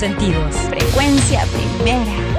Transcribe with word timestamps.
sentidos. 0.00 0.56
Frecuencia 0.70 1.44
primera. 1.52 2.29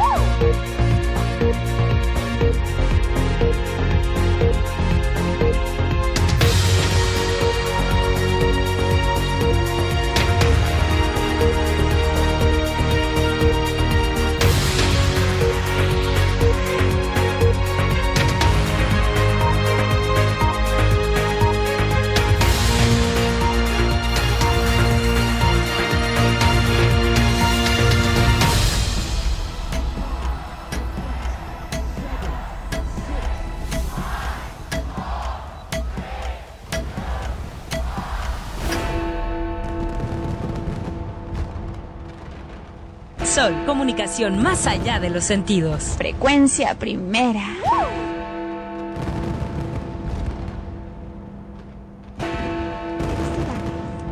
Sol, 43.34 43.56
comunicación 43.66 44.44
más 44.44 44.68
allá 44.68 45.00
de 45.00 45.10
los 45.10 45.24
sentidos. 45.24 45.96
Frecuencia 45.98 46.78
primera. 46.78 47.48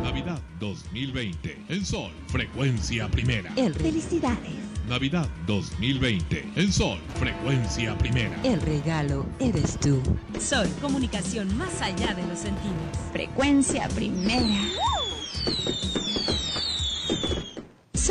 Navidad 0.02 0.40
2020. 0.58 1.64
En 1.68 1.84
Sol, 1.84 2.10
frecuencia 2.28 3.10
primera. 3.10 3.52
El 3.56 3.74
Felicidades. 3.74 4.54
Navidad 4.88 5.28
2020. 5.46 6.52
En 6.56 6.72
Sol, 6.72 6.98
frecuencia 7.16 7.98
primera. 7.98 8.40
El 8.42 8.58
regalo 8.62 9.26
eres 9.38 9.78
tú. 9.80 10.00
Sol, 10.40 10.66
comunicación 10.80 11.58
más 11.58 11.82
allá 11.82 12.14
de 12.14 12.26
los 12.26 12.38
sentidos. 12.38 12.96
Frecuencia 13.12 13.86
primera. 13.88 14.56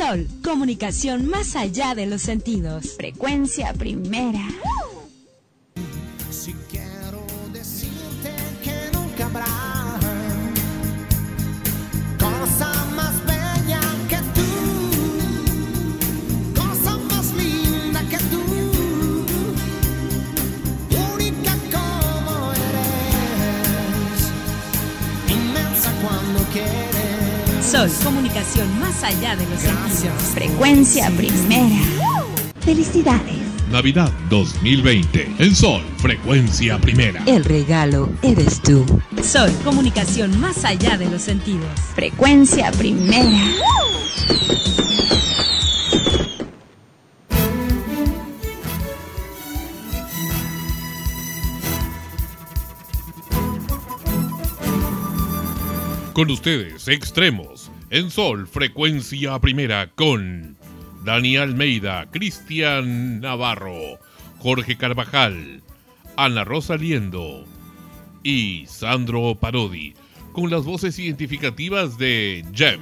Sol, 0.00 0.26
comunicación 0.42 1.28
más 1.28 1.56
allá 1.56 1.94
de 1.94 2.06
los 2.06 2.22
sentidos. 2.22 2.94
Frecuencia 2.96 3.74
primera. 3.74 4.48
Comunicación 28.60 28.80
más 28.80 29.04
allá 29.04 29.36
de 29.36 29.46
los 29.46 29.60
sentidos. 29.60 30.22
Frecuencia 30.34 31.10
primera. 31.10 31.82
Felicidades. 32.60 33.38
Navidad 33.70 34.12
2020. 34.28 35.36
En 35.38 35.54
Sol, 35.54 35.82
frecuencia 35.98 36.78
primera. 36.78 37.22
El 37.26 37.44
regalo 37.44 38.10
eres 38.22 38.60
tú. 38.60 38.84
Sol, 39.22 39.50
comunicación 39.64 40.38
más 40.40 40.64
allá 40.64 40.98
de 40.98 41.08
los 41.08 41.22
sentidos. 41.22 41.68
Frecuencia 41.94 42.70
primera. 42.72 43.38
Con 56.12 56.30
ustedes, 56.30 56.88
extremos. 56.88 57.69
En 57.92 58.08
Sol, 58.08 58.46
frecuencia 58.46 59.36
primera 59.40 59.90
con 59.96 60.56
Dani 61.04 61.36
Almeida, 61.36 62.08
Cristian 62.12 63.18
Navarro, 63.18 63.98
Jorge 64.38 64.76
Carvajal, 64.76 65.60
Ana 66.16 66.44
Rosa 66.44 66.76
Liendo 66.76 67.44
y 68.22 68.64
Sandro 68.68 69.34
Parodi, 69.34 69.94
con 70.30 70.52
las 70.52 70.64
voces 70.64 71.00
identificativas 71.00 71.98
de 71.98 72.44
Gem, 72.54 72.80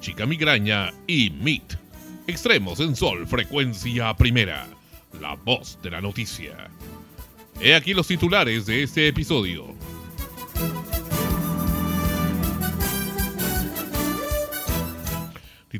Chica 0.00 0.24
Migraña 0.24 0.90
y 1.06 1.28
Meet. 1.28 1.78
Extremos 2.26 2.80
en 2.80 2.96
Sol, 2.96 3.26
frecuencia 3.26 4.16
primera. 4.16 4.66
La 5.20 5.34
voz 5.34 5.78
de 5.82 5.90
la 5.90 6.00
noticia. 6.00 6.70
He 7.60 7.74
aquí 7.74 7.92
los 7.92 8.06
titulares 8.06 8.64
de 8.64 8.84
este 8.84 9.06
episodio. 9.06 9.74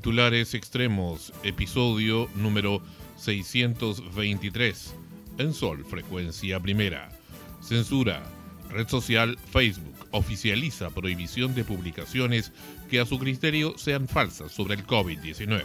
Titulares 0.00 0.54
extremos, 0.54 1.30
episodio 1.42 2.26
número 2.34 2.80
623. 3.18 4.94
En 5.36 5.52
Sol, 5.52 5.84
frecuencia 5.84 6.58
primera. 6.58 7.10
Censura. 7.60 8.22
Red 8.70 8.88
social 8.88 9.36
Facebook 9.52 9.94
oficializa 10.10 10.88
prohibición 10.88 11.54
de 11.54 11.64
publicaciones 11.64 12.50
que 12.88 12.98
a 12.98 13.04
su 13.04 13.18
criterio 13.18 13.76
sean 13.76 14.08
falsas 14.08 14.52
sobre 14.52 14.76
el 14.76 14.86
COVID-19. 14.86 15.64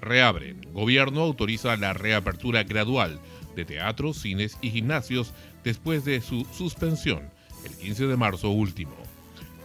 Reabren. 0.00 0.60
Gobierno 0.72 1.20
autoriza 1.20 1.76
la 1.76 1.92
reapertura 1.92 2.64
gradual 2.64 3.20
de 3.54 3.64
teatros, 3.64 4.16
cines 4.16 4.58
y 4.62 4.70
gimnasios 4.70 5.32
después 5.62 6.04
de 6.04 6.20
su 6.22 6.44
suspensión 6.52 7.30
el 7.64 7.76
15 7.76 8.08
de 8.08 8.16
marzo 8.16 8.50
último. 8.50 8.96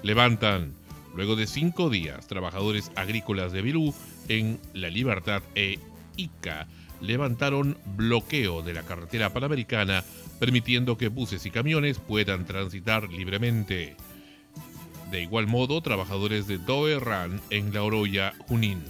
Levantan 0.04 0.76
Luego 1.16 1.36
de 1.36 1.48
cinco 1.48 1.90
días, 1.90 2.28
trabajadores 2.28 2.92
agrícolas 2.96 3.52
de 3.52 3.62
Virú 3.62 3.94
en 4.28 4.60
La 4.74 4.90
Libertad 4.90 5.42
e 5.56 5.80
Ica 6.16 6.68
levantaron 7.02 7.78
bloqueo 7.96 8.62
de 8.62 8.74
la 8.74 8.84
carretera 8.84 9.32
panamericana, 9.32 10.04
permitiendo 10.40 10.98
que 10.98 11.08
buses 11.08 11.46
y 11.46 11.52
camiones 11.52 12.00
puedan 12.00 12.46
transitar 12.46 13.10
libremente. 13.10 13.96
De 15.12 15.22
igual 15.22 15.48
modo, 15.48 15.82
trabajadores 15.82 16.48
de 16.48 16.58
Doerran 16.58 17.42
en 17.50 17.74
La 17.74 17.84
Oroya, 17.84 18.34
Junín. 18.48 18.84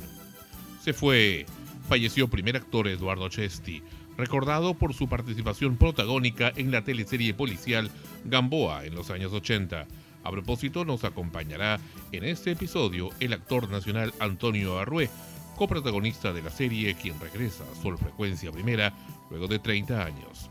Se 0.84 0.94
fue. 0.94 1.46
Falleció 1.88 2.28
primer 2.28 2.56
actor 2.56 2.88
Eduardo 2.88 3.30
Chesti, 3.30 3.82
recordado 4.16 4.76
por 4.76 4.94
su 4.94 5.08
participación 5.08 5.76
protagónica 5.78 6.52
en 6.56 6.72
la 6.72 6.84
teleserie 6.84 7.34
policial 7.34 7.90
Gamboa 8.26 8.86
en 8.86 8.94
los 8.94 9.10
años 9.10 9.34
80. 9.34 9.88
A 10.24 10.32
propósito, 10.32 10.86
nos 10.86 11.04
acompañará 11.04 11.80
en 12.12 12.24
este 12.24 12.52
episodio 12.52 13.10
el 13.20 13.34
actor 13.34 13.70
nacional 13.70 14.14
Antonio 14.20 14.80
Arrué, 14.80 15.10
coprotagonista 15.56 16.34
de 16.34 16.42
la 16.42 16.50
serie, 16.50 16.96
quien 16.96 17.20
regresa 17.20 17.64
a 17.64 17.82
Sol 17.82 17.98
Frecuencia 17.98 18.52
Primera 18.52 18.94
luego 19.30 19.48
de 19.48 19.60
30 19.60 20.06
años. 20.06 20.50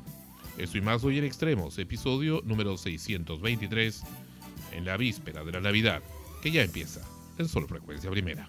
Eso 0.56 0.76
y 0.78 0.80
más 0.80 1.04
hoy 1.04 1.18
en 1.18 1.24
Extremos, 1.24 1.78
episodio 1.78 2.42
número 2.44 2.76
623, 2.76 4.02
en 4.72 4.84
la 4.84 4.96
víspera 4.96 5.44
de 5.44 5.52
la 5.52 5.60
Navidad, 5.60 6.02
que 6.42 6.50
ya 6.50 6.62
empieza 6.62 7.00
en 7.38 7.48
Sol 7.48 7.68
Frecuencia 7.68 8.10
Primera. 8.10 8.48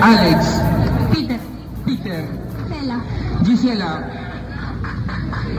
Alex, 0.00 0.46
Peter, 1.12 1.40
Peter, 1.84 2.51
Cela, 2.82 3.00
Gisela. 3.44 4.10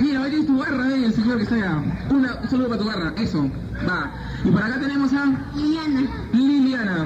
Mira, 0.01 0.21
hoy 0.21 0.35
es 0.35 0.45
tu 0.45 0.57
barra, 0.57 0.89
eh, 0.89 1.05
el 1.05 1.13
señor 1.13 1.37
que 1.37 1.43
está 1.43 1.55
allá. 1.55 1.81
Una- 2.09 2.35
un 2.43 2.49
saludo 2.49 2.67
para 2.67 2.81
tu 2.81 2.85
barra, 2.87 3.13
eso, 3.15 3.49
va. 3.87 4.11
Y 4.43 4.51
por 4.51 4.61
acá 4.61 4.77
tenemos 4.77 5.13
a 5.13 5.25
Liliana, 5.55 6.01
Liliana. 6.33 7.05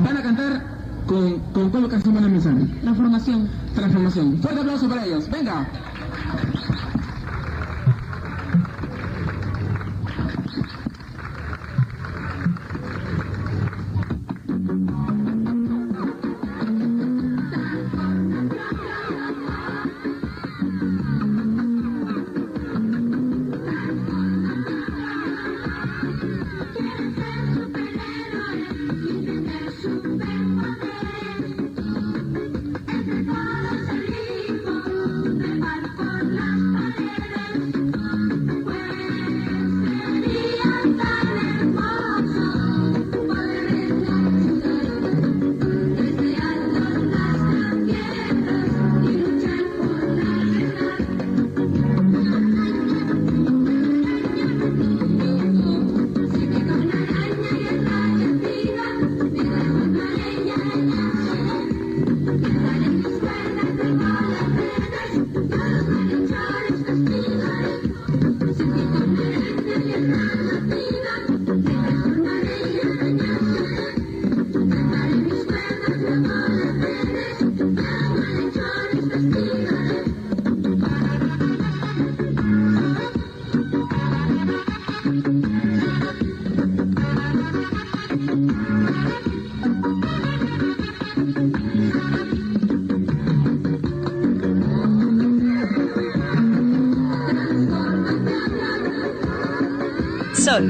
Van 0.00 0.16
a 0.18 0.22
cantar 0.22 0.62
con, 1.06 1.38
con 1.54 1.70
cuál 1.70 1.88
canción 1.88 2.14
van 2.14 2.24
a 2.24 2.26
empezar. 2.26 2.52
la 2.82 2.92
formación. 2.94 3.48
Transformación. 3.74 4.38
Fuerte 4.42 4.60
aplauso 4.60 4.86
para 4.88 5.06
ellos, 5.06 5.30
venga. 5.30 5.66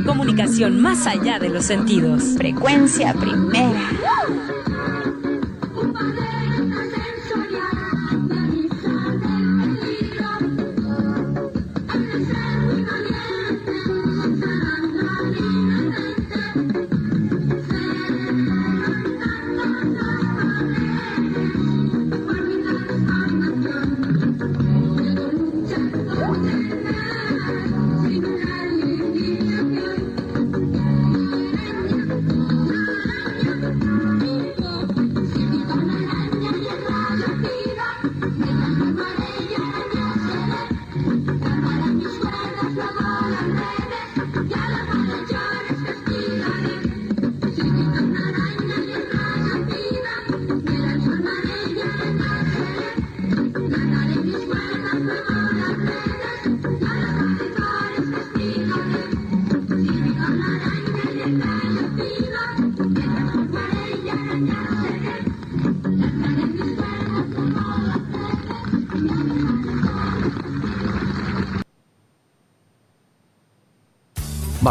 Comunicación 0.06 0.80
más 0.80 1.08
allá 1.08 1.40
de 1.40 1.48
los 1.48 1.64
sentidos. 1.64 2.22
Frecuencia 2.36 3.12
primera. 3.14 3.90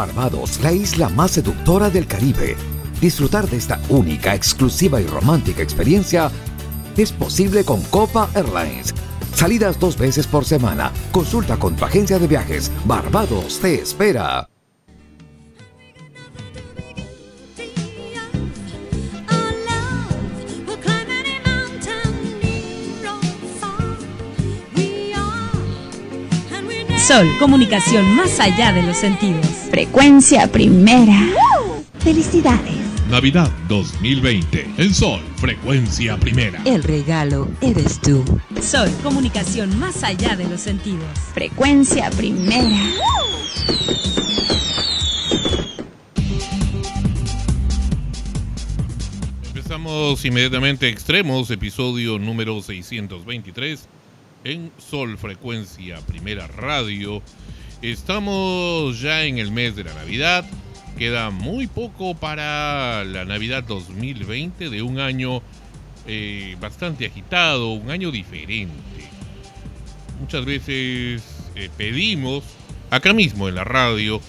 Barbados, 0.01 0.59
la 0.63 0.74
isla 0.74 1.09
más 1.09 1.30
seductora 1.30 1.92
del 1.92 2.07
Caribe. 2.07 2.56
Disfrutar 3.00 3.48
de 3.48 3.57
esta 3.57 3.80
única, 3.89 4.33
exclusiva 4.33 5.00
y 5.00 5.06
romántica 5.06 5.62
experiencia 5.62 6.31
es 6.98 7.12
posible 7.12 7.63
con 7.63 7.83
Copa 7.83 8.27
Airlines. 8.33 8.95
Salidas 9.36 9.80
dos 9.80 10.00
veces 10.00 10.25
por 10.25 10.44
semana. 10.44 10.92
Consulta 11.12 11.57
con 11.57 11.75
tu 11.75 11.86
agencia 11.86 12.18
de 12.18 12.27
viajes. 12.27 12.71
Barbados 12.86 13.59
te 13.59 13.75
espera. 13.75 14.50
Sol, 27.08 27.27
comunicación 27.39 28.13
más 28.15 28.39
allá 28.39 28.72
de 28.74 28.84
los 28.84 28.96
sentidos. 28.96 29.48
Frecuencia 29.72 30.46
primera. 30.51 31.20
Felicidades. 31.98 32.75
Navidad 33.10 33.50
2020 33.67 34.67
en 34.77 34.93
Sol, 34.93 35.20
frecuencia 35.38 36.15
primera. 36.17 36.62
El 36.63 36.84
regalo 36.84 37.50
eres 37.60 38.00
tú. 38.01 38.24
Sol, 38.62 38.88
comunicación 39.01 39.79
más 39.79 40.03
allá 40.03 40.36
de 40.36 40.48
los 40.48 40.62
sentidos. 40.62 41.03
Frecuencia 41.34 42.12
primera. 42.12 42.79
Empezamos 49.48 50.24
inmediatamente 50.24 50.88
Extremos, 50.88 51.50
episodio 51.50 52.20
número 52.20 52.62
623 52.62 53.89
en 54.43 54.71
Sol 54.77 55.17
Frecuencia 55.17 56.00
Primera 56.01 56.48
Radio. 56.48 57.21
Estamos 57.81 59.00
ya 59.01 59.24
en 59.24 59.38
el 59.38 59.51
mes 59.51 59.75
de 59.75 59.83
la 59.83 59.93
Navidad. 59.93 60.45
Queda 60.98 61.29
muy 61.29 61.67
poco 61.67 62.15
para 62.15 63.03
la 63.05 63.25
Navidad 63.25 63.63
2020 63.63 64.69
de 64.69 64.81
un 64.81 65.00
año 65.00 65.41
eh, 66.07 66.55
bastante 66.60 67.05
agitado, 67.05 67.74
un 67.74 67.89
año 67.89 68.12
diferente. 68.12 68.71
Muchas 70.19 70.45
veces 70.45 71.24
eh, 71.55 71.69
pedimos, 71.77 72.43
acá 72.89 73.13
mismo 73.13 73.48
en 73.48 73.55
la 73.55 73.63
radio, 73.63 74.21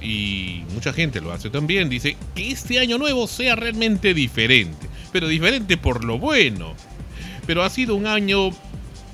y 0.00 0.62
mucha 0.74 0.92
gente 0.92 1.20
lo 1.20 1.32
hace 1.32 1.50
también, 1.50 1.88
dice 1.88 2.16
que 2.34 2.50
este 2.50 2.78
año 2.78 2.98
nuevo 2.98 3.26
sea 3.26 3.56
realmente 3.56 4.14
diferente, 4.14 4.88
pero 5.12 5.28
diferente 5.28 5.76
por 5.76 6.04
lo 6.04 6.18
bueno. 6.18 6.74
Pero 7.46 7.62
ha 7.62 7.70
sido 7.70 7.94
un 7.94 8.06
año 8.06 8.50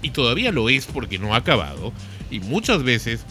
y 0.05 0.11
todavía 0.11 0.53
lo 0.53 0.69
es 0.69 0.87
porque 0.87 1.19
no 1.19 1.35
ha 1.35 1.39
acabado. 1.39 1.93
Y 2.31 2.41
muchas 2.41 2.83
veces 2.83 3.25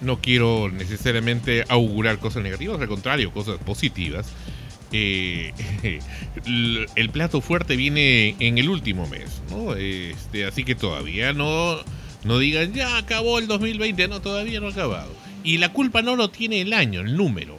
no 0.00 0.20
quiero 0.20 0.70
necesariamente 0.70 1.64
augurar 1.68 2.18
cosas 2.18 2.42
negativas, 2.42 2.80
al 2.80 2.88
contrario, 2.88 3.32
cosas 3.32 3.58
positivas. 3.58 4.26
Eh, 4.92 5.52
el 6.96 7.10
plato 7.10 7.42
fuerte 7.42 7.76
viene 7.76 8.34
en 8.38 8.56
el 8.56 8.70
último 8.70 9.06
mes, 9.08 9.42
¿no? 9.50 9.74
Este, 9.74 10.46
así 10.46 10.64
que 10.64 10.74
todavía 10.74 11.34
no, 11.34 11.76
no 12.24 12.38
digan 12.38 12.72
ya 12.72 12.96
acabó 12.96 13.38
el 13.38 13.46
2020, 13.46 14.08
no, 14.08 14.22
todavía 14.22 14.58
no 14.60 14.68
ha 14.68 14.70
acabado. 14.70 15.12
Y 15.44 15.58
la 15.58 15.70
culpa 15.70 16.00
no 16.00 16.16
lo 16.16 16.30
tiene 16.30 16.62
el 16.62 16.72
año, 16.72 17.00
el 17.00 17.14
número. 17.14 17.58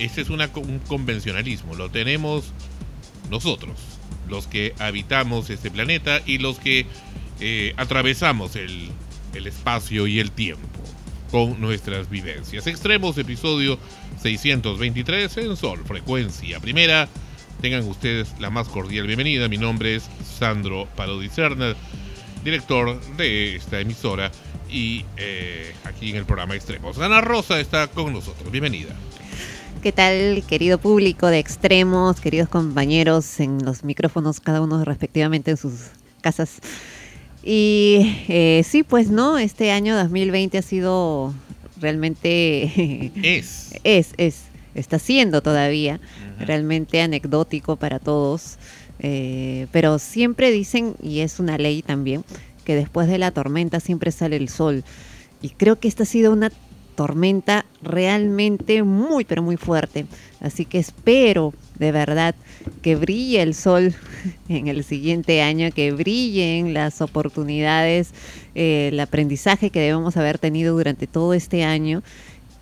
Este 0.00 0.20
es 0.20 0.30
una, 0.30 0.50
un 0.56 0.80
convencionalismo, 0.80 1.76
lo 1.76 1.90
tenemos 1.90 2.52
nosotros 3.30 3.91
los 4.32 4.46
que 4.46 4.74
habitamos 4.78 5.50
este 5.50 5.70
planeta 5.70 6.22
y 6.24 6.38
los 6.38 6.58
que 6.58 6.86
eh, 7.38 7.74
atravesamos 7.76 8.56
el, 8.56 8.88
el 9.34 9.46
espacio 9.46 10.06
y 10.06 10.20
el 10.20 10.30
tiempo 10.30 10.66
con 11.30 11.60
nuestras 11.60 12.08
vivencias. 12.08 12.66
Extremos, 12.66 13.18
episodio 13.18 13.78
623 14.22 15.36
en 15.36 15.56
Sol, 15.56 15.80
frecuencia 15.86 16.60
primera. 16.60 17.08
Tengan 17.60 17.86
ustedes 17.86 18.32
la 18.40 18.48
más 18.48 18.68
cordial 18.68 19.06
bienvenida. 19.06 19.48
Mi 19.48 19.58
nombre 19.58 19.96
es 19.96 20.08
Sandro 20.38 20.88
Parodi 20.96 21.28
Cerner, 21.28 21.76
director 22.42 22.98
de 23.18 23.56
esta 23.56 23.80
emisora 23.80 24.32
y 24.70 25.04
eh, 25.18 25.74
aquí 25.84 26.08
en 26.08 26.16
el 26.16 26.24
programa 26.24 26.54
Extremos. 26.54 26.98
Ana 26.98 27.20
Rosa 27.20 27.60
está 27.60 27.86
con 27.88 28.14
nosotros. 28.14 28.50
Bienvenida. 28.50 28.94
¿Qué 29.82 29.90
tal, 29.90 30.44
querido 30.46 30.78
público 30.78 31.26
de 31.26 31.40
Extremos, 31.40 32.20
queridos 32.20 32.48
compañeros 32.48 33.40
en 33.40 33.64
los 33.64 33.82
micrófonos, 33.82 34.38
cada 34.38 34.60
uno 34.60 34.84
respectivamente 34.84 35.50
en 35.50 35.56
sus 35.56 35.72
casas? 36.20 36.60
Y 37.42 38.14
eh, 38.28 38.62
sí, 38.64 38.84
pues 38.84 39.10
no, 39.10 39.38
este 39.38 39.72
año 39.72 39.96
2020 39.96 40.56
ha 40.56 40.62
sido 40.62 41.34
realmente... 41.80 43.10
Es. 43.24 43.72
es, 43.82 44.12
es, 44.18 44.42
está 44.76 45.00
siendo 45.00 45.42
todavía 45.42 45.98
realmente 46.38 47.00
anecdótico 47.00 47.74
para 47.74 47.98
todos. 47.98 48.58
Eh, 49.00 49.66
pero 49.72 49.98
siempre 49.98 50.52
dicen, 50.52 50.94
y 51.02 51.20
es 51.20 51.40
una 51.40 51.58
ley 51.58 51.82
también, 51.82 52.24
que 52.64 52.76
después 52.76 53.08
de 53.08 53.18
la 53.18 53.32
tormenta 53.32 53.80
siempre 53.80 54.12
sale 54.12 54.36
el 54.36 54.48
sol. 54.48 54.84
Y 55.40 55.48
creo 55.50 55.80
que 55.80 55.88
esta 55.88 56.04
ha 56.04 56.06
sido 56.06 56.32
una 56.32 56.52
tormenta 56.94 57.64
realmente 57.82 58.82
muy, 58.82 59.24
pero 59.24 59.42
muy 59.42 59.56
fuerte. 59.56 60.06
Así 60.40 60.64
que 60.64 60.78
espero 60.78 61.54
de 61.78 61.92
verdad 61.92 62.34
que 62.80 62.96
brille 62.96 63.42
el 63.42 63.54
sol 63.54 63.94
en 64.48 64.68
el 64.68 64.84
siguiente 64.84 65.42
año, 65.42 65.70
que 65.72 65.92
brillen 65.92 66.74
las 66.74 67.00
oportunidades, 67.00 68.12
eh, 68.54 68.90
el 68.92 69.00
aprendizaje 69.00 69.70
que 69.70 69.80
debemos 69.80 70.16
haber 70.16 70.38
tenido 70.38 70.76
durante 70.76 71.06
todo 71.06 71.34
este 71.34 71.64
año, 71.64 72.02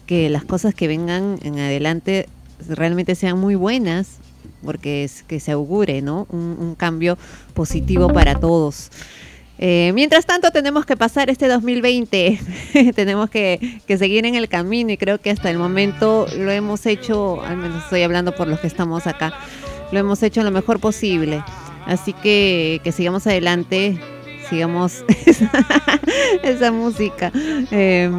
que 0.06 0.30
las 0.30 0.44
cosas 0.44 0.74
que 0.74 0.88
vengan 0.88 1.38
en 1.42 1.58
adelante 1.58 2.28
realmente 2.68 3.14
sean 3.14 3.38
muy 3.38 3.54
buenas, 3.54 4.18
porque 4.64 5.04
es 5.04 5.22
que 5.22 5.40
se 5.40 5.52
augure, 5.52 6.02
¿no? 6.02 6.26
Un, 6.30 6.56
un 6.58 6.74
cambio 6.74 7.16
positivo 7.54 8.12
para 8.12 8.34
todos. 8.34 8.90
Eh, 9.62 9.92
mientras 9.94 10.24
tanto, 10.24 10.50
tenemos 10.52 10.86
que 10.86 10.96
pasar 10.96 11.28
este 11.28 11.46
2020, 11.46 12.40
tenemos 12.94 13.28
que, 13.28 13.82
seguir 13.86 14.24
en 14.24 14.34
el 14.34 14.48
camino 14.48 14.90
y 14.90 14.96
creo 14.96 15.20
que 15.20 15.30
hasta 15.30 15.50
el 15.50 15.58
momento 15.58 16.26
lo 16.34 16.50
hemos 16.50 16.86
hecho, 16.86 17.42
al 17.42 17.58
menos 17.58 17.84
estoy 17.84 18.02
hablando 18.02 18.34
por 18.34 18.48
los 18.48 18.58
que 18.58 18.66
estamos 18.66 19.06
acá, 19.06 19.34
lo 19.92 19.98
hemos 19.98 20.22
hecho 20.22 20.42
lo 20.42 20.50
mejor 20.50 20.80
posible. 20.80 21.44
Así 21.84 22.14
que 22.14 22.80
sigamos 22.90 23.26
adelante, 23.26 24.00
sigamos 24.48 25.04
esa, 26.42 26.72
música. 26.72 27.30
Eh, 27.70 28.10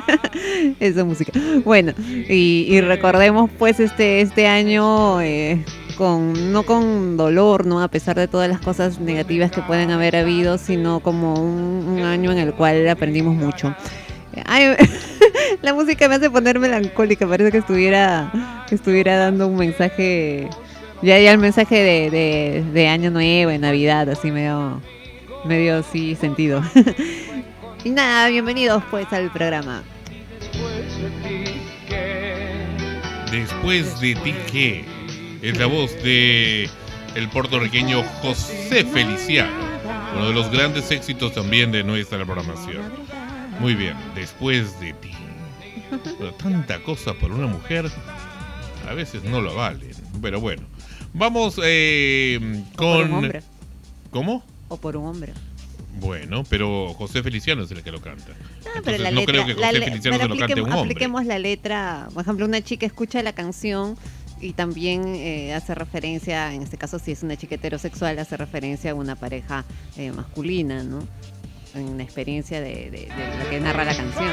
esa 0.80 1.04
música. 1.04 1.32
Bueno, 1.64 1.92
y, 2.08 2.66
y, 2.68 2.80
recordemos 2.80 3.50
pues 3.58 3.80
este, 3.80 4.22
este 4.22 4.46
año... 4.46 5.20
Eh, 5.20 5.62
con, 5.92 6.52
no 6.52 6.64
con 6.64 7.16
dolor, 7.16 7.66
¿no? 7.66 7.82
A 7.82 7.88
pesar 7.88 8.16
de 8.16 8.28
todas 8.28 8.48
las 8.48 8.60
cosas 8.60 8.98
negativas 8.98 9.50
que 9.50 9.62
pueden 9.62 9.90
haber 9.90 10.16
habido, 10.16 10.58
sino 10.58 11.00
como 11.00 11.34
un, 11.34 11.86
un 11.88 12.00
año 12.00 12.32
en 12.32 12.38
el 12.38 12.54
cual 12.54 12.88
aprendimos 12.88 13.34
mucho. 13.34 13.74
Ay, 14.46 14.74
La 15.62 15.74
música 15.74 16.08
me 16.08 16.16
hace 16.16 16.30
poner 16.30 16.58
melancólica, 16.58 17.26
parece 17.26 17.50
que 17.50 17.58
estuviera, 17.58 18.64
que 18.68 18.74
estuviera 18.74 19.16
dando 19.16 19.46
un 19.46 19.56
mensaje, 19.56 20.48
ya 21.02 21.18
ya 21.18 21.32
el 21.32 21.38
mensaje 21.38 21.76
de, 21.76 22.10
de, 22.10 22.64
de 22.72 22.88
Año 22.88 23.10
Nuevo, 23.10 23.50
de 23.50 23.58
Navidad, 23.58 24.08
así 24.08 24.30
medio, 24.30 24.80
medio 25.44 25.78
así 25.78 26.14
sentido. 26.14 26.62
y 27.84 27.90
nada, 27.90 28.28
bienvenidos 28.28 28.82
pues 28.90 29.06
al 29.12 29.30
programa. 29.30 29.82
Después 33.30 34.00
de 34.00 34.14
ti 34.16 34.34
qué 34.50 34.84
es 35.42 35.58
la 35.58 35.66
voz 35.66 35.90
de 36.02 36.70
el 37.16 37.28
puertorriqueño 37.28 38.02
José 38.22 38.84
Feliciano, 38.84 39.64
uno 40.14 40.28
de 40.28 40.34
los 40.34 40.50
grandes 40.50 40.90
éxitos 40.90 41.34
también 41.34 41.72
de 41.72 41.82
nuestra 41.82 42.24
programación. 42.24 42.82
Muy 43.58 43.74
bien, 43.74 43.94
después 44.14 44.78
de 44.80 44.92
ti. 44.94 45.10
Pero 46.18 46.32
tanta 46.34 46.82
cosa 46.82 47.12
por 47.14 47.32
una 47.32 47.46
mujer, 47.46 47.90
a 48.88 48.94
veces 48.94 49.24
no 49.24 49.40
lo 49.40 49.54
valen. 49.54 49.90
Pero 50.22 50.40
bueno, 50.40 50.62
vamos 51.12 51.60
eh, 51.62 52.38
O 52.40 52.76
por 52.76 53.04
un 53.04 53.08
con... 53.08 53.12
hombre. 53.12 53.42
¿Cómo? 54.10 54.44
O 54.68 54.76
por 54.76 54.96
un 54.96 55.06
hombre. 55.06 55.32
Bueno, 56.00 56.44
pero 56.48 56.94
José 56.94 57.22
Feliciano 57.22 57.64
es 57.64 57.70
el 57.70 57.82
que 57.82 57.90
lo 57.92 58.00
canta. 58.00 58.32
Entonces 58.58 58.82
pero 58.84 58.98
la 58.98 59.10
no 59.10 59.20
letra, 59.20 59.44
creo 59.44 59.46
que 59.46 59.54
José 59.54 59.80
Feliciano 59.82 60.18
pero 60.18 60.22
se 60.22 60.28
lo 60.28 60.46
cante 60.46 60.62
un 60.62 60.72
hombre. 60.72 60.80
Apliquemos 60.80 61.26
la 61.26 61.38
letra, 61.38 62.08
por 62.14 62.22
ejemplo, 62.22 62.46
una 62.46 62.62
chica 62.62 62.86
escucha 62.86 63.22
la 63.22 63.34
canción 63.34 63.96
y 64.42 64.52
también 64.52 65.04
eh, 65.06 65.54
hace 65.54 65.74
referencia, 65.74 66.52
en 66.52 66.62
este 66.62 66.76
caso 66.76 66.98
si 66.98 67.12
es 67.12 67.22
una 67.22 67.36
chica 67.36 67.54
heterosexual, 67.54 68.18
hace 68.18 68.36
referencia 68.36 68.90
a 68.90 68.94
una 68.94 69.14
pareja 69.16 69.64
eh, 69.96 70.10
masculina, 70.12 70.82
¿no? 70.82 71.06
En 71.74 71.96
la 71.96 72.02
experiencia 72.02 72.60
de, 72.60 72.90
de- 72.90 73.08
de 73.08 73.38
la 73.38 73.48
que 73.48 73.60
narra 73.60 73.84
la 73.84 73.96
canción. 73.96 74.28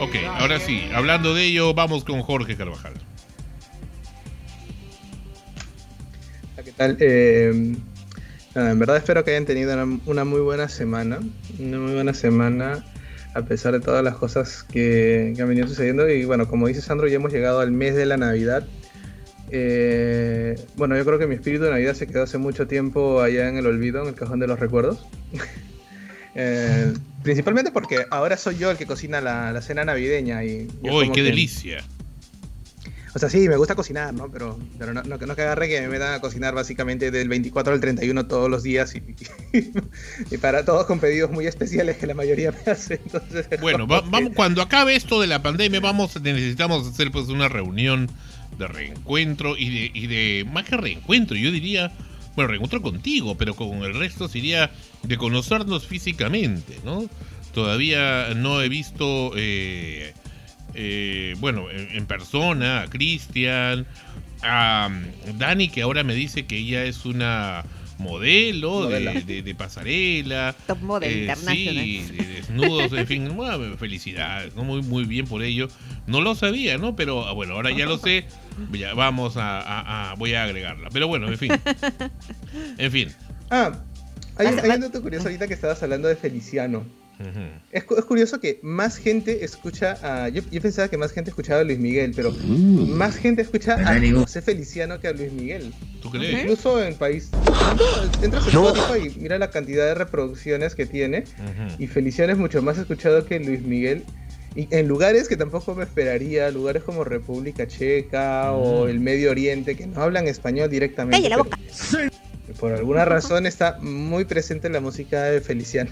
Ok, 0.00 0.16
ahora 0.38 0.60
sí, 0.60 0.82
hablando 0.94 1.34
de 1.34 1.44
ello, 1.46 1.72
vamos 1.74 2.04
con 2.04 2.20
Jorge 2.22 2.56
Carvajal. 2.56 2.94
¿Qué 6.64 6.72
tal? 6.72 6.96
Eh, 7.00 7.74
nada, 8.54 8.70
en 8.70 8.78
verdad 8.78 8.96
espero 8.96 9.22
que 9.24 9.32
hayan 9.32 9.44
tenido 9.44 9.72
una, 9.74 10.00
una 10.06 10.24
muy 10.24 10.40
buena 10.40 10.68
semana. 10.68 11.18
Una 11.58 11.78
muy 11.78 11.92
buena 11.94 12.14
semana 12.14 12.84
a 13.34 13.42
pesar 13.42 13.72
de 13.72 13.80
todas 13.80 14.02
las 14.04 14.14
cosas 14.16 14.62
que, 14.64 15.32
que 15.36 15.42
han 15.42 15.48
venido 15.48 15.66
sucediendo. 15.68 16.08
Y 16.08 16.24
bueno, 16.24 16.48
como 16.48 16.68
dice 16.68 16.80
Sandro, 16.80 17.08
ya 17.08 17.16
hemos 17.16 17.32
llegado 17.32 17.60
al 17.60 17.72
mes 17.72 17.94
de 17.96 18.06
la 18.06 18.16
Navidad. 18.16 18.66
Eh, 19.50 20.58
bueno, 20.76 20.96
yo 20.96 21.04
creo 21.04 21.18
que 21.18 21.26
mi 21.26 21.34
espíritu 21.34 21.64
de 21.64 21.70
Navidad 21.70 21.94
se 21.94 22.06
quedó 22.06 22.22
hace 22.22 22.38
mucho 22.38 22.66
tiempo 22.66 23.20
allá 23.20 23.48
en 23.48 23.56
el 23.56 23.66
olvido, 23.66 24.02
en 24.02 24.08
el 24.08 24.14
cajón 24.14 24.40
de 24.40 24.46
los 24.46 24.58
recuerdos. 24.58 25.06
Eh, 26.36 26.92
principalmente 27.22 27.70
porque 27.70 28.06
ahora 28.10 28.36
soy 28.36 28.56
yo 28.58 28.68
el 28.68 28.76
que 28.76 28.86
cocina 28.86 29.20
la, 29.20 29.52
la 29.52 29.62
cena 29.62 29.84
navideña. 29.84 30.42
Y 30.42 30.66
¡Uy, 30.82 31.06
qué 31.10 31.12
que- 31.12 31.22
delicia! 31.22 31.84
O 33.14 33.18
sea, 33.18 33.30
sí, 33.30 33.48
me 33.48 33.56
gusta 33.56 33.74
cocinar, 33.76 34.12
¿no? 34.12 34.28
Pero, 34.30 34.58
pero 34.78 34.92
no, 34.92 35.02
no, 35.04 35.18
que- 35.18 35.26
no 35.26 35.36
que 35.36 35.42
agarre 35.42 35.68
que 35.68 35.80
me 35.80 35.88
metan 35.88 36.14
a 36.14 36.20
cocinar 36.20 36.54
básicamente 36.54 37.10
del 37.10 37.28
24 37.28 37.72
al 37.72 37.80
31 37.80 38.26
todos 38.26 38.50
los 38.50 38.62
días 38.62 38.94
y, 38.96 39.02
y 40.30 40.38
para 40.38 40.64
todos 40.64 40.86
con 40.86 40.98
pedidos 41.00 41.30
muy 41.30 41.46
especiales 41.46 41.96
que 41.96 42.06
la 42.06 42.14
mayoría 42.14 42.52
me 42.52 42.72
hace. 42.72 43.00
Entonces, 43.04 43.46
es 43.50 43.60
Bueno, 43.62 43.86
va- 43.86 44.00
vamos, 44.02 44.32
cuando 44.34 44.62
acabe 44.62 44.96
esto 44.96 45.20
de 45.20 45.26
la 45.28 45.42
pandemia, 45.42 45.80
vamos, 45.80 46.20
necesitamos 46.20 46.86
hacer 46.88 47.10
pues 47.12 47.28
una 47.28 47.48
reunión 47.48 48.10
de 48.58 48.68
reencuentro 48.68 49.56
y 49.56 49.68
de, 49.70 49.90
y 49.94 50.06
de 50.06 50.46
más 50.52 50.64
que 50.64 50.76
reencuentro, 50.76 51.36
yo 51.36 51.50
diría, 51.50 51.92
bueno, 52.36 52.48
reencuentro 52.48 52.82
contigo, 52.82 53.36
pero 53.36 53.54
con 53.54 53.82
el 53.82 53.94
resto 53.94 54.28
sería 54.28 54.70
de 55.02 55.16
conocernos 55.16 55.86
físicamente, 55.86 56.78
¿no? 56.84 57.04
Todavía 57.52 58.34
no 58.34 58.60
he 58.62 58.68
visto, 58.68 59.32
eh, 59.36 60.12
eh, 60.74 61.34
bueno, 61.38 61.70
en, 61.70 61.88
en 61.96 62.06
persona 62.06 62.82
a 62.82 62.86
Cristian, 62.90 63.86
a 64.42 64.88
mm, 64.90 65.38
Dani, 65.38 65.68
que 65.68 65.82
ahora 65.82 66.02
me 66.04 66.14
dice 66.14 66.46
que 66.46 66.58
ella 66.58 66.84
es 66.84 67.04
una 67.06 67.64
modelo 67.96 68.88
de, 68.88 69.00
Modelo. 69.00 69.20
de- 69.24 69.42
de 69.42 69.54
pasarela. 69.54 70.54
Top 70.66 70.80
Model 70.82 71.08
Eh, 71.10 71.18
International. 71.20 71.84
Sí, 71.84 72.02
de 72.16 72.24
desnudos, 72.26 72.92
en 72.92 73.06
fin, 73.06 73.28
bueno, 73.36 73.76
felicidades, 73.78 74.54
¿no? 74.56 74.64
Muy, 74.64 74.82
muy 74.82 75.04
bien 75.04 75.26
por 75.26 75.42
ello. 75.42 75.68
No 76.06 76.20
lo 76.20 76.34
sabía, 76.34 76.76
¿no? 76.76 76.96
Pero 76.96 77.24
ah, 77.26 77.32
bueno, 77.32 77.54
ahora 77.54 77.70
ya 77.70 77.86
lo 77.86 77.96
sé. 77.98 78.26
Ya 78.72 78.94
vamos 78.94 79.36
a, 79.36 79.60
a- 79.60 80.10
a- 80.10 80.14
voy 80.16 80.34
a 80.34 80.42
agregarla. 80.44 80.88
Pero 80.92 81.06
bueno, 81.08 81.28
en 81.28 81.38
fin. 81.38 81.52
En 82.78 82.90
fin. 82.92 83.08
Ah, 83.50 83.72
hay, 84.36 84.46
hay 84.48 84.70
un 84.70 84.80
dato 84.80 85.00
curioso 85.02 85.26
ahorita 85.26 85.46
que 85.48 85.54
estabas 85.54 85.82
hablando 85.82 86.08
de 86.08 86.16
Feliciano. 86.16 86.84
Ujú. 87.20 87.40
Es, 87.72 87.84
cu- 87.84 87.94
es 87.96 88.04
curioso 88.04 88.40
que 88.40 88.58
más 88.62 88.96
gente 88.96 89.44
escucha 89.44 89.96
a... 90.02 90.28
Yo, 90.28 90.42
yo 90.50 90.60
pensaba 90.60 90.88
que 90.88 90.96
más 90.98 91.12
gente 91.12 91.30
escuchaba 91.30 91.60
a 91.60 91.64
Luis 91.64 91.78
Miguel, 91.78 92.12
pero 92.14 92.32
más 92.32 93.16
gente 93.16 93.42
escucha 93.42 93.74
a 93.74 94.00
José 94.20 94.42
Feliciano 94.42 94.98
que 95.00 95.08
a 95.08 95.12
Luis 95.12 95.32
Miguel. 95.32 95.72
¿Tú 96.02 96.10
crees? 96.10 96.40
Incluso 96.40 96.82
en 96.82 96.94
país... 96.96 97.30
No, 97.32 98.24
entras 98.24 98.46
a 98.46 98.50
Spotify 98.50 99.12
y 99.16 99.20
mira 99.20 99.38
la 99.38 99.50
cantidad 99.50 99.84
de 99.86 99.94
reproducciones 99.94 100.74
que 100.74 100.86
tiene. 100.86 101.24
Y 101.78 101.86
Feliciano 101.86 102.32
es 102.32 102.38
mucho 102.38 102.62
más 102.62 102.78
escuchado 102.78 103.24
que 103.24 103.38
Luis 103.40 103.62
Miguel. 103.62 104.02
Y 104.56 104.68
en 104.70 104.86
lugares 104.86 105.28
que 105.28 105.36
tampoco 105.36 105.74
me 105.74 105.82
esperaría, 105.82 106.48
lugares 106.52 106.84
como 106.84 107.02
República 107.02 107.66
Checa 107.66 108.52
o 108.52 108.84
Mm. 108.86 108.88
el 108.88 109.00
Medio 109.00 109.30
Oriente, 109.32 109.74
que 109.76 109.86
no 109.88 110.00
hablan 110.00 110.28
español 110.28 110.70
directamente. 110.70 111.16
¡Calla 111.28 111.36
la 111.36 111.42
pero 111.42 111.56
boca! 111.56 111.58
Por 112.60 112.72
alguna 112.72 113.04
razón 113.04 113.46
está 113.46 113.78
muy 113.80 114.24
presente 114.26 114.68
la 114.68 114.80
música 114.80 115.22
de 115.24 115.40
Feliciano. 115.40 115.90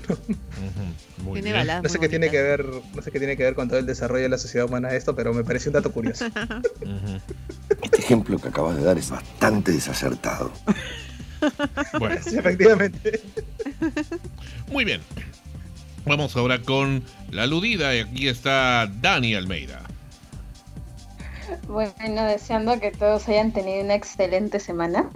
Tiene 1.32 1.64
No 1.64 1.88
sé 1.88 1.98
qué 1.98 2.08
tiene 2.08 2.30
que 2.30 2.42
ver, 2.42 2.66
no 2.94 3.02
sé 3.02 3.10
qué 3.10 3.18
tiene 3.18 3.36
que 3.36 3.44
ver 3.44 3.54
con 3.54 3.68
todo 3.68 3.78
el 3.78 3.86
desarrollo 3.86 4.24
de 4.24 4.28
la 4.28 4.38
sociedad 4.38 4.66
humana 4.66 4.92
esto, 4.94 5.16
pero 5.16 5.32
me 5.32 5.44
parece 5.44 5.70
un 5.70 5.74
dato 5.74 5.90
curioso. 5.92 6.26
Este 7.82 7.98
ejemplo 7.98 8.38
que 8.38 8.48
acabas 8.48 8.76
de 8.76 8.84
dar 8.84 8.98
es 8.98 9.10
bastante 9.10 9.72
desacertado. 9.72 10.52
Bueno, 11.98 12.20
Sí, 12.22 12.38
efectivamente. 12.38 13.20
muy 14.70 14.84
bien. 14.84 15.00
Vamos 16.04 16.36
ahora 16.36 16.62
con 16.62 17.02
la 17.32 17.42
aludida. 17.42 17.94
Y 17.96 18.00
aquí 18.00 18.28
está 18.28 18.86
Dani 19.00 19.34
Almeida. 19.34 19.82
Bueno, 21.66 22.24
deseando 22.24 22.78
que 22.80 22.92
todos 22.92 23.28
hayan 23.28 23.52
tenido 23.52 23.82
una 23.84 23.94
excelente 23.94 24.60
semana, 24.60 25.10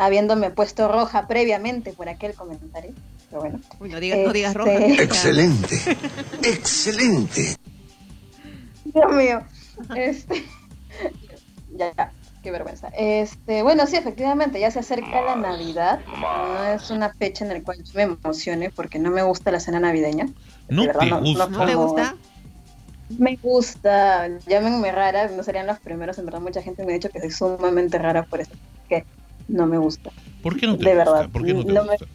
habiéndome 0.00 0.50
puesto 0.50 0.88
roja 0.88 1.26
previamente 1.28 1.92
por 1.92 2.08
aquel 2.08 2.34
comentario. 2.34 2.92
Pero 3.28 3.42
bueno, 3.42 3.60
Uy, 3.78 3.90
no 3.90 4.00
digas, 4.00 4.18
no 4.26 4.32
digas 4.32 4.50
Este- 4.56 4.58
roja. 4.58 4.78
que 4.86 4.96
ya- 4.96 5.02
Excelente. 5.02 5.76
Excelente. 6.42 7.56
Dios 8.84 9.12
mío. 9.12 9.42
Este, 9.94 10.44
ya, 11.76 11.92
ya, 11.96 12.12
qué 12.42 12.50
vergüenza. 12.50 12.88
Este, 12.96 13.62
bueno, 13.62 13.86
sí, 13.86 13.96
efectivamente, 13.96 14.58
ya 14.58 14.70
se 14.70 14.80
acerca 14.80 15.20
la 15.20 15.36
Navidad. 15.36 16.00
No 16.20 16.64
es 16.64 16.90
una 16.90 17.12
fecha 17.14 17.44
en 17.44 17.52
la 17.52 17.62
cual 17.62 17.82
yo 17.84 17.92
me 17.94 18.02
emocione 18.02 18.70
porque 18.70 18.98
no 18.98 19.10
me 19.10 19.22
gusta 19.22 19.50
la 19.50 19.60
cena 19.60 19.80
navideña. 19.80 20.28
¿No 20.68 20.82
De 20.82 20.88
verdad, 20.88 21.00
te 21.00 21.06
no- 21.10 21.20
no 21.20 21.22
gusta? 21.22 21.46
¿No 21.48 21.66
te 21.66 21.72
como- 21.74 21.86
gusta? 21.86 22.14
Me 23.18 23.36
gusta, 23.36 24.28
llámenme 24.46 24.92
rara, 24.92 25.28
no 25.28 25.42
serían 25.42 25.66
los 25.66 25.80
primeros, 25.80 26.18
en 26.18 26.26
verdad 26.26 26.40
mucha 26.40 26.62
gente 26.62 26.84
me 26.84 26.92
ha 26.92 26.94
dicho 26.94 27.10
que 27.10 27.20
soy 27.20 27.30
sumamente 27.32 27.98
rara 27.98 28.22
por 28.24 28.40
eso, 28.40 28.52
que 28.88 29.04
no 29.50 29.66
me 29.66 29.78
gusta. 29.78 30.10
¿Por 30.42 30.58
qué 30.58 30.66
no 30.66 30.76
te 30.76 30.84
De 30.84 30.94
gusta? 30.94 31.10
verdad, 31.12 31.30
¿Por 31.30 31.44
qué 31.44 31.54
no 31.54 31.64
te 31.64 31.72
me- 31.72 31.80
gusta? 31.80 32.06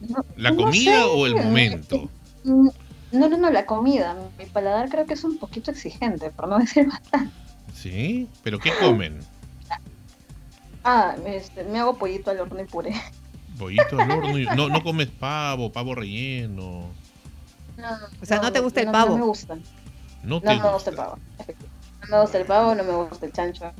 No- 0.00 0.24
¿La 0.36 0.50
no 0.50 0.56
comida 0.64 1.02
sé, 1.02 1.04
o 1.04 1.26
el 1.26 1.34
momento? 1.36 2.10
Mm, 2.44 2.68
No, 3.12 3.28
no, 3.28 3.36
no, 3.36 3.50
la 3.50 3.66
comida. 3.66 4.16
Mi 4.38 4.46
paladar 4.46 4.88
creo 4.88 5.04
que 5.06 5.14
es 5.14 5.22
un 5.24 5.36
poquito 5.38 5.70
exigente, 5.70 6.30
por 6.30 6.48
no 6.48 6.58
decir 6.58 6.86
bastante. 6.88 7.32
¿Sí? 7.74 8.28
¿Pero 8.42 8.58
qué 8.58 8.70
comen? 8.80 9.20
Ah, 10.84 11.14
este, 11.26 11.64
me 11.64 11.78
hago 11.78 11.96
pollito 11.96 12.30
al 12.30 12.40
horno 12.40 12.60
y 12.60 12.64
puré. 12.64 12.94
Pollito 13.58 14.00
al 14.00 14.10
horno. 14.10 14.38
y- 14.38 14.46
No, 14.56 14.68
no 14.68 14.82
comes 14.82 15.08
pavo, 15.08 15.70
pavo 15.70 15.94
relleno. 15.94 16.86
No, 17.76 17.88
O 18.20 18.26
sea, 18.26 18.40
¿no 18.40 18.52
te 18.52 18.60
gusta 18.60 18.80
el 18.80 18.90
pavo? 18.90 19.10
No 19.12 19.18
me 19.18 19.24
gusta. 19.26 19.54
No 20.22 20.36
No 20.36 20.40
te 20.40 20.56
me 20.56 20.72
gusta 20.72 20.90
el 20.90 20.96
pavo. 20.96 21.18
No 22.08 22.16
me 22.16 22.22
gusta 22.22 22.38
el 22.38 22.46
pavo, 22.46 22.74
no 22.74 22.84
me 22.84 22.92
gusta 22.92 23.26
el 23.26 23.32
chancho. 23.32 23.72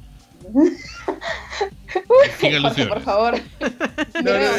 Siga 2.41 2.61
Jorge, 2.61 2.87
por 2.87 3.03
favor. 3.03 3.35
No, 4.23 4.33
no, 4.33 4.59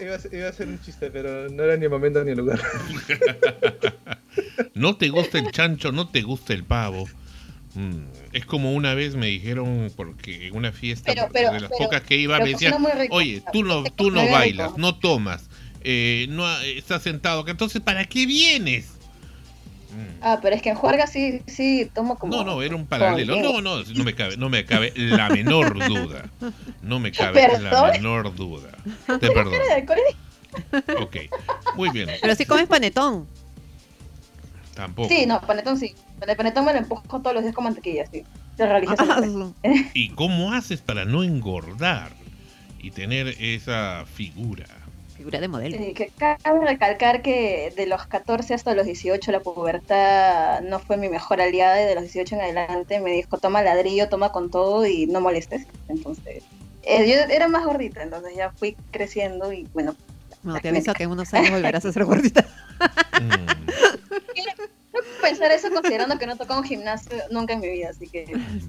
iba, 0.00 0.18
iba 0.32 0.48
a 0.48 0.52
ser- 0.52 0.68
un 0.68 0.80
chiste, 0.82 1.10
pero 1.10 1.48
no 1.50 1.62
era 1.62 1.76
ni 1.76 1.84
el 1.84 1.90
momento 1.90 2.22
ni 2.24 2.30
el 2.32 2.38
lugar. 2.38 2.60
No 4.74 4.96
te 4.96 5.08
gusta 5.08 5.38
el 5.38 5.50
chancho, 5.52 5.92
no 5.92 6.08
te 6.08 6.22
gusta 6.22 6.52
el 6.52 6.64
pavo. 6.64 7.08
Mm, 7.74 8.04
Es 8.32 8.44
como 8.46 8.72
una 8.72 8.94
vez 8.94 9.14
me 9.16 9.26
dijeron, 9.26 9.92
porque 9.96 10.48
en 10.48 10.56
una 10.56 10.72
fiesta 10.72 11.12
Pero- 11.14 11.28
pero- 11.32 11.52
de 11.52 11.60
las 11.60 11.70
pero- 11.70 11.84
pocas 11.84 12.02
que 12.02 12.16
iba, 12.16 12.38
me 12.40 12.50
decían, 12.50 12.74
oye, 13.10 13.42
tú 13.52 13.62
no, 13.64 13.84
tú 13.84 14.10
no 14.10 14.28
bailas, 14.28 14.76
no 14.76 14.96
tomas, 14.98 15.48
eh, 15.82 16.26
no 16.30 16.48
eh, 16.62 16.78
estás 16.78 17.02
sentado 17.02 17.44
entonces 17.46 17.80
¿para 17.82 18.04
qué 18.06 18.26
vienes? 18.26 18.88
Mm. 19.94 20.18
Ah, 20.22 20.38
pero 20.42 20.56
es 20.56 20.62
que 20.62 20.70
en 20.70 20.74
juerga 20.76 21.06
sí, 21.06 21.42
sí 21.46 21.90
tomo 21.94 22.16
como. 22.18 22.34
No, 22.36 22.44
no, 22.44 22.62
era 22.62 22.74
un 22.74 22.86
paralelo. 22.86 23.34
como- 23.34 23.60
No, 23.60 23.78
no, 23.78 23.84
no 23.84 24.04
me 24.04 24.14
cabe, 24.14 24.36
no 24.36 24.48
me 24.48 24.64
cabe 24.64 24.92
la 24.96 25.28
menor 25.28 25.74
duda. 25.88 26.28
No 26.82 26.98
me 26.98 27.12
cabe 27.12 27.34
la 27.62 27.70
menor 27.92 28.34
duda. 28.34 28.70
Te 29.06 29.30
perdono. 29.30 29.56
Ok, 31.00 31.16
muy 31.76 31.90
bien. 31.90 32.08
Pero 32.20 32.34
sí 32.34 32.44
comes 32.44 32.66
panetón. 32.66 33.26
Tampoco. 34.74 35.08
Sí, 35.08 35.26
no, 35.26 35.40
panetón 35.40 35.78
sí. 35.78 35.94
El 36.26 36.36
panetón 36.36 36.64
me 36.64 36.72
lo 36.72 36.78
empujo 36.78 37.02
todos 37.20 37.32
los 37.34 37.42
días 37.42 37.54
con 37.54 37.64
mantequilla, 37.64 38.06
sí. 38.06 38.24
Ah. 38.60 39.20
¿Y 39.94 40.10
cómo 40.10 40.52
haces 40.52 40.80
para 40.80 41.04
no 41.04 41.22
engordar 41.22 42.12
y 42.78 42.90
tener 42.92 43.28
esa 43.40 44.04
figura? 44.14 44.64
Figura 45.24 45.40
de 45.40 45.48
modelo. 45.48 45.78
Sí, 45.78 45.94
que 45.94 46.12
cabe 46.18 46.66
recalcar 46.66 47.22
que 47.22 47.72
de 47.74 47.86
los 47.86 48.06
14 48.06 48.52
hasta 48.52 48.74
los 48.74 48.84
18 48.84 49.32
la 49.32 49.40
pubertad 49.40 50.60
no 50.60 50.78
fue 50.80 50.98
mi 50.98 51.08
mejor 51.08 51.40
aliada 51.40 51.80
y 51.82 51.86
de 51.86 51.94
los 51.94 52.04
18 52.04 52.34
en 52.34 52.40
adelante 52.42 53.00
me 53.00 53.10
dijo 53.10 53.38
toma 53.38 53.62
ladrillo, 53.62 54.10
toma 54.10 54.32
con 54.32 54.50
todo 54.50 54.86
y 54.86 55.06
no 55.06 55.22
molestes. 55.22 55.66
Entonces, 55.88 56.44
eh, 56.82 57.08
yo 57.08 57.34
era 57.34 57.48
más 57.48 57.64
gordita, 57.64 58.02
entonces 58.02 58.34
ya 58.36 58.50
fui 58.50 58.76
creciendo 58.90 59.50
y 59.50 59.66
bueno. 59.72 59.96
No, 60.42 60.60
te 60.60 60.68
aviso 60.68 60.92
que 60.92 61.04
en 61.04 61.10
unos 61.12 61.32
años 61.32 61.52
volverás 61.52 61.86
a 61.86 61.92
ser 61.92 62.04
gordita. 62.04 62.44
Quiero 63.16 63.36
pensar 65.24 65.50
eso 65.52 65.70
considerando 65.70 66.18
que 66.18 66.26
no 66.26 66.36
toco 66.36 66.56
un 66.56 66.64
gimnasio 66.64 67.12
nunca 67.30 67.54
en 67.54 67.60
mi 67.60 67.68
vida, 67.68 67.90
así 67.90 68.08
que 68.08 68.24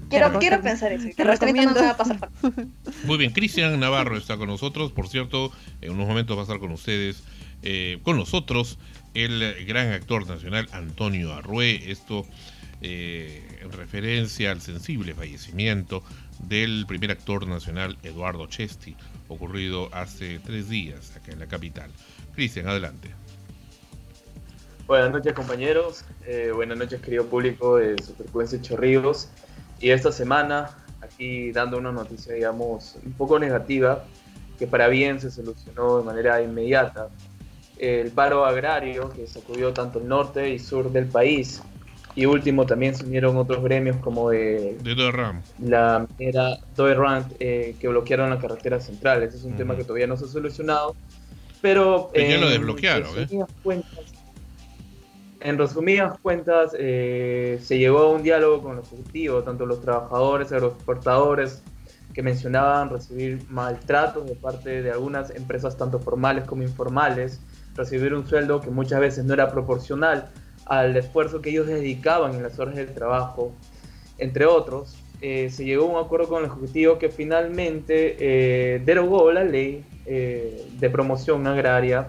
quiero, 0.08 0.38
quiero 0.38 0.60
pensar 0.60 0.92
eso. 0.92 1.08
te 1.08 1.14
30 1.14 1.24
no 1.24 1.30
recomiendo. 1.32 1.74
me 1.74 1.80
va 1.80 1.90
a 1.90 1.96
pasar. 1.96 2.30
Muy 3.04 3.18
bien, 3.18 3.32
Cristian 3.32 3.78
Navarro 3.78 4.16
está 4.16 4.36
con 4.36 4.48
nosotros. 4.48 4.92
Por 4.92 5.08
cierto, 5.08 5.52
en 5.80 5.92
unos 5.92 6.08
momentos 6.08 6.36
va 6.36 6.40
a 6.40 6.44
estar 6.44 6.58
con 6.58 6.72
ustedes, 6.72 7.22
eh, 7.62 7.98
con 8.02 8.16
nosotros, 8.16 8.78
el 9.14 9.66
gran 9.66 9.92
actor 9.92 10.26
nacional 10.26 10.68
Antonio 10.72 11.32
Arrué. 11.32 11.90
Esto 11.90 12.26
eh, 12.82 13.42
en 13.62 13.72
referencia 13.72 14.50
al 14.50 14.60
sensible 14.60 15.14
fallecimiento 15.14 16.02
del 16.40 16.84
primer 16.86 17.10
actor 17.10 17.46
nacional 17.46 17.96
Eduardo 18.02 18.46
Chesti, 18.46 18.94
ocurrido 19.28 19.88
hace 19.94 20.38
tres 20.40 20.68
días 20.68 21.16
acá 21.16 21.32
en 21.32 21.38
la 21.38 21.46
capital. 21.46 21.90
Cristian, 22.34 22.68
adelante. 22.68 23.25
Buenas 24.86 25.10
noches 25.12 25.32
compañeros, 25.34 26.04
Eh, 26.28 26.50
buenas 26.52 26.76
noches 26.76 27.00
querido 27.00 27.24
público 27.26 27.76
de 27.76 28.02
Supercuencia 28.02 28.60
Chorrillos. 28.60 29.28
Y 29.80 29.90
esta 29.90 30.10
semana 30.10 30.70
aquí 31.00 31.52
dando 31.52 31.78
una 31.78 31.92
noticia 31.92 32.34
digamos 32.34 32.96
un 33.04 33.12
poco 33.12 33.38
negativa 33.38 34.04
que 34.58 34.66
para 34.66 34.88
bien 34.88 35.20
se 35.20 35.30
solucionó 35.30 35.98
de 35.98 36.04
manera 36.04 36.42
inmediata. 36.42 37.08
El 37.78 38.10
paro 38.10 38.44
agrario 38.44 39.10
que 39.10 39.26
sacudió 39.26 39.72
tanto 39.72 39.98
el 40.00 40.08
norte 40.08 40.50
y 40.50 40.58
sur 40.58 40.90
del 40.90 41.06
país 41.06 41.62
y 42.16 42.24
último 42.26 42.64
también 42.66 42.94
se 42.96 43.04
unieron 43.04 43.36
otros 43.36 43.62
gremios 43.62 43.98
como 43.98 44.30
de 44.30 44.78
De 44.80 44.94
Doerram. 44.94 45.42
la 45.62 46.06
minera 46.18 46.58
Doerrand 46.74 47.34
eh, 47.38 47.76
que 47.78 47.86
bloquearon 47.88 48.30
la 48.30 48.38
carretera 48.40 48.80
central. 48.80 49.22
Ese 49.22 49.36
es 49.36 49.42
un 49.44 49.50
Ujú. 49.50 49.58
tema 49.58 49.76
que 49.76 49.84
todavía 49.84 50.06
no 50.06 50.16
se 50.16 50.24
ha 50.24 50.28
solucionado, 50.28 50.96
pero... 51.60 52.10
Pero 52.12 52.28
ya 52.30 52.38
lo 52.38 52.46
en 52.46 52.52
desbloquearon, 52.52 53.18
¿eh? 53.18 53.28
cuentas- 53.62 54.12
en 55.46 55.58
resumidas 55.58 56.18
cuentas, 56.18 56.74
eh, 56.76 57.60
se 57.62 57.78
llegó 57.78 58.00
a 58.00 58.10
un 58.10 58.24
diálogo 58.24 58.64
con 58.64 58.74
los 58.74 58.92
ejecutivos, 58.92 59.44
tanto 59.44 59.64
los 59.64 59.80
trabajadores, 59.80 60.50
agroexportadores, 60.50 61.62
que 62.12 62.20
mencionaban 62.20 62.90
recibir 62.90 63.40
maltratos 63.48 64.26
de 64.26 64.34
parte 64.34 64.82
de 64.82 64.90
algunas 64.90 65.30
empresas, 65.30 65.76
tanto 65.76 66.00
formales 66.00 66.46
como 66.46 66.64
informales, 66.64 67.40
recibir 67.76 68.12
un 68.12 68.26
sueldo 68.26 68.60
que 68.60 68.70
muchas 68.70 68.98
veces 68.98 69.24
no 69.24 69.34
era 69.34 69.52
proporcional 69.52 70.32
al 70.64 70.96
esfuerzo 70.96 71.40
que 71.40 71.50
ellos 71.50 71.68
dedicaban 71.68 72.34
en 72.34 72.42
las 72.42 72.58
horas 72.58 72.74
del 72.74 72.92
trabajo, 72.92 73.54
entre 74.18 74.46
otros. 74.46 74.96
Eh, 75.20 75.50
se 75.50 75.64
llegó 75.64 75.84
a 75.84 76.00
un 76.00 76.04
acuerdo 76.04 76.26
con 76.28 76.40
el 76.42 76.50
Ejecutivo 76.50 76.98
que 76.98 77.08
finalmente 77.08 78.16
eh, 78.18 78.82
derogó 78.84 79.30
la 79.30 79.44
ley 79.44 79.84
de 80.04 80.90
promoción 80.90 81.46
agraria 81.46 82.08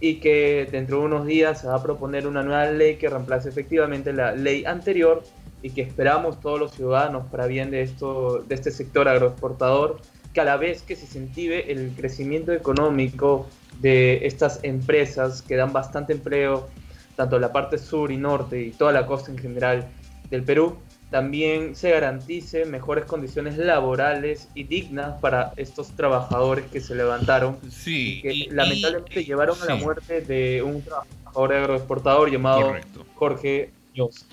y 0.00 0.16
que 0.16 0.68
dentro 0.70 1.00
de 1.00 1.04
unos 1.06 1.26
días 1.26 1.60
se 1.60 1.66
va 1.66 1.76
a 1.76 1.82
proponer 1.82 2.26
una 2.26 2.42
nueva 2.42 2.66
ley 2.66 2.96
que 2.96 3.08
reemplace 3.08 3.48
efectivamente 3.48 4.12
la 4.12 4.32
ley 4.32 4.64
anterior 4.64 5.22
y 5.62 5.70
que 5.70 5.82
esperamos 5.82 6.40
todos 6.40 6.60
los 6.60 6.72
ciudadanos 6.72 7.26
para 7.30 7.46
bien 7.46 7.70
de, 7.70 7.82
esto, 7.82 8.44
de 8.46 8.54
este 8.54 8.70
sector 8.70 9.08
agroexportador, 9.08 10.00
que 10.34 10.40
a 10.40 10.44
la 10.44 10.56
vez 10.56 10.82
que 10.82 10.94
se 10.94 11.06
incentive 11.06 11.72
el 11.72 11.92
crecimiento 11.96 12.52
económico 12.52 13.46
de 13.80 14.26
estas 14.26 14.60
empresas 14.62 15.40
que 15.40 15.56
dan 15.56 15.72
bastante 15.72 16.12
empleo, 16.12 16.68
tanto 17.16 17.36
en 17.36 17.42
la 17.42 17.52
parte 17.52 17.78
sur 17.78 18.10
y 18.10 18.16
norte 18.16 18.60
y 18.60 18.70
toda 18.72 18.92
la 18.92 19.06
costa 19.06 19.30
en 19.30 19.38
general 19.38 19.88
del 20.28 20.42
Perú, 20.42 20.76
también 21.14 21.76
se 21.76 21.92
garantice 21.92 22.64
mejores 22.64 23.04
condiciones 23.04 23.56
laborales 23.56 24.48
y 24.52 24.64
dignas 24.64 25.20
para 25.20 25.52
estos 25.56 25.92
trabajadores 25.94 26.64
que 26.72 26.80
se 26.80 26.96
levantaron 26.96 27.56
Sí, 27.70 28.16
y 28.18 28.20
que 28.22 28.32
y- 28.34 28.50
lamentablemente 28.50 29.20
y- 29.20 29.24
llevaron 29.24 29.56
a 29.62 29.64
la 29.64 29.76
muerte 29.76 30.22
de 30.22 30.60
un 30.64 30.82
trabajador 30.82 31.52
agroexportador 31.52 32.32
llamado 32.32 32.62
Correcto. 32.66 33.06
Jorge 33.14 33.70
Muñoz. 33.90 34.26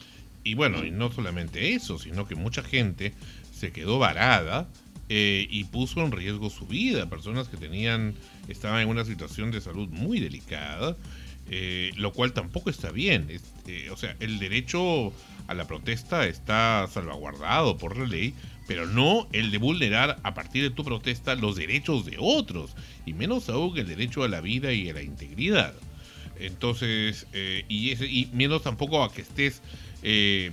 Y 0.44 0.56
bueno, 0.56 0.84
y 0.84 0.90
no 0.90 1.12
solamente 1.12 1.76
eso, 1.76 2.00
sino 2.00 2.28
que 2.28 2.34
mucha 2.34 2.64
gente 2.64 3.14
se 3.54 3.72
quedó 3.72 4.00
varada 4.00 4.68
eh, 5.08 5.46
y 5.52 5.66
puso 5.66 6.00
en 6.00 6.12
riesgo 6.12 6.50
su 6.50 6.66
vida. 6.66 7.08
Personas 7.08 7.48
que 7.48 7.58
tenían, 7.58 8.16
estaban 8.48 8.82
en 8.82 8.90
una 8.90 9.06
situación 9.06 9.52
de 9.52 9.62
salud 9.62 9.88
muy 9.90 10.20
delicada, 10.20 10.98
eh, 11.54 11.92
lo 11.98 12.14
cual 12.14 12.32
tampoco 12.32 12.70
está 12.70 12.92
bien. 12.92 13.28
Es, 13.30 13.44
eh, 13.68 13.90
o 13.92 13.98
sea, 13.98 14.16
el 14.22 14.40
derecho 14.40 15.14
a 15.48 15.54
la 15.54 15.68
protesta 15.68 16.26
está 16.26 16.88
salvaguardado 16.90 17.78
por 17.78 17.98
la 17.98 18.08
ley, 18.08 18.34
pero 18.68 18.88
no 18.88 19.28
el 19.34 19.52
de 19.52 19.58
vulnerar 19.58 20.18
a 20.24 20.34
partir 20.34 20.64
de 20.64 20.70
tu 20.70 20.86
protesta 20.86 21.36
los 21.36 21.58
derechos 21.58 22.06
de 22.06 22.16
otros, 22.20 22.72
y 23.06 23.12
menos 23.12 23.50
aún 23.50 23.78
el 23.78 23.86
derecho 23.86 24.24
a 24.24 24.30
la 24.30 24.40
vida 24.40 24.72
y 24.72 24.90
a 24.90 24.94
la 24.94 25.02
integridad. 25.02 25.74
Entonces, 26.40 27.28
eh, 27.34 27.66
y, 27.68 28.30
menos 28.32 28.64
tampoco 28.64 29.04
a 29.04 29.12
que 29.12 29.22
estés, 29.22 29.62
eh, 30.04 30.52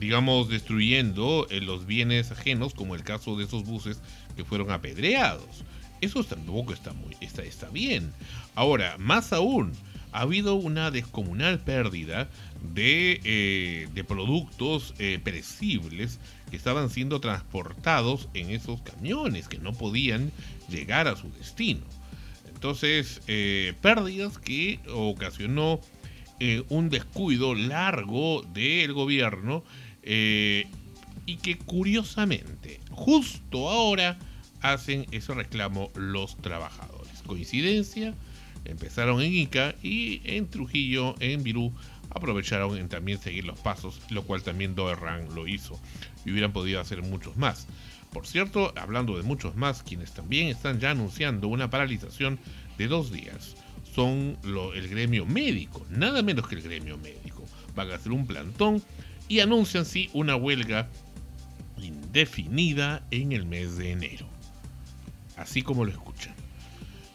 digamos, 0.00 0.48
destruyendo 0.48 1.46
los 1.62 1.86
bienes 1.86 2.32
ajenos, 2.32 2.74
como 2.74 2.96
el 2.96 3.04
caso 3.04 3.36
de 3.36 3.44
esos 3.44 3.64
buses 3.64 4.00
que 4.36 4.44
fueron 4.44 4.72
apedreados. 4.72 5.64
Eso 6.00 6.24
tampoco 6.24 6.72
está, 6.72 6.92
muy, 6.92 7.16
está 7.20 7.68
bien. 7.70 8.12
Ahora, 8.56 8.98
más 8.98 9.32
aún, 9.32 9.72
ha 10.12 10.20
habido 10.20 10.54
una 10.54 10.90
descomunal 10.90 11.60
pérdida 11.60 12.28
de, 12.74 13.20
eh, 13.24 13.88
de 13.92 14.04
productos 14.04 14.94
eh, 14.98 15.20
que 16.50 16.56
estaban 16.56 16.90
siendo 16.90 17.20
transportados 17.20 18.28
en 18.34 18.50
esos 18.50 18.80
camiones, 18.82 19.48
que 19.48 19.58
no 19.58 19.72
podían 19.72 20.30
llegar 20.68 21.08
a 21.08 21.16
su 21.16 21.30
destino. 21.32 21.80
Entonces, 22.54 23.20
eh, 23.26 23.74
pérdidas 23.80 24.38
que 24.38 24.78
ocasionó 24.88 25.80
eh, 26.38 26.64
un 26.68 26.90
descuido 26.90 27.54
largo 27.54 28.42
del 28.52 28.92
gobierno 28.92 29.64
eh, 30.02 30.66
y 31.26 31.36
que 31.36 31.56
curiosamente, 31.56 32.80
justo 32.90 33.68
ahora, 33.68 34.18
hacen 34.60 35.06
ese 35.10 35.34
reclamo 35.34 35.90
los 35.94 36.36
trabajadores. 36.36 37.22
Coincidencia, 37.26 38.14
empezaron 38.64 39.20
en 39.22 39.32
Ica 39.34 39.74
y 39.82 40.20
en 40.24 40.48
Trujillo, 40.48 41.14
en 41.20 41.42
Virú, 41.42 41.72
aprovecharon 42.10 42.76
en 42.78 42.88
también 42.88 43.18
seguir 43.18 43.44
los 43.44 43.58
pasos, 43.58 44.00
lo 44.10 44.22
cual 44.24 44.42
también 44.42 44.74
Doerran 44.74 45.34
lo 45.34 45.48
hizo 45.48 45.80
y 46.24 46.30
hubieran 46.30 46.52
podido 46.52 46.80
hacer 46.80 47.02
muchos 47.02 47.36
más. 47.36 47.66
Por 48.12 48.26
cierto, 48.26 48.74
hablando 48.76 49.16
de 49.16 49.22
muchos 49.22 49.56
más, 49.56 49.82
quienes 49.82 50.12
también 50.12 50.48
están 50.48 50.78
ya 50.80 50.90
anunciando 50.90 51.48
una 51.48 51.70
paralización 51.70 52.38
de 52.76 52.86
dos 52.88 53.10
días 53.10 53.56
son 53.94 54.36
lo- 54.42 54.74
el 54.74 54.88
gremio 54.88 55.24
médico, 55.26 55.86
nada 55.90 56.22
menos 56.22 56.46
que 56.48 56.56
el 56.56 56.62
gremio 56.62 56.98
médico. 56.98 57.44
Van 57.74 57.90
a 57.90 57.94
hacer 57.94 58.12
un 58.12 58.26
plantón 58.26 58.82
y 59.28 59.40
anuncian 59.40 59.86
sí 59.86 60.10
una 60.12 60.36
huelga 60.36 60.88
indefinida 61.80 63.02
en 63.10 63.32
el 63.32 63.46
mes 63.46 63.76
de 63.76 63.92
enero. 63.92 64.26
Así 65.36 65.62
como 65.62 65.84
lo 65.84 65.90
escuchan. 65.90 66.34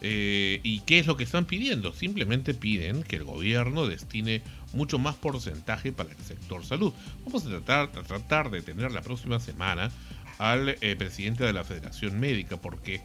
Eh, 0.00 0.60
¿Y 0.62 0.80
qué 0.80 1.00
es 1.00 1.06
lo 1.06 1.16
que 1.16 1.24
están 1.24 1.44
pidiendo? 1.44 1.92
Simplemente 1.92 2.54
piden 2.54 3.02
que 3.02 3.16
el 3.16 3.24
gobierno 3.24 3.86
destine 3.86 4.42
mucho 4.72 4.98
más 4.98 5.16
porcentaje 5.16 5.92
para 5.92 6.10
el 6.10 6.18
sector 6.18 6.64
salud. 6.64 6.92
Vamos 7.24 7.44
a 7.46 7.48
tratar, 7.48 7.90
a 7.98 8.02
tratar 8.02 8.50
de 8.50 8.62
tener 8.62 8.92
la 8.92 9.02
próxima 9.02 9.40
semana 9.40 9.90
al 10.38 10.76
eh, 10.80 10.94
presidente 10.96 11.44
de 11.44 11.52
la 11.52 11.64
Federación 11.64 12.20
Médica 12.20 12.56
porque 12.56 13.00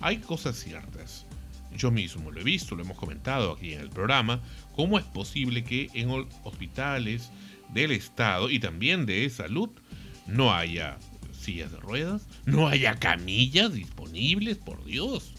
hay 0.00 0.18
cosas 0.18 0.56
ciertas. 0.56 1.26
Yo 1.76 1.90
mismo 1.90 2.30
lo 2.30 2.40
he 2.40 2.44
visto, 2.44 2.74
lo 2.74 2.82
hemos 2.82 2.96
comentado 2.96 3.52
aquí 3.52 3.74
en 3.74 3.80
el 3.80 3.90
programa, 3.90 4.40
cómo 4.74 4.98
es 4.98 5.04
posible 5.04 5.62
que 5.62 5.88
en 5.94 6.10
hospitales 6.42 7.30
del 7.72 7.92
Estado 7.92 8.50
y 8.50 8.58
también 8.58 9.06
de 9.06 9.28
salud 9.30 9.70
no 10.26 10.52
haya 10.52 10.98
sillas 11.32 11.70
de 11.70 11.78
ruedas, 11.78 12.26
no 12.44 12.66
haya 12.66 12.96
camillas 12.96 13.72
disponibles, 13.72 14.58
por 14.58 14.84
Dios, 14.84 15.32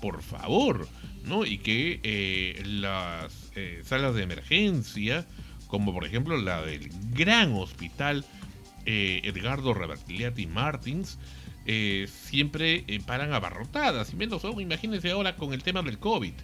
por 0.00 0.22
favor, 0.22 0.88
¿no? 1.24 1.44
Y 1.44 1.58
que 1.58 2.00
eh, 2.02 2.62
las 2.64 3.50
eh, 3.54 3.82
salas 3.84 4.14
de 4.14 4.22
emergencia, 4.22 5.26
como 5.66 5.92
por 5.92 6.04
ejemplo 6.04 6.36
la 6.36 6.62
del 6.62 6.90
gran 7.12 7.52
hospital 7.54 8.24
eh, 8.84 9.20
Edgardo 9.24 9.74
Rebertiliati 9.74 10.46
Martins, 10.46 11.18
eh, 11.66 12.08
siempre 12.08 12.84
paran 13.06 13.32
abarrotadas, 13.32 14.12
y 14.12 14.16
menos 14.16 14.44
aún, 14.44 14.60
imagínense 14.60 15.10
ahora 15.10 15.36
con 15.36 15.52
el 15.52 15.62
tema 15.62 15.82
del 15.82 15.98
COVID, 15.98 16.34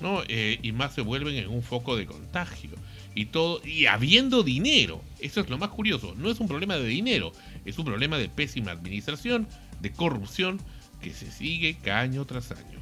¿no? 0.00 0.22
Y 0.28 0.72
más 0.72 0.94
se 0.94 1.00
vuelven 1.00 1.34
en 1.34 1.48
un 1.48 1.62
foco 1.62 1.96
de 1.96 2.06
contagio. 2.06 2.70
Y 3.16 3.26
todo, 3.26 3.60
y 3.66 3.86
habiendo 3.86 4.44
dinero, 4.44 5.02
eso 5.18 5.40
es 5.40 5.50
lo 5.50 5.58
más 5.58 5.70
curioso, 5.70 6.14
no 6.16 6.30
es 6.30 6.38
un 6.38 6.46
problema 6.46 6.76
de 6.76 6.86
dinero, 6.86 7.32
es 7.64 7.76
un 7.76 7.84
problema 7.84 8.16
de 8.16 8.28
pésima 8.28 8.70
administración, 8.70 9.48
de 9.80 9.90
corrupción, 9.90 10.60
que 11.00 11.12
se 11.12 11.30
sigue 11.30 11.76
año 11.90 12.24
tras 12.24 12.52
año. 12.52 12.78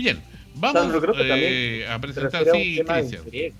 Bien, 0.00 0.18
vamos 0.54 0.80
Sandro, 0.80 1.12
eh, 1.18 1.86
a 1.86 1.94
se 1.94 2.00
presentar, 2.00 2.48
a 2.48 2.52
sí, 2.52 2.80
Cristian. 2.82 3.22
interés. 3.22 3.54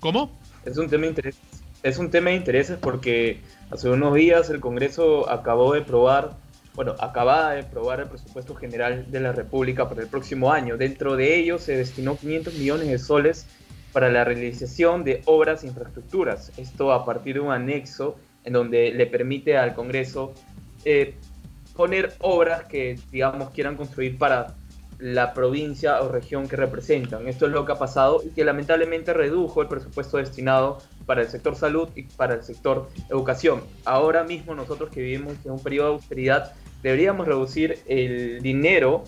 ¿Cómo? 0.00 0.36
Es 0.64 0.76
un 0.78 0.88
tema 0.88 1.02
de 1.02 1.08
interés. 1.10 1.36
Es 1.84 1.98
un 1.98 2.10
tema 2.10 2.30
de 2.30 2.36
intereses 2.36 2.76
porque 2.80 3.38
hace 3.70 3.88
unos 3.88 4.14
días 4.14 4.50
el 4.50 4.58
Congreso 4.58 5.30
acabó 5.30 5.74
de 5.74 5.82
aprobar, 5.82 6.32
bueno, 6.74 6.96
acaba 6.98 7.52
de 7.52 7.60
aprobar 7.60 8.00
el 8.00 8.08
presupuesto 8.08 8.56
general 8.56 9.06
de 9.12 9.20
la 9.20 9.30
República 9.30 9.88
para 9.88 10.02
el 10.02 10.08
próximo 10.08 10.50
año. 10.50 10.76
Dentro 10.76 11.14
de 11.14 11.38
ello 11.38 11.60
se 11.60 11.76
destinó 11.76 12.16
500 12.16 12.54
millones 12.54 12.88
de 12.88 12.98
soles 12.98 13.46
para 13.92 14.10
la 14.10 14.24
realización 14.24 15.04
de 15.04 15.22
obras 15.26 15.62
e 15.62 15.68
infraestructuras. 15.68 16.50
Esto 16.56 16.92
a 16.92 17.04
partir 17.04 17.34
de 17.34 17.40
un 17.42 17.52
anexo 17.52 18.16
en 18.42 18.54
donde 18.54 18.90
le 18.92 19.06
permite 19.06 19.56
al 19.56 19.72
Congreso 19.72 20.34
eh, 20.84 21.14
poner 21.76 22.12
obras 22.18 22.64
que, 22.64 22.98
digamos, 23.12 23.50
quieran 23.50 23.76
construir 23.76 24.18
para 24.18 24.56
la 24.98 25.34
provincia 25.34 26.00
o 26.00 26.08
región 26.08 26.48
que 26.48 26.56
representan. 26.56 27.28
Esto 27.28 27.46
es 27.46 27.52
lo 27.52 27.64
que 27.64 27.72
ha 27.72 27.78
pasado 27.78 28.22
y 28.24 28.30
que 28.30 28.44
lamentablemente 28.44 29.12
redujo 29.12 29.62
el 29.62 29.68
presupuesto 29.68 30.18
destinado 30.18 30.78
para 31.06 31.22
el 31.22 31.28
sector 31.28 31.56
salud 31.56 31.88
y 31.94 32.04
para 32.04 32.34
el 32.34 32.42
sector 32.42 32.88
educación. 33.10 33.62
Ahora 33.84 34.24
mismo 34.24 34.54
nosotros 34.54 34.90
que 34.90 35.00
vivimos 35.00 35.34
en 35.44 35.52
un 35.52 35.62
periodo 35.62 35.88
de 35.88 35.94
austeridad 35.94 36.52
deberíamos 36.82 37.26
reducir 37.26 37.78
el 37.86 38.42
dinero 38.42 39.04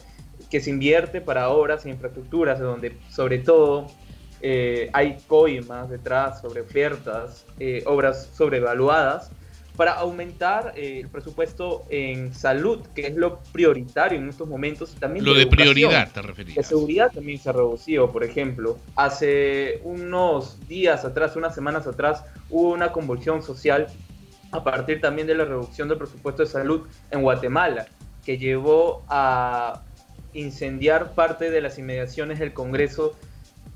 que 0.51 0.61
se 0.61 0.70
invierte 0.70 1.20
para 1.20 1.51
obras 1.51 1.87
e 1.87 1.90
infraestructuras, 1.90 2.59
donde 2.59 2.96
sobre 3.11 3.38
todo 3.38 3.87
eh, 4.40 4.90
hay 4.92 5.18
coimas 5.27 5.88
detrás 5.90 6.40
sobre 6.40 6.61
ofertas, 6.61 7.46
eh, 7.59 7.83
obras 7.87 8.31
sobrevaluadas, 8.35 9.31
para 9.77 9.93
aumentar 9.93 10.73
eh, 10.77 11.01
el 11.01 11.09
presupuesto 11.09 11.85
en 11.91 12.35
salud, 12.35 12.81
que 12.95 13.09
es 13.09 13.15
lo 13.15 13.41
prioritario 13.53 14.19
en 14.19 14.29
estos 14.29 14.49
momentos. 14.49 14.95
También 14.99 15.25
Lo 15.25 15.35
de 15.35 15.43
educación. 15.43 15.75
prioridad 15.75 16.12
te 16.12 16.23
referías. 16.23 16.57
De 16.57 16.62
seguridad 16.62 17.12
también 17.12 17.39
se 17.39 17.51
ha 17.51 17.53
reducido, 17.53 18.11
por 18.11 18.25
ejemplo. 18.25 18.79
Hace 18.97 19.81
unos 19.85 20.67
días 20.67 21.05
atrás, 21.05 21.37
unas 21.37 21.55
semanas 21.55 21.87
atrás, 21.87 22.25
hubo 22.49 22.73
una 22.73 22.93
convulsión 22.93 23.43
social 23.43 23.87
a 24.53 24.65
partir 24.65 25.01
también 25.01 25.27
de 25.27 25.35
la 25.35 25.45
reducción 25.45 25.89
del 25.89 25.99
presupuesto 25.99 26.43
de 26.43 26.49
salud 26.49 26.83
en 27.11 27.23
Guatemala, 27.23 27.87
que 28.25 28.39
llevó 28.39 29.05
a 29.09 29.83
incendiar 30.33 31.15
parte 31.15 31.51
de 31.51 31.61
las 31.61 31.79
inmediaciones 31.79 32.39
del 32.39 32.53
Congreso 32.53 33.15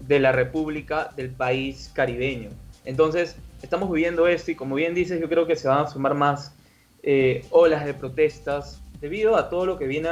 de 0.00 0.18
la 0.20 0.32
República 0.32 1.10
del 1.16 1.30
país 1.30 1.90
caribeño. 1.94 2.50
Entonces, 2.84 3.36
estamos 3.62 3.90
viviendo 3.90 4.26
esto 4.26 4.50
y 4.50 4.54
como 4.54 4.74
bien 4.74 4.94
dices, 4.94 5.20
yo 5.20 5.28
creo 5.28 5.46
que 5.46 5.56
se 5.56 5.68
van 5.68 5.84
a 5.84 5.86
sumar 5.86 6.14
más 6.14 6.54
eh, 7.02 7.44
olas 7.50 7.84
de 7.84 7.94
protestas 7.94 8.80
debido 9.00 9.36
a 9.36 9.48
todo 9.48 9.64
lo 9.66 9.78
que 9.78 9.86
viene 9.86 10.08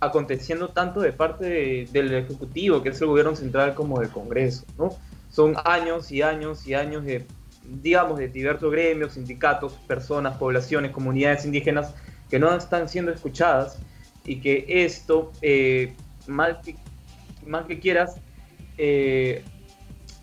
aconteciendo 0.00 0.68
tanto 0.68 1.00
de 1.00 1.12
parte 1.12 1.44
de- 1.44 1.88
del 1.92 2.12
Ejecutivo, 2.14 2.82
que 2.82 2.90
es 2.90 3.00
el 3.00 3.06
gobierno 3.08 3.34
central, 3.36 3.74
como 3.74 4.00
del 4.00 4.10
Congreso. 4.10 4.64
¿no? 4.78 4.96
Son 5.30 5.54
años 5.64 6.10
y 6.10 6.22
años 6.22 6.66
y 6.66 6.74
años 6.74 7.04
de, 7.04 7.24
digamos, 7.64 8.18
de 8.18 8.28
diversos 8.28 8.70
gremios, 8.70 9.14
sindicatos, 9.14 9.72
personas, 9.86 10.36
poblaciones, 10.36 10.90
comunidades 10.90 11.44
indígenas 11.44 11.94
que 12.28 12.38
no 12.38 12.54
están 12.54 12.88
siendo 12.88 13.12
escuchadas 13.12 13.78
y 14.24 14.40
que 14.40 14.64
esto, 14.68 15.32
eh, 15.42 15.94
mal, 16.26 16.60
que, 16.64 16.76
mal 17.46 17.66
que 17.66 17.78
quieras, 17.78 18.16
eh, 18.78 19.44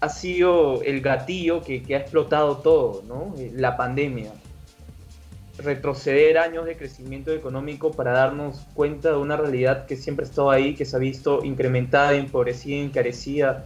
ha 0.02 0.10
sido 0.10 0.82
el 0.84 1.02
gatillo 1.02 1.62
que, 1.62 1.84
que 1.84 1.96
ha 1.96 2.00
explotado 2.00 2.58
todo, 2.58 3.04
¿no? 3.08 3.34
Eh, 3.38 3.52
La 3.56 3.76
pandemia. 3.76 4.32
Retroceder 5.58 6.38
años 6.38 6.66
de 6.66 6.78
crecimiento 6.78 7.34
económico 7.34 7.92
para 7.92 8.14
darnos 8.14 8.66
cuenta 8.74 9.10
de 9.10 9.18
una 9.18 9.36
realidad 9.36 9.86
que 9.88 9.98
siempre 9.98 10.26
ha 10.26 10.30
estado 10.30 10.52
ahí, 10.52 10.74
que 10.74 10.86
se 10.86 10.96
ha 10.96 11.00
visto 11.00 11.44
incrementada, 11.44 12.14
empobrecida, 12.14 12.78
encarecida 12.78 13.66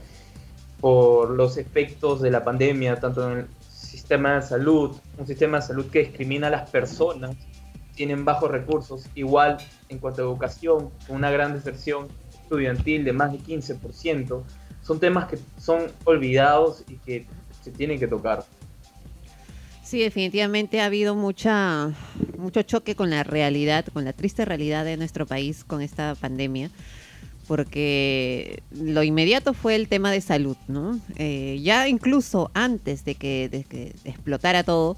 por 0.82 1.30
los 1.30 1.58
efectos 1.58 2.22
de 2.22 2.32
la 2.32 2.44
pandemia, 2.44 3.00
tanto 3.00 3.32
en 3.32 3.38
el 3.40 3.48
sistema 3.70 4.36
de 4.36 4.42
salud, 4.42 4.98
un 5.18 5.28
sistema 5.28 5.60
de 5.60 5.68
salud 5.68 5.86
que 5.92 6.00
discrimina 6.00 6.48
a 6.48 6.50
las 6.50 6.70
personas, 6.70 7.36
tienen 7.96 8.26
bajos 8.26 8.50
recursos, 8.50 9.06
igual 9.14 9.58
en 9.90 10.00
cuanto 10.00 10.24
a 10.24 10.26
educación, 10.26 10.90
una 11.10 11.30
gran 11.30 11.54
deserción 11.54 12.08
estudiantil 12.34 13.06
de 13.06 13.14
más 13.14 13.32
de 13.32 13.38
15%, 13.38 14.42
son 14.84 15.00
temas 15.00 15.28
que 15.28 15.40
son 15.60 15.92
olvidados 16.04 16.84
y 16.88 16.96
que 16.98 17.26
se 17.64 17.72
tienen 17.72 18.00
que 18.00 18.08
tocar. 18.08 18.46
Sí, 19.84 20.00
definitivamente 20.00 20.82
ha 20.82 20.86
habido 20.86 21.16
mucha, 21.16 21.92
mucho 22.38 22.62
choque 22.64 22.96
con 22.96 23.10
la 23.10 23.24
realidad, 23.24 23.86
con 23.94 24.06
la 24.06 24.14
triste 24.14 24.46
realidad 24.46 24.86
de 24.86 24.98
nuestro 24.98 25.26
país 25.26 25.64
con 25.64 25.82
esta 25.82 26.16
pandemia, 26.16 26.72
porque 27.48 28.64
lo 28.72 29.04
inmediato 29.04 29.54
fue 29.54 29.76
el 29.76 29.88
tema 29.88 30.12
de 30.12 30.22
salud, 30.22 30.58
¿no? 30.68 31.00
Eh, 31.18 31.60
ya 31.62 31.88
incluso 31.88 32.50
antes 32.54 33.06
de 33.06 33.16
que, 33.16 33.50
de 33.50 33.66
que 33.66 33.94
explotara 34.04 34.64
todo, 34.64 34.98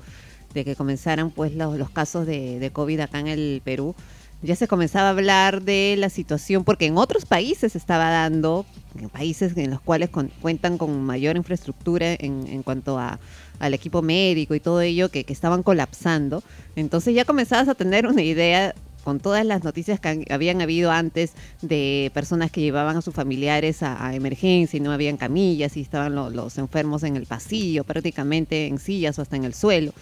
de 0.54 0.64
que 0.64 0.76
comenzaran 0.76 1.32
pues 1.32 1.54
los, 1.56 1.78
los 1.78 1.90
casos 1.90 2.26
de, 2.26 2.60
de 2.60 2.72
COVID 2.72 3.02
acá 3.02 3.20
en 3.20 3.28
el 3.28 3.62
Perú, 3.66 3.96
ya 4.42 4.56
se 4.56 4.68
comenzaba 4.68 5.08
a 5.08 5.12
hablar 5.12 5.62
de 5.64 5.96
la 5.98 6.10
situación, 6.10 6.64
porque 6.64 6.86
en 6.86 6.98
otros 6.98 7.26
países 7.26 7.72
se 7.72 7.78
estaba 7.78 8.10
dando, 8.10 8.66
en 9.00 9.10
países 9.10 9.58
en 9.58 9.72
los 9.72 9.82
cuales 9.82 10.10
con- 10.10 10.32
cuentan 10.42 10.78
con 10.78 11.02
mayor 11.04 11.36
infraestructura 11.38 12.14
en, 12.14 12.46
en 12.48 12.62
cuanto 12.64 13.00
a, 13.00 13.20
al 13.60 13.74
equipo 13.74 14.02
médico 14.02 14.54
y 14.54 14.60
todo 14.60 14.82
ello, 14.82 15.10
que, 15.10 15.26
estaban 15.28 15.64
colapsando. 15.64 16.44
Entonces 16.76 17.16
ya 17.16 17.26
comenzabas 17.26 17.68
a 17.70 17.76
tener 17.76 18.06
una 18.08 18.22
idea 18.22 18.76
con 19.04 19.20
todas 19.20 19.46
las 19.46 19.64
noticias 19.64 20.00
que 20.00 20.26
habían 20.32 20.62
habido 20.62 20.92
antes 20.92 21.34
de 21.62 22.10
personas 22.14 22.50
que 22.52 22.62
llevaban 22.62 22.98
a 22.98 23.02
sus 23.04 23.14
familiares 23.14 23.84
a, 23.84 24.04
a 24.04 24.16
emergencia 24.16 24.78
y 24.78 24.80
no 24.80 24.92
habían 24.92 25.18
camillas 25.18 25.78
y 25.78 25.82
estaban 25.82 26.16
lo- 26.16 26.30
los 26.32 26.58
enfermos 26.58 27.04
en 27.04 27.16
el 27.16 27.26
pasillo, 27.28 27.84
prácticamente 27.84 28.66
en 28.68 28.80
sillas 28.80 29.18
o 29.20 29.22
hasta 29.22 29.36
en 29.36 29.46
el 29.46 29.54
suelo 29.54 29.94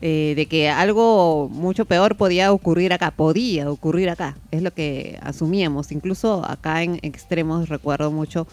eh, 0.00 0.34
de 0.36 0.46
que 0.46 0.68
algo 0.68 1.48
mucho 1.50 1.84
peor 1.84 2.16
podía 2.16 2.52
ocurrir 2.52 2.92
acá, 2.92 3.10
podía 3.10 3.70
ocurrir 3.70 4.10
acá, 4.10 4.36
es 4.50 4.62
lo 4.62 4.72
que 4.72 5.18
asumíamos. 5.22 5.92
Incluso 5.92 6.44
acá 6.46 6.82
en 6.82 6.98
extremos 7.02 7.68
recuerdo 7.68 8.10
mucho 8.10 8.46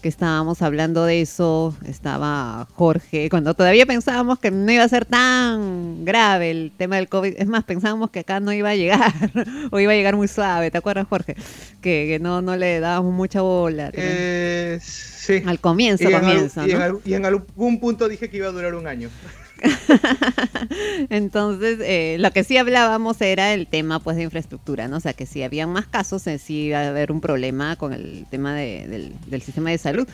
que 0.00 0.08
estábamos 0.08 0.62
hablando 0.62 1.04
de 1.04 1.20
eso, 1.20 1.76
estaba 1.86 2.66
Jorge, 2.74 3.28
cuando 3.28 3.54
todavía 3.54 3.84
pensábamos 3.84 4.38
que 4.38 4.50
no 4.50 4.70
iba 4.72 4.82
a 4.82 4.88
ser 4.88 5.04
tan 5.04 6.04
grave 6.04 6.50
el 6.50 6.72
tema 6.76 6.96
del 6.96 7.08
COVID, 7.08 7.34
es 7.36 7.46
más, 7.46 7.64
pensábamos 7.64 8.10
que 8.10 8.20
acá 8.20 8.40
no 8.40 8.52
iba 8.52 8.70
a 8.70 8.76
llegar, 8.76 9.12
o 9.70 9.78
iba 9.78 9.92
a 9.92 9.94
llegar 9.94 10.16
muy 10.16 10.28
suave, 10.28 10.70
¿te 10.70 10.78
acuerdas 10.78 11.06
Jorge? 11.08 11.36
Que, 11.82 12.06
que 12.08 12.18
no, 12.18 12.40
no 12.40 12.56
le 12.56 12.80
dábamos 12.80 13.12
mucha 13.12 13.42
bola. 13.42 13.90
Eh, 13.92 14.78
sí. 14.82 15.42
Al 15.44 15.60
comienzo, 15.60 16.04
y, 16.04 16.12
en, 16.12 16.20
comienzo, 16.20 16.66
y 16.66 16.70
en 16.70 16.98
y 17.04 17.14
en 17.14 17.26
algún 17.26 17.78
punto 17.78 18.08
dije 18.08 18.30
que 18.30 18.38
iba 18.38 18.48
a 18.48 18.52
durar 18.52 18.74
un 18.74 18.86
año. 18.86 19.10
Entonces, 21.10 21.78
eh, 21.82 22.16
lo 22.18 22.30
que 22.32 22.44
sí 22.44 22.56
hablábamos 22.56 23.20
era 23.20 23.52
el 23.54 23.66
tema 23.66 23.98
pues 24.00 24.16
de 24.16 24.24
infraestructura, 24.24 24.88
¿no? 24.88 24.96
O 24.96 25.00
sea, 25.00 25.12
que 25.12 25.26
si 25.26 25.42
habían 25.42 25.70
más 25.70 25.86
casos, 25.86 26.26
eh, 26.26 26.38
sí 26.38 26.66
iba 26.66 26.80
a 26.80 26.88
haber 26.88 27.12
un 27.12 27.20
problema 27.20 27.76
con 27.76 27.92
el 27.92 28.26
tema 28.30 28.54
de- 28.54 29.12
del, 29.26 29.42
sistema 29.42 29.70
de 29.70 29.78
salud. 29.78 30.08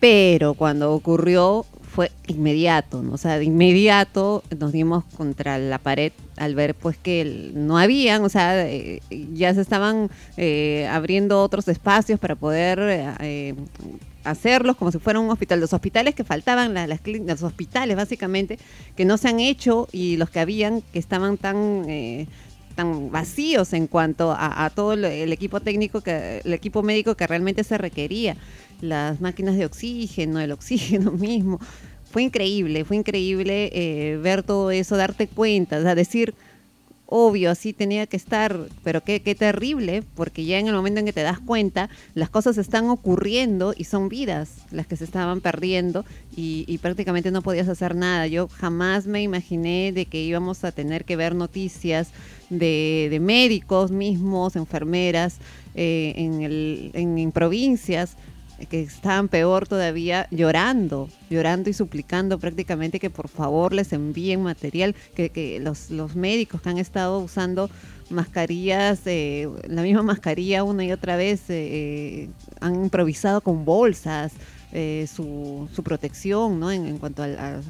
Pero 0.00 0.54
cuando 0.54 0.92
ocurrió 0.92 1.64
fue 1.82 2.10
inmediato, 2.26 3.02
¿no? 3.02 3.12
O 3.14 3.18
sea, 3.18 3.38
de 3.38 3.44
inmediato 3.44 4.42
nos 4.58 4.72
dimos 4.72 5.04
contra 5.16 5.58
la 5.58 5.78
pared 5.78 6.12
al 6.36 6.54
ver 6.56 6.74
pues 6.74 6.96
que 6.98 7.52
no 7.54 7.78
habían, 7.78 8.24
o 8.24 8.28
sea, 8.28 8.68
eh, 8.68 9.00
ya 9.32 9.54
se 9.54 9.60
estaban 9.60 10.10
eh, 10.36 10.88
abriendo 10.90 11.40
otros 11.40 11.68
espacios 11.68 12.18
para 12.18 12.34
poder 12.34 12.80
eh, 13.20 13.54
hacerlos 14.24 14.76
como 14.76 14.90
si 14.92 14.98
fuera 14.98 15.20
un 15.20 15.30
hospital. 15.30 15.60
Los 15.60 15.72
hospitales 15.72 16.14
que 16.14 16.24
faltaban, 16.24 16.74
la- 16.74 16.86
las, 16.86 17.00
clínicas, 17.00 17.40
los 17.40 17.48
hospitales 17.50 17.96
básicamente, 17.96 18.58
que 18.96 19.04
no 19.04 19.16
se 19.18 19.28
han 19.28 19.40
hecho 19.40 19.88
y 19.92 20.16
los 20.16 20.30
que 20.30 20.40
habían 20.40 20.82
que 20.92 20.98
estaban 20.98 21.36
tan... 21.38 21.88
eh, 21.88 22.26
tan 22.74 23.12
vacíos 23.12 23.72
en 23.72 23.86
cuanto 23.86 24.32
a, 24.32 24.64
a 24.64 24.70
todo 24.70 24.94
el 24.94 25.32
equipo 25.32 25.60
técnico 25.60 26.00
que 26.00 26.40
el 26.44 26.52
equipo 26.52 26.82
médico 26.82 27.14
que 27.14 27.24
realmente 27.24 27.62
se 27.62 27.78
requería 27.78 28.36
las 28.80 29.20
máquinas 29.20 29.56
de 29.56 29.64
oxígeno 29.64 30.40
el 30.40 30.50
oxígeno 30.50 31.12
mismo 31.28 31.60
fue 32.10 32.24
increíble 32.24 32.84
fue 32.84 32.96
increíble 32.96 33.70
eh, 33.72 34.18
ver 34.20 34.42
todo 34.42 34.72
eso 34.72 34.96
darte 34.96 35.28
cuenta 35.28 35.78
o 35.78 35.82
sea 35.82 35.94
decir 35.94 36.34
obvio, 37.16 37.52
así 37.52 37.72
tenía 37.72 38.08
que 38.08 38.16
estar, 38.16 38.58
pero 38.82 39.04
qué, 39.04 39.20
terrible, 39.38 40.02
porque 40.16 40.44
ya 40.44 40.58
en 40.58 40.66
el 40.66 40.74
momento 40.74 40.98
en 40.98 41.06
que 41.06 41.12
te 41.12 41.22
das 41.22 41.38
cuenta, 41.38 41.88
las 42.12 42.28
cosas 42.28 42.58
están 42.58 42.90
ocurriendo 42.90 43.72
y 43.76 43.84
son 43.84 44.08
vidas 44.08 44.56
las 44.72 44.88
que 44.88 44.96
se 44.96 45.04
estaban 45.04 45.40
perdiendo 45.40 46.04
y, 46.34 46.76
prácticamente 46.78 47.30
no 47.30 47.40
podías 47.40 47.68
hacer 47.68 47.94
nada. 47.94 48.26
Yo 48.26 48.48
jamás 48.48 49.06
me 49.06 49.22
imaginé 49.22 49.92
de 49.92 50.06
que 50.06 50.22
íbamos 50.22 50.64
a 50.64 50.72
tener 50.72 51.04
que 51.04 51.14
ver 51.14 51.36
noticias 51.36 52.08
de, 52.50 53.16
médicos 53.22 53.92
mismos, 53.92 54.56
enfermeras, 54.56 55.38
eh, 55.76 56.14
en 56.94 57.30
provincias 57.30 58.16
que 58.66 58.82
estaban 58.82 59.28
peor 59.28 59.68
todavía, 59.68 60.26
llorando, 60.30 61.08
llorando 61.30 61.70
y 61.70 61.72
suplicando 61.72 62.38
prácticamente 62.38 63.00
que 63.00 63.10
por 63.10 63.28
favor 63.28 63.72
les 63.72 63.92
envíen 63.92 64.42
material, 64.42 64.94
que, 65.14 65.60
los, 65.60 66.16
médicos 66.16 66.60
que 66.62 66.68
han 66.68 66.78
estado 66.78 67.20
usando 67.20 67.70
mascarillas, 68.10 69.00
eh, 69.06 69.48
la 69.68 69.82
misma 69.82 70.02
mascarilla 70.02 70.64
una 70.64 70.84
y 70.84 70.92
otra 70.92 71.16
vez, 71.16 71.42
eh, 71.48 72.28
han 72.60 72.74
improvisado 72.74 73.40
con 73.40 73.64
bolsas. 73.64 74.32
eh, 74.74 75.06
su, 75.06 75.68
su 75.72 75.84
protección, 75.84 76.58
¿no? 76.58 76.70
En, 76.70 76.98
cuanto 76.98 77.22
al, 77.22 77.62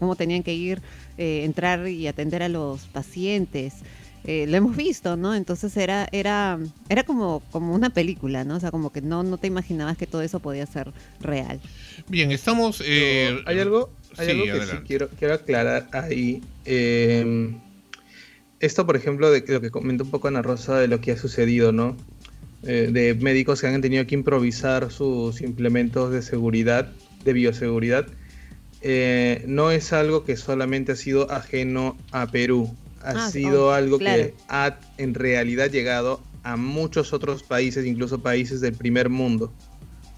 cómo 0.00 0.16
tenían 0.16 0.42
que 0.42 0.52
ir, 0.52 0.82
eh, 1.16 1.44
entrar 1.44 1.86
y 1.86 2.08
atender 2.08 2.42
a 2.42 2.48
los 2.48 2.86
pacientes. 2.88 3.74
Eh, 4.26 4.46
lo 4.48 4.56
hemos 4.56 4.74
visto, 4.76 5.16
¿no? 5.16 5.34
Entonces 5.34 5.76
era, 5.76 6.08
era, 6.10 6.58
era 6.88 7.02
como, 7.02 7.42
como 7.50 7.74
una 7.74 7.90
película, 7.90 8.44
¿no? 8.44 8.56
O 8.56 8.60
sea, 8.60 8.70
como 8.70 8.90
que 8.90 9.02
no, 9.02 9.22
no 9.22 9.36
te 9.36 9.46
imaginabas 9.46 9.98
que 9.98 10.06
todo 10.06 10.22
eso 10.22 10.40
podía 10.40 10.64
ser 10.66 10.92
real. 11.20 11.60
Bien, 12.08 12.32
estamos. 12.32 12.82
eh, 12.84 13.38
Hay 13.44 13.58
algo, 13.58 13.90
hay 14.16 14.26
sí, 14.26 14.32
algo 14.32 14.44
que 14.44 14.66
sí 14.66 14.76
quiero, 14.86 15.08
quiero 15.10 15.34
aclarar 15.34 15.88
ahí. 15.92 16.42
Eh, 16.64 17.54
esto, 18.60 18.86
por 18.86 18.96
ejemplo, 18.96 19.30
de 19.30 19.44
lo 19.46 19.60
que 19.60 19.70
comentó 19.70 20.04
un 20.04 20.10
poco 20.10 20.28
Ana 20.28 20.40
Rosa 20.40 20.78
de 20.78 20.88
lo 20.88 21.00
que 21.00 21.12
ha 21.12 21.18
sucedido, 21.18 21.70
¿no? 21.72 21.96
Eh, 22.66 22.88
de 22.90 23.14
médicos 23.14 23.60
que 23.60 23.66
han 23.66 23.82
tenido 23.82 24.06
que 24.06 24.14
improvisar 24.14 24.90
sus 24.90 25.42
implementos 25.42 26.10
de 26.12 26.22
seguridad, 26.22 26.90
de 27.22 27.32
bioseguridad, 27.34 28.06
eh, 28.80 29.44
no 29.46 29.70
es 29.70 29.92
algo 29.92 30.24
que 30.24 30.36
solamente 30.38 30.92
ha 30.92 30.96
sido 30.96 31.30
ajeno 31.30 31.98
a 32.10 32.26
Perú. 32.26 32.74
Ha 33.04 33.26
Ah, 33.26 33.30
sido 33.30 33.66
oh, 33.68 33.70
algo 33.70 33.98
claro. 33.98 34.22
que 34.24 34.34
ha 34.48 34.78
en 34.98 35.14
realidad 35.14 35.70
llegado 35.70 36.20
a 36.42 36.56
muchos 36.56 37.12
otros 37.12 37.42
países, 37.42 37.84
incluso 37.86 38.20
países 38.20 38.60
del 38.60 38.74
primer 38.74 39.08
mundo. 39.08 39.52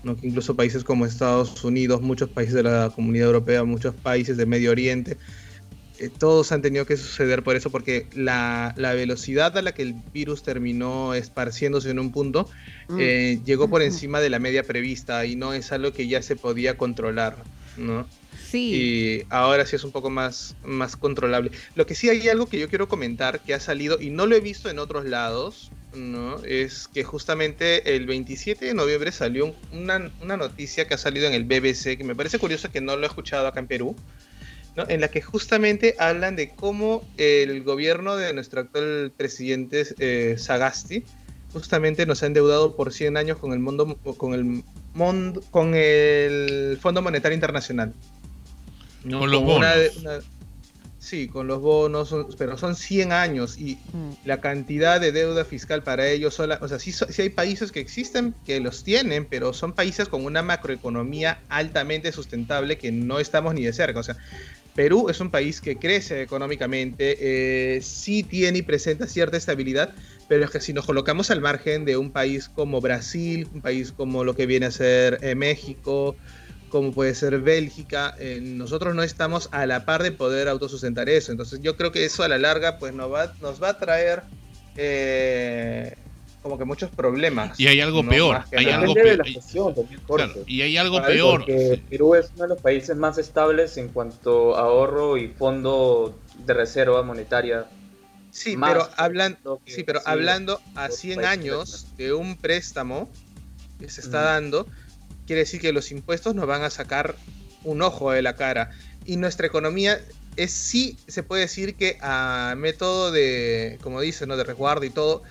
¿no? 0.05 0.17
que 0.17 0.29
incluso 0.29 0.55
países 0.55 0.85
como 0.85 1.05
Estados 1.05 1.65
Unidos, 1.65 2.01
muchos 2.01 2.29
países 2.29 2.55
de 2.55 2.63
la 2.63 2.91
Comunidad 2.95 3.27
Europea, 3.27 3.65
muchos 3.65 3.93
países 3.93 4.37
de 4.37 4.47
Medio 4.47 4.71
Oriente, 4.71 5.17
eh, 5.99 6.11
todos 6.17 6.53
han 6.53 6.63
tenido 6.63 6.87
que 6.87 6.97
suceder 6.97 7.43
por 7.43 7.57
eso, 7.57 7.71
porque 7.71 8.07
la, 8.15 8.73
la 8.77 8.93
velocidad 8.95 9.57
a 9.59 9.63
la 9.63 9.73
que 9.73 9.83
el 9.83 9.95
virus 10.15 10.45
terminó 10.45 11.13
esparciéndose 11.15 11.91
en 11.91 11.99
un 11.99 12.13
punto 12.13 12.49
Mm. 12.89 12.97
eh, 13.01 13.41
llegó 13.45 13.69
por 13.69 13.83
encima 13.83 14.21
de 14.21 14.31
la 14.31 14.39
media 14.39 14.63
prevista 14.63 15.27
y 15.27 15.35
no 15.35 15.55
es 15.55 15.73
algo 15.73 15.93
que 15.93 16.07
ya 16.07 16.23
se 16.23 16.37
podía 16.37 16.77
controlar, 16.79 17.43
¿no? 17.77 18.07
Y 18.75 19.23
ahora 19.31 19.67
sí 19.67 19.77
es 19.77 19.85
un 19.85 19.93
poco 19.93 20.11
más, 20.11 20.57
más 20.65 20.97
controlable. 20.97 21.51
Lo 21.75 21.87
que 21.87 21.95
sí 21.95 22.09
hay 22.09 22.29
algo 22.29 22.47
que 22.49 22.59
yo 22.59 22.69
quiero 22.69 22.89
comentar 22.89 23.41
que 23.41 23.55
ha 23.55 23.61
salido 23.61 23.99
y 24.01 24.11
no 24.11 24.27
lo 24.27 24.37
he 24.37 24.41
visto 24.41 24.69
en 24.71 24.79
otros 24.79 25.05
lados, 25.05 25.71
¿no? 25.95 26.43
Es 26.45 26.89
que 26.89 27.05
justamente 27.05 27.97
el 27.97 28.07
27 28.07 28.67
de 28.67 28.75
noviembre 28.75 29.13
salió 29.13 29.47
un- 29.47 29.55
una, 29.73 30.13
una 30.21 30.37
noticia 30.37 30.87
que 30.87 30.95
ha 30.95 30.99
salido 30.99 31.27
en 31.27 31.33
el 31.35 31.45
BBC, 31.45 31.97
que 31.97 32.05
me 32.05 32.15
parece 32.15 32.39
curioso 32.39 32.71
que 32.71 32.81
no 32.81 32.97
lo 32.97 33.05
he 33.05 33.07
escuchado 33.09 33.47
acá 33.47 33.61
en 33.61 33.67
Perú, 33.67 33.97
¿no? 34.77 34.85
en 34.89 35.01
la 35.01 35.09
que 35.09 35.23
justamente 35.23 35.95
hablan 35.99 36.37
de 36.37 36.51
cómo 36.51 37.03
el 37.17 37.63
gobierno 37.63 38.17
de 38.17 38.33
nuestro 38.35 38.61
actual 38.61 39.13
presidente 39.17 39.87
eh, 39.99 40.37
Sagasti 40.39 41.03
justamente 41.53 42.05
nos 42.05 42.23
ha 42.23 42.27
endeudado 42.27 42.77
por 42.77 42.93
100 42.93 43.17
años 43.17 43.39
con 43.39 43.53
el 43.55 43.59
mundo 43.61 43.97
con 44.19 44.35
el 44.35 44.63
con 45.51 45.75
el 45.75 46.79
Fondo 46.81 47.01
Monetario 47.03 47.35
Internacional. 47.35 47.95
¿No? 49.07 49.21
Con 49.21 49.31
los 49.31 49.41
una 49.43 49.75
bonos. 49.77 49.97
una- 49.99 50.21
sí, 50.99 51.29
con 51.29 51.47
los 51.47 51.61
bonos, 51.61 52.09
son- 52.09 52.27
pero 52.37 52.57
son 52.59 52.75
100 52.75 53.13
años 53.13 53.59
y 53.59 53.79
Mm. 53.93 54.11
la 54.25 54.41
cantidad 54.41 55.01
de 55.01 55.13
deuda 55.13 55.45
fiscal 55.45 55.83
para 55.83 56.09
ellos, 56.09 56.35
sola, 56.35 56.59
o 56.61 56.67
sea, 56.69 56.79
sí, 56.79 56.91
sí 56.93 57.23
hay 57.23 57.29
países 57.29 57.71
que 57.71 57.81
existen, 57.81 58.35
que 58.45 58.59
los 58.61 58.83
tienen, 58.83 59.25
pero 59.27 59.53
son 59.53 59.73
países 59.73 60.09
con 60.09 60.25
una 60.25 60.43
macroeconomía 60.43 61.39
altamente 61.49 62.11
sustentable 62.13 62.77
que 62.79 62.91
no 62.91 63.21
estamos 63.21 63.55
ni 63.55 63.65
de 63.65 63.73
cerca. 63.73 64.01
O 64.01 64.03
sea, 64.03 64.17
Perú 64.75 65.09
es 65.09 65.21
un 65.21 65.31
país 65.31 65.61
que 65.61 65.77
crece 65.77 66.21
económicamente, 66.23 67.17
eh, 67.77 67.81
sí 67.83 68.23
tiene 68.25 68.59
y 68.59 68.63
presenta 68.63 69.07
cierta 69.07 69.37
estabilidad, 69.37 69.95
pero 70.29 70.45
es 70.45 70.51
que 70.51 70.61
si 70.61 70.73
nos 70.73 70.85
colocamos 70.85 71.31
al 71.31 71.41
margen 71.41 71.85
de 71.85 71.97
un 71.97 72.11
país 72.11 72.49
como 72.49 72.81
Brasil, 72.81 73.49
un 73.55 73.63
país 73.63 73.93
como 73.93 74.25
lo 74.25 74.35
que 74.35 74.45
viene 74.47 74.67
a 74.67 74.71
ser 74.71 75.19
eh, 75.23 75.35
México, 75.35 76.17
como 76.69 76.93
puede 76.93 77.15
ser 77.15 77.41
Bélgica, 77.41 78.15
eh, 78.19 78.41
nosotros 78.43 78.95
no 78.95 79.03
estamos 79.03 79.49
a 79.53 79.67
la 79.67 79.85
par 79.85 80.03
de 80.03 80.13
poder 80.13 80.49
autosustentar 80.49 81.09
eso. 81.09 81.33
Entonces 81.33 81.61
yo 81.63 81.77
creo 81.77 81.93
que 81.93 82.05
eso 82.05 82.23
a 82.23 82.29
la 82.29 82.39
larga 82.39 82.79
pues 82.79 82.93
nos 82.93 83.13
va, 83.13 83.35
nos 83.41 83.63
va 83.63 83.71
a 83.71 83.79
traer 83.79 84.23
eh, 84.77 85.97
como 86.43 86.59
que 86.59 86.65
muchos 86.65 86.91
problemas. 86.91 87.59
Y 87.59 87.67
hay 87.67 87.81
algo 87.81 88.03
¿no? 88.03 88.11
peor, 88.11 88.45
hay 88.57 88.71
algo 88.71 88.95
peor. 88.95 89.19
la 89.19 89.25
gestión. 89.25 89.75
Claro, 90.07 90.35
y 90.47 90.63
hay 90.63 90.77
algo 90.77 90.99
¿Sabes? 90.99 91.17
peor. 91.17 91.41
Porque 91.41 91.83
Perú 91.91 92.15
es 92.15 92.31
uno 92.35 92.45
de 92.45 92.49
los 92.51 92.63
países 92.63 92.97
más 92.97 93.19
estables 93.19 93.77
en 93.77 93.89
cuanto 93.89 94.57
a 94.57 94.61
ahorro 94.61 95.17
y 95.17 95.29
fondo 95.29 96.19
de 96.45 96.55
reserva 96.55 97.03
monetaria. 97.03 97.67
Sí, 98.31 98.57
Más 98.57 98.73
pero 98.73 98.89
hablan, 98.97 99.39
que 99.65 99.73
sí, 99.73 99.83
pero 99.83 100.01
sí, 100.01 100.05
hablando 100.09 100.61
a 100.75 100.89
los 100.89 100.97
100 100.99 101.17
países 101.17 101.31
años 101.31 101.87
de 101.97 102.13
un 102.13 102.37
préstamo 102.37 103.11
que 103.81 103.89
se 103.89 104.03
está 104.03 104.21
dando, 104.21 104.67
quiere 105.27 105.41
decir 105.41 105.61
que 105.61 105.73
los 105.73 105.91
impuestos 105.91 106.35
nos 106.35 106.47
van 106.47 106.63
a 106.63 106.71
sacar 106.71 107.17
un 107.65 107.83
ojo 107.83 108.13
de 108.13 108.23
la 108.23 108.37
cara. 108.37 108.71
Y 109.05 109.17
nuestra 109.17 109.47
economía 109.47 110.01
es 110.37 110.53
sí, 110.53 110.99
se 111.07 111.23
puede 111.23 111.43
decir 111.43 111.75
que 111.75 111.99
a 112.01 112.55
método 112.57 113.11
de, 113.11 113.79
como 113.83 114.01
dicen, 114.01 114.29
¿no? 114.29 114.37
de 114.37 114.45
resguardo 114.45 114.85
y 114.85 114.91
todo, 114.91 115.23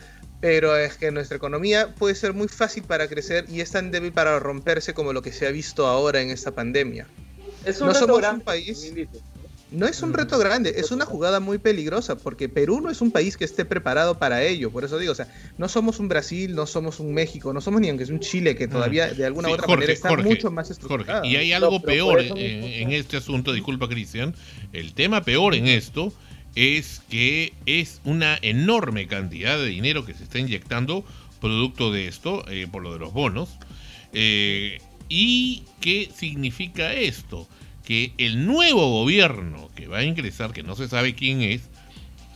pero 0.41 0.75
es 0.77 0.95
que 0.95 1.11
nuestra 1.11 1.37
economía 1.37 1.93
puede 1.95 2.15
ser 2.15 2.33
muy 2.33 2.47
fácil 2.47 2.83
para 2.83 3.07
crecer 3.07 3.45
y 3.49 3.61
es 3.61 3.71
tan 3.71 3.91
débil 3.91 4.11
para 4.11 4.39
romperse 4.39 4.93
como 4.93 5.13
lo 5.13 5.21
que 5.21 5.31
se 5.31 5.47
ha 5.47 5.51
visto 5.51 5.87
ahora 5.87 6.21
en 6.21 6.29
esta 6.29 6.51
pandemia. 6.51 7.07
Es 7.65 7.81
un 7.81 7.87
No 7.87 7.93
somos 7.93 8.21
un 8.21 8.41
país-. 8.41 8.93
No 9.75 9.87
es 9.87 10.01
un 10.01 10.13
reto 10.13 10.37
grande, 10.39 10.73
es 10.77 10.91
una 10.91 11.05
jugada 11.05 11.39
muy 11.39 11.57
peligrosa, 11.57 12.15
porque 12.17 12.49
Perú 12.49 12.81
no 12.81 12.89
es 12.89 13.01
un 13.01 13.11
país 13.11 13.37
que 13.37 13.45
esté 13.45 13.65
preparado 13.65 14.17
para 14.17 14.43
ello. 14.43 14.71
Por 14.71 14.83
eso 14.85 14.97
digo, 14.97 15.11
o 15.11 15.15
sea, 15.15 15.27
no 15.57 15.67
somos 15.69 15.99
un 15.99 16.07
Brasil, 16.07 16.55
no 16.55 16.65
somos 16.65 16.99
un 16.99 17.13
México, 17.13 17.53
no 17.53 17.61
somos 17.61 17.81
ni 17.81 17.89
aunque 17.89 18.05
es 18.05 18.09
un 18.09 18.19
Chile 18.19 18.55
que 18.55 18.67
todavía 18.67 19.13
de 19.13 19.25
alguna 19.25 19.47
Sí, 19.47 19.51
u 19.51 19.53
otra 19.55 19.67
Jorge, 19.67 19.75
manera 19.77 19.93
está 19.93 20.09
Jorge, 20.09 20.23
mucho 20.29 20.51
más 20.51 20.67
Jorge, 20.67 20.81
estructurado. 20.81 21.25
y 21.25 21.35
hay 21.35 21.51
algo 21.53 21.81
peor 21.81 22.19
en, 22.21 22.37
en 22.37 22.91
este 22.91 23.17
asunto, 23.17 23.53
disculpa 23.53 23.87
Cristian, 23.87 24.33
el 24.73 24.93
tema 24.93 25.23
peor 25.23 25.55
en 25.55 25.67
esto 25.67 26.13
es 26.55 27.01
que 27.09 27.53
es 27.65 27.99
una 28.05 28.37
enorme 28.41 29.07
cantidad 29.07 29.57
de 29.57 29.65
dinero 29.67 30.05
que 30.05 30.13
se 30.13 30.23
está 30.23 30.39
inyectando 30.39 31.03
producto 31.41 31.91
de 31.91 32.07
esto, 32.07 32.45
eh, 32.49 32.65
por 32.71 32.81
lo 32.81 32.93
de 32.93 32.99
los 32.99 33.11
bonos. 33.13 33.49
Eh, 34.13 34.79
¿Y 35.09 35.63
qué 35.81 36.09
significa 36.15 36.93
esto? 36.93 37.47
Que 37.85 38.13
el 38.17 38.45
nuevo 38.45 38.89
gobierno 38.89 39.69
que 39.75 39.87
va 39.87 39.99
a 39.99 40.03
ingresar, 40.03 40.53
que 40.53 40.63
no 40.63 40.75
se 40.75 40.87
sabe 40.87 41.13
quién 41.13 41.41
es, 41.41 41.69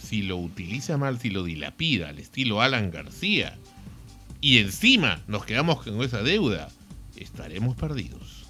si 0.01 0.21
lo 0.21 0.38
utiliza 0.38 0.97
mal, 0.97 1.19
si 1.19 1.29
lo 1.29 1.43
dilapida 1.43 2.09
al 2.09 2.19
estilo 2.19 2.62
Alan 2.62 2.91
García, 2.91 3.57
y 4.41 4.59
encima 4.59 5.21
nos 5.27 5.45
quedamos 5.45 5.83
con 5.83 6.01
esa 6.01 6.23
deuda, 6.23 6.69
estaremos 7.15 7.75
perdidos. 7.75 8.45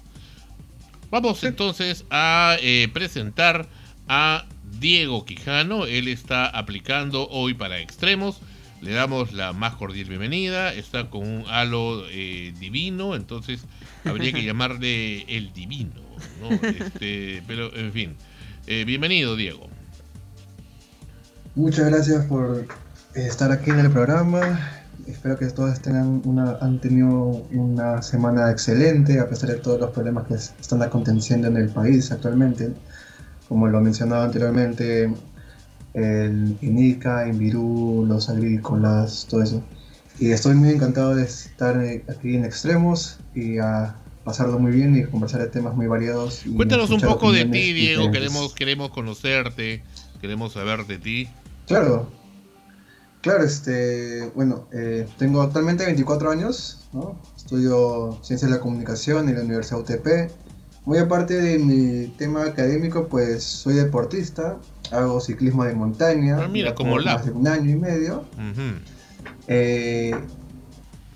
Vamos 1.10 1.42
entonces 1.42 2.04
a 2.10 2.56
eh, 2.60 2.88
presentar 2.92 3.68
a 4.06 4.46
Diego 4.78 5.24
Quijano. 5.24 5.86
Él 5.86 6.06
está 6.06 6.46
aplicando 6.46 7.28
hoy 7.28 7.54
para 7.54 7.80
extremos. 7.80 8.40
Le 8.80 8.92
damos 8.92 9.32
la 9.32 9.52
más 9.52 9.74
cordial 9.74 10.08
bienvenida. 10.08 10.72
Está 10.72 11.10
con 11.10 11.26
un 11.26 11.44
halo 11.48 12.04
eh, 12.10 12.54
divino, 12.60 13.16
entonces 13.16 13.64
habría 14.04 14.32
que 14.32 14.44
llamarle 14.44 15.22
el 15.36 15.52
divino. 15.52 16.09
¿No? 16.40 16.50
Este, 16.68 17.42
pero, 17.46 17.74
en 17.74 17.92
fin. 17.92 18.16
Eh, 18.66 18.84
bienvenido, 18.84 19.36
Diego. 19.36 19.68
Muchas 21.54 21.90
gracias 21.90 22.24
por 22.26 22.66
estar 23.14 23.50
aquí 23.50 23.70
en 23.70 23.80
el 23.80 23.90
programa. 23.90 24.70
Espero 25.06 25.36
que 25.38 25.46
todos 25.46 25.80
tengan 25.80 26.22
una, 26.24 26.56
han 26.60 26.80
tenido 26.80 27.44
una 27.52 28.00
semana 28.02 28.50
excelente 28.50 29.18
a 29.18 29.28
pesar 29.28 29.50
de 29.50 29.56
todos 29.56 29.80
los 29.80 29.90
problemas 29.90 30.26
que 30.26 30.34
están 30.34 30.82
aconteciendo 30.82 31.48
en 31.48 31.56
el 31.56 31.68
país 31.70 32.12
actualmente. 32.12 32.72
Como 33.48 33.66
lo 33.66 33.80
mencionaba 33.80 34.24
anteriormente, 34.24 35.12
el 35.94 36.56
INICA, 36.60 37.26
Invirú, 37.26 38.04
los 38.06 38.28
agrícolas, 38.28 39.26
todo 39.28 39.42
eso. 39.42 39.62
Y 40.20 40.30
estoy 40.30 40.54
muy 40.54 40.70
encantado 40.70 41.14
de 41.14 41.24
estar 41.24 41.76
aquí 42.08 42.36
en 42.36 42.44
Extremos 42.44 43.18
y 43.34 43.58
a 43.58 43.96
pasarlo 44.24 44.58
muy 44.58 44.72
bien 44.72 44.96
y 44.96 45.04
conversar 45.04 45.40
de 45.40 45.48
temas 45.48 45.74
muy 45.74 45.86
variados. 45.86 46.44
y 46.46 46.54
Cuéntanos 46.54 46.90
un 46.90 47.00
poco 47.00 47.32
de 47.32 47.44
ti, 47.44 47.72
Diego. 47.72 48.02
diferentes. 48.02 48.30
Queremos, 48.32 48.54
queremos 48.54 48.90
conocerte, 48.90 49.82
queremos 50.20 50.52
saber 50.52 50.86
de 50.86 50.98
ti. 50.98 51.28
Claro, 51.66 52.10
claro, 53.22 53.44
este, 53.44 54.30
bueno, 54.34 54.66
eh, 54.72 55.06
tengo 55.18 55.42
actualmente 55.42 55.84
24 55.84 56.30
años, 56.30 56.88
¿no? 56.92 57.20
Estudio 57.36 58.18
Ciencias 58.22 58.50
de 58.50 58.56
la 58.56 58.62
Comunicación 58.62 59.28
en 59.28 59.36
la 59.36 59.42
Universidad 59.42 59.80
UTP. 59.80 60.30
Muy 60.84 60.98
aparte 60.98 61.40
de 61.40 61.58
mi 61.58 62.08
tema 62.16 62.44
académico, 62.44 63.06
pues 63.06 63.44
soy 63.44 63.74
deportista, 63.74 64.58
hago 64.90 65.20
ciclismo 65.20 65.64
de 65.64 65.74
montaña. 65.74 66.38
Ah, 66.42 66.48
mira, 66.48 66.74
como 66.74 66.96
más 66.96 67.24
de 67.26 67.32
un 67.32 67.46
año 67.46 67.70
y 67.70 67.76
medio. 67.76 68.24
Eh, 69.46 70.14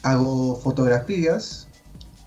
hago 0.03 0.57
fotografías, 0.57 1.64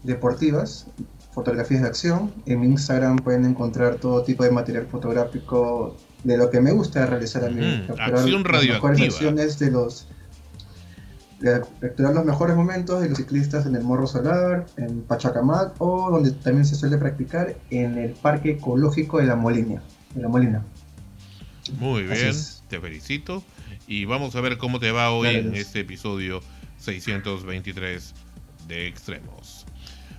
deportivas, 0.07 0.87
fotografías 1.31 1.81
de 1.81 1.87
acción. 1.87 2.33
En 2.47 2.61
mi 2.61 2.67
Instagram 2.67 3.17
pueden 3.17 3.45
encontrar 3.45 3.97
todo 3.97 4.23
tipo 4.23 4.43
de 4.43 4.51
material 4.51 4.87
fotográfico 4.87 5.95
de 6.23 6.37
lo 6.37 6.49
que 6.49 6.59
me 6.59 6.71
gusta 6.71 7.05
realizar 7.05 7.45
a 7.45 7.49
mí. 7.49 7.61
Mm, 7.61 7.87
capturar 7.87 8.13
acción 8.15 8.43
las 8.43 8.65
mejores 8.65 8.99
versiones 8.99 9.59
de 9.59 9.71
los 9.71 10.07
de 11.39 11.61
capturar 11.79 12.15
los 12.15 12.25
mejores 12.25 12.55
momentos 12.55 12.99
de 12.99 13.09
los 13.09 13.19
ciclistas 13.19 13.67
en 13.67 13.75
el 13.75 13.83
Morro 13.83 14.07
Solar, 14.07 14.65
en 14.77 15.01
Pachacamac 15.03 15.79
o 15.79 16.09
donde 16.09 16.31
también 16.31 16.65
se 16.65 16.73
suele 16.73 16.97
practicar 16.97 17.55
en 17.69 17.99
el 17.99 18.11
Parque 18.13 18.53
Ecológico 18.53 19.19
de 19.19 19.27
la 19.27 19.35
Molina. 19.35 19.83
De 20.15 20.21
la 20.23 20.29
Molina. 20.29 20.63
Muy 21.79 22.03
Así 22.05 22.21
bien, 22.21 22.29
es. 22.29 22.63
te 22.67 22.79
felicito. 22.79 23.43
Y 23.87 24.05
vamos 24.05 24.35
a 24.35 24.41
ver 24.41 24.57
cómo 24.57 24.79
te 24.79 24.91
va 24.91 25.11
hoy 25.11 25.27
en 25.27 25.53
este 25.53 25.81
episodio 25.81 26.41
623 26.79 28.13
de 28.67 28.87
Extremos. 28.87 29.66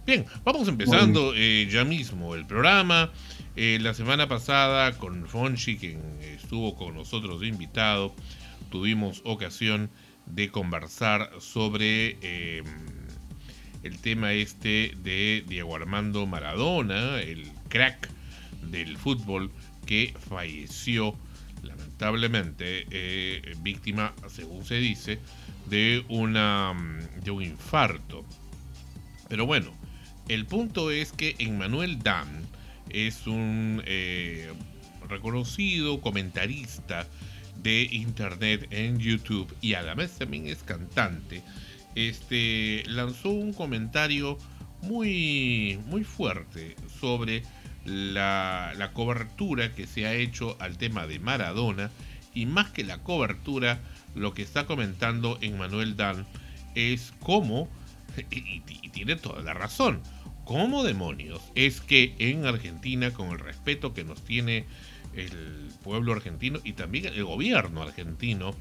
Bien, 0.09 0.25
vamos 0.43 0.67
empezando 0.69 1.35
eh, 1.37 1.69
ya 1.71 1.85
mismo 1.85 2.35
el 2.35 2.47
programa. 2.47 3.13
Eh, 3.57 3.79
la 3.79 3.93
semana 3.93 4.27
pasada 4.27 4.97
con 4.97 5.27
Fonchi, 5.27 5.77
quien 5.77 6.01
estuvo 6.23 6.77
con 6.77 6.95
nosotros 6.95 7.43
de 7.43 7.49
invitado, 7.49 8.15
tuvimos 8.71 9.21
ocasión 9.27 9.91
de 10.25 10.49
conversar 10.49 11.31
sobre 11.41 12.17
eh, 12.23 12.63
el 13.83 13.99
tema 13.99 14.33
este 14.33 14.95
de 14.97 15.45
Diego 15.47 15.77
Armando 15.77 16.25
Maradona, 16.25 17.21
el 17.21 17.47
crack 17.69 18.09
del 18.63 18.97
fútbol 18.97 19.51
que 19.85 20.15
falleció 20.31 21.15
lamentablemente 21.63 22.87
eh, 22.91 23.55
víctima, 23.61 24.15
según 24.29 24.65
se 24.65 24.77
dice, 24.77 25.19
de 25.67 26.03
una 26.09 26.75
de 27.23 27.31
un 27.31 27.43
infarto. 27.43 28.25
Pero 29.29 29.45
bueno, 29.45 29.77
el 30.29 30.47
punto 30.47 30.91
es 30.91 31.13
que 31.13 31.35
Emmanuel 31.39 31.99
Dan 32.03 32.29
es 32.91 33.27
un 33.27 33.83
eh, 33.87 34.53
reconocido 35.09 36.01
comentarista 36.01 37.07
de 37.63 37.89
internet 37.91 38.69
en 38.71 38.99
YouTube 38.99 39.55
y 39.61 39.75
a 39.75 39.83
la 39.83 39.95
vez 39.95 40.19
también 40.19 40.47
es 40.47 40.63
cantante. 40.63 41.43
Este 41.95 42.85
lanzó 42.87 43.31
un 43.31 43.53
comentario 43.53 44.39
muy 44.83 45.81
muy 45.87 46.05
fuerte 46.05 46.77
sobre 47.01 47.43
la, 47.85 48.73
la 48.77 48.93
cobertura 48.93 49.75
que 49.75 49.87
se 49.87 50.07
ha 50.07 50.15
hecho 50.15 50.57
al 50.61 50.79
tema 50.79 51.07
de 51.07 51.19
Maradona 51.19 51.91
y 52.35 52.47
más 52.47 52.71
que 52.71 52.85
la 52.85 52.99
cobertura, 52.99 53.81
lo 54.15 54.35
que 54.35 54.43
está 54.43 54.67
comentando 54.67 55.39
Emmanuel 55.41 55.97
Dan 55.97 56.27
es 56.75 57.13
cómo, 57.21 57.69
y, 58.31 58.63
y 58.69 58.89
tiene 58.91 59.17
toda 59.17 59.43
la 59.43 59.55
razón, 59.55 60.01
cómo 60.49 60.83
demonios 60.83 61.43
es 61.55 61.83
que 61.83 62.15
en 62.19 62.47
Argentina, 62.47 63.13
con 63.13 63.29
el 63.33 63.39
respeto 63.39 63.93
que 63.93 64.03
nos 64.03 64.25
tiene 64.25 64.65
el 65.15 65.69
pueblo 65.85 66.15
argentino 66.15 66.59
y 66.65 66.73
también 66.73 67.05
el 67.05 67.23
gobierno 67.23 67.83
argentino 67.83 68.55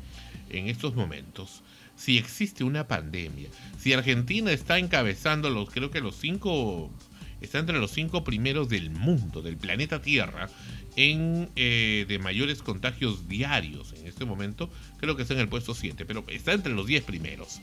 en 0.50 0.68
estos 0.68 0.96
momentos, 0.96 1.64
si 1.96 2.18
existe 2.18 2.66
una 2.66 2.90
pandemia, 2.90 3.48
si 3.80 3.94
Argentina 3.94 4.52
está 4.52 4.80
encabezando 4.80 5.50
los, 5.50 5.70
creo 5.70 5.90
que 5.90 6.02
los 6.02 6.18
cinco 6.18 6.92
está 7.40 7.60
entre 7.60 7.80
los 7.80 7.92
cinco 7.92 8.26
primeros 8.26 8.68
del 8.68 8.90
mundo, 8.90 9.42
del 9.42 9.56
planeta 9.56 10.02
Tierra, 10.02 10.50
en 10.98 11.48
eh, 11.56 12.04
de 12.06 12.20
mayores 12.20 12.64
contagios 12.64 13.30
diarios 13.30 13.94
en 13.94 14.08
este 14.08 14.26
momento. 14.26 14.70
Creo 14.98 15.16
que 15.16 15.22
está 15.22 15.36
en 15.36 15.40
el 15.40 15.48
puesto 15.48 15.74
7, 15.74 16.04
pero 16.06 16.26
está 16.28 16.52
entre 16.52 16.74
los 16.74 16.86
10 16.86 17.04
primeros. 17.06 17.62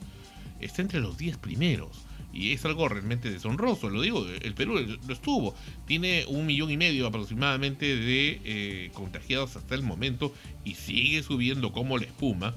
Está 0.61 0.81
entre 0.81 1.01
los 1.01 1.19
10 1.19 1.37
primeros. 1.37 2.04
Y 2.35 2.53
es 2.53 2.65
algo 2.65 2.89
realmente 2.89 3.31
deshonroso, 3.31 3.89
lo 3.89 4.03
digo, 4.03 4.27
el 4.27 4.55
Perú 4.55 4.99
lo 5.07 5.13
estuvo. 5.13 5.55
Tiene 5.87 6.25
un 6.27 6.47
millón 6.47 6.71
y 6.71 6.77
medio 6.77 7.07
aproximadamente 7.07 7.97
de 7.97 8.41
eh, 8.45 8.91
contagiados 8.93 9.55
hasta 9.55 9.77
el 9.77 9.83
momento 9.83 10.35
y 10.65 10.75
sigue 10.75 11.23
subiendo 11.23 11.71
como 11.71 11.97
la 11.97 12.07
espuma. 12.07 12.55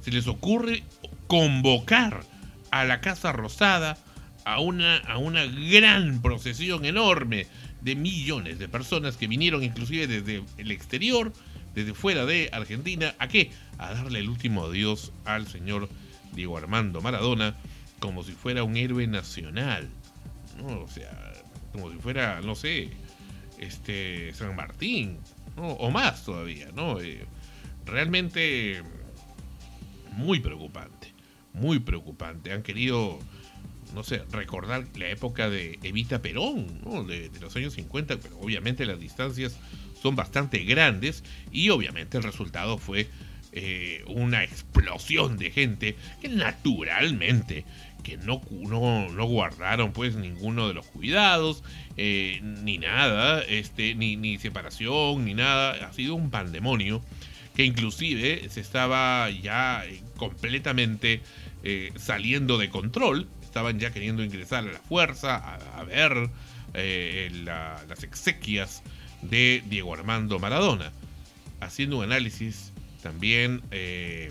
Se 0.00 0.12
les 0.12 0.28
ocurre 0.28 0.84
convocar 1.26 2.22
a 2.70 2.84
la 2.84 3.00
Casa 3.00 3.32
Rosada 3.32 3.98
a 4.44 4.60
una, 4.60 4.98
a 4.98 5.18
una 5.18 5.44
gran 5.44 6.22
procesión 6.22 6.84
enorme 6.84 7.48
de 7.80 7.96
millones 7.96 8.58
de 8.58 8.68
personas 8.68 9.16
que 9.16 9.26
vinieron 9.26 9.64
inclusive 9.64 10.06
desde 10.06 10.44
el 10.56 10.70
exterior, 10.70 11.32
desde 11.74 11.94
fuera 11.94 12.26
de 12.26 12.48
Argentina, 12.52 13.14
¿a 13.18 13.26
qué? 13.26 13.50
A 13.78 13.92
darle 13.94 14.20
el 14.20 14.28
último 14.28 14.66
adiós 14.66 15.12
al 15.24 15.48
señor 15.48 15.88
Diego 16.32 16.56
Armando 16.56 17.00
Maradona 17.00 17.56
como 18.00 18.22
si 18.22 18.32
fuera 18.32 18.64
un 18.64 18.76
héroe 18.76 19.06
nacional, 19.06 19.88
¿no? 20.58 20.80
O 20.80 20.88
sea, 20.88 21.32
como 21.72 21.90
si 21.92 21.98
fuera, 21.98 22.40
no 22.40 22.54
sé, 22.54 22.90
este 23.58 24.32
San 24.34 24.56
Martín, 24.56 25.18
o 25.56 25.90
más 25.90 26.24
todavía, 26.24 26.70
¿no? 26.74 27.00
Eh, 27.00 27.24
realmente 27.86 28.82
muy 30.12 30.40
preocupante, 30.40 31.12
muy 31.52 31.78
preocupante. 31.78 32.52
Han 32.52 32.62
querido 32.62 33.18
no 33.94 34.04
sé, 34.04 34.22
recordar 34.30 34.86
la 34.96 35.08
época 35.08 35.50
de 35.50 35.78
Evita 35.82 36.22
Perón, 36.22 36.80
¿no? 36.84 37.04
de, 37.04 37.30
los 37.40 37.54
años 37.56 37.74
50, 37.74 38.18
pero 38.18 38.38
obviamente 38.38 38.86
las 38.86 39.00
distancias 39.00 39.56
son 40.00 40.16
bastante 40.16 40.58
grandes 40.64 41.24
y 41.50 41.70
obviamente 41.70 42.16
el 42.16 42.22
resultado 42.22 42.78
fue 42.78 43.08
eh, 43.52 44.04
una 44.06 44.44
explosión 44.44 45.36
de 45.36 45.50
gente 45.50 45.96
que 46.20 46.28
naturalmente 46.28 47.64
que 48.04 48.16
no, 48.16 48.40
no, 48.50 49.08
no 49.10 49.24
guardaron 49.24 49.92
pues 49.92 50.14
ninguno 50.14 50.68
de 50.68 50.74
los 50.74 50.86
cuidados, 50.86 51.64
eh, 51.96 52.40
ni 52.42 52.78
nada, 52.78 53.42
este, 53.42 53.94
ni, 53.96 54.16
ni 54.16 54.38
separación, 54.38 55.24
ni 55.24 55.34
nada, 55.34 55.72
ha 55.84 55.92
sido 55.92 56.14
un 56.14 56.30
pandemonio 56.30 57.02
que 57.56 57.64
inclusive 57.64 58.48
se 58.48 58.60
estaba 58.60 59.28
ya 59.30 59.84
completamente 60.16 61.20
eh, 61.64 61.92
saliendo 61.96 62.56
de 62.56 62.70
control, 62.70 63.28
estaban 63.42 63.80
ya 63.80 63.90
queriendo 63.90 64.22
ingresar 64.22 64.66
a 64.66 64.72
la 64.72 64.78
fuerza, 64.78 65.36
a, 65.76 65.84
ver 65.84 66.30
la, 66.72 67.82
las 67.88 68.04
exequias 68.04 68.82
de 69.22 69.62
Diego 69.66 69.92
Armando 69.92 70.38
Maradona. 70.38 70.92
Haciendo 71.60 71.98
un 71.98 72.04
análisis 72.04 72.69
también 73.02 73.62
eh, 73.70 74.30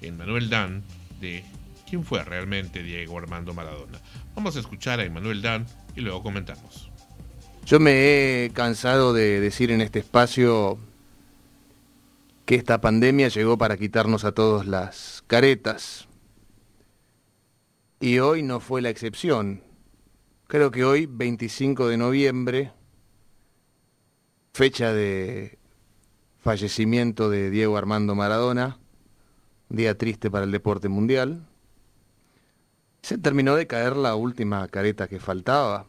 en 0.00 0.16
Manuel 0.16 0.50
Dan 0.50 0.82
de 1.20 1.44
quién 1.88 2.04
fue 2.04 2.22
realmente 2.24 2.82
Diego 2.82 3.18
Armando 3.18 3.54
Maradona. 3.54 4.00
Vamos 4.34 4.56
a 4.56 4.60
escuchar 4.60 5.00
a 5.00 5.04
Emanuel 5.04 5.42
Dan 5.42 5.66
y 5.94 6.00
luego 6.00 6.22
comentamos. 6.22 6.90
Yo 7.64 7.80
me 7.80 8.44
he 8.44 8.50
cansado 8.50 9.12
de 9.12 9.40
decir 9.40 9.70
en 9.70 9.80
este 9.80 10.00
espacio 10.00 10.78
que 12.44 12.54
esta 12.54 12.80
pandemia 12.80 13.28
llegó 13.28 13.58
para 13.58 13.76
quitarnos 13.76 14.24
a 14.24 14.32
todos 14.32 14.66
las 14.66 15.24
caretas, 15.26 16.06
y 18.00 18.18
hoy 18.18 18.42
no 18.42 18.60
fue 18.60 18.82
la 18.82 18.90
excepción. 18.90 19.62
Creo 20.48 20.70
que 20.70 20.84
hoy, 20.84 21.06
25 21.06 21.88
de 21.88 21.96
noviembre, 21.96 22.72
fecha 24.52 24.92
de 24.92 25.58
fallecimiento 26.46 27.28
de 27.28 27.50
Diego 27.50 27.76
Armando 27.76 28.14
Maradona, 28.14 28.78
día 29.68 29.98
triste 29.98 30.30
para 30.30 30.44
el 30.44 30.52
deporte 30.52 30.88
mundial, 30.88 31.44
se 33.02 33.18
terminó 33.18 33.56
de 33.56 33.66
caer 33.66 33.96
la 33.96 34.14
última 34.14 34.68
careta 34.68 35.08
que 35.08 35.18
faltaba. 35.18 35.86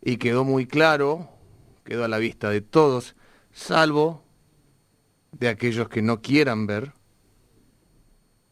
Y 0.00 0.18
quedó 0.18 0.44
muy 0.44 0.68
claro, 0.68 1.28
quedó 1.82 2.04
a 2.04 2.08
la 2.08 2.18
vista 2.18 2.50
de 2.50 2.60
todos, 2.60 3.16
salvo 3.50 4.22
de 5.32 5.48
aquellos 5.48 5.88
que 5.88 6.00
no 6.00 6.22
quieran 6.22 6.68
ver, 6.68 6.92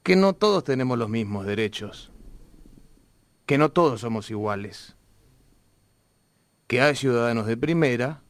que 0.03 0.16
no 0.16 0.33
todos 0.33 0.64
tenemos 0.64 0.99
los 0.99 1.09
mismos 1.09 1.47
derechos, 1.47 2.11
que 3.47 3.59
no 3.59 3.70
todos 3.70 4.01
somos 4.01 4.29
iguales, 4.29 4.97
que 6.66 6.81
hay 6.81 6.97
ciudadanos 6.97 7.47
de 7.47 7.57
primera, 7.57 8.24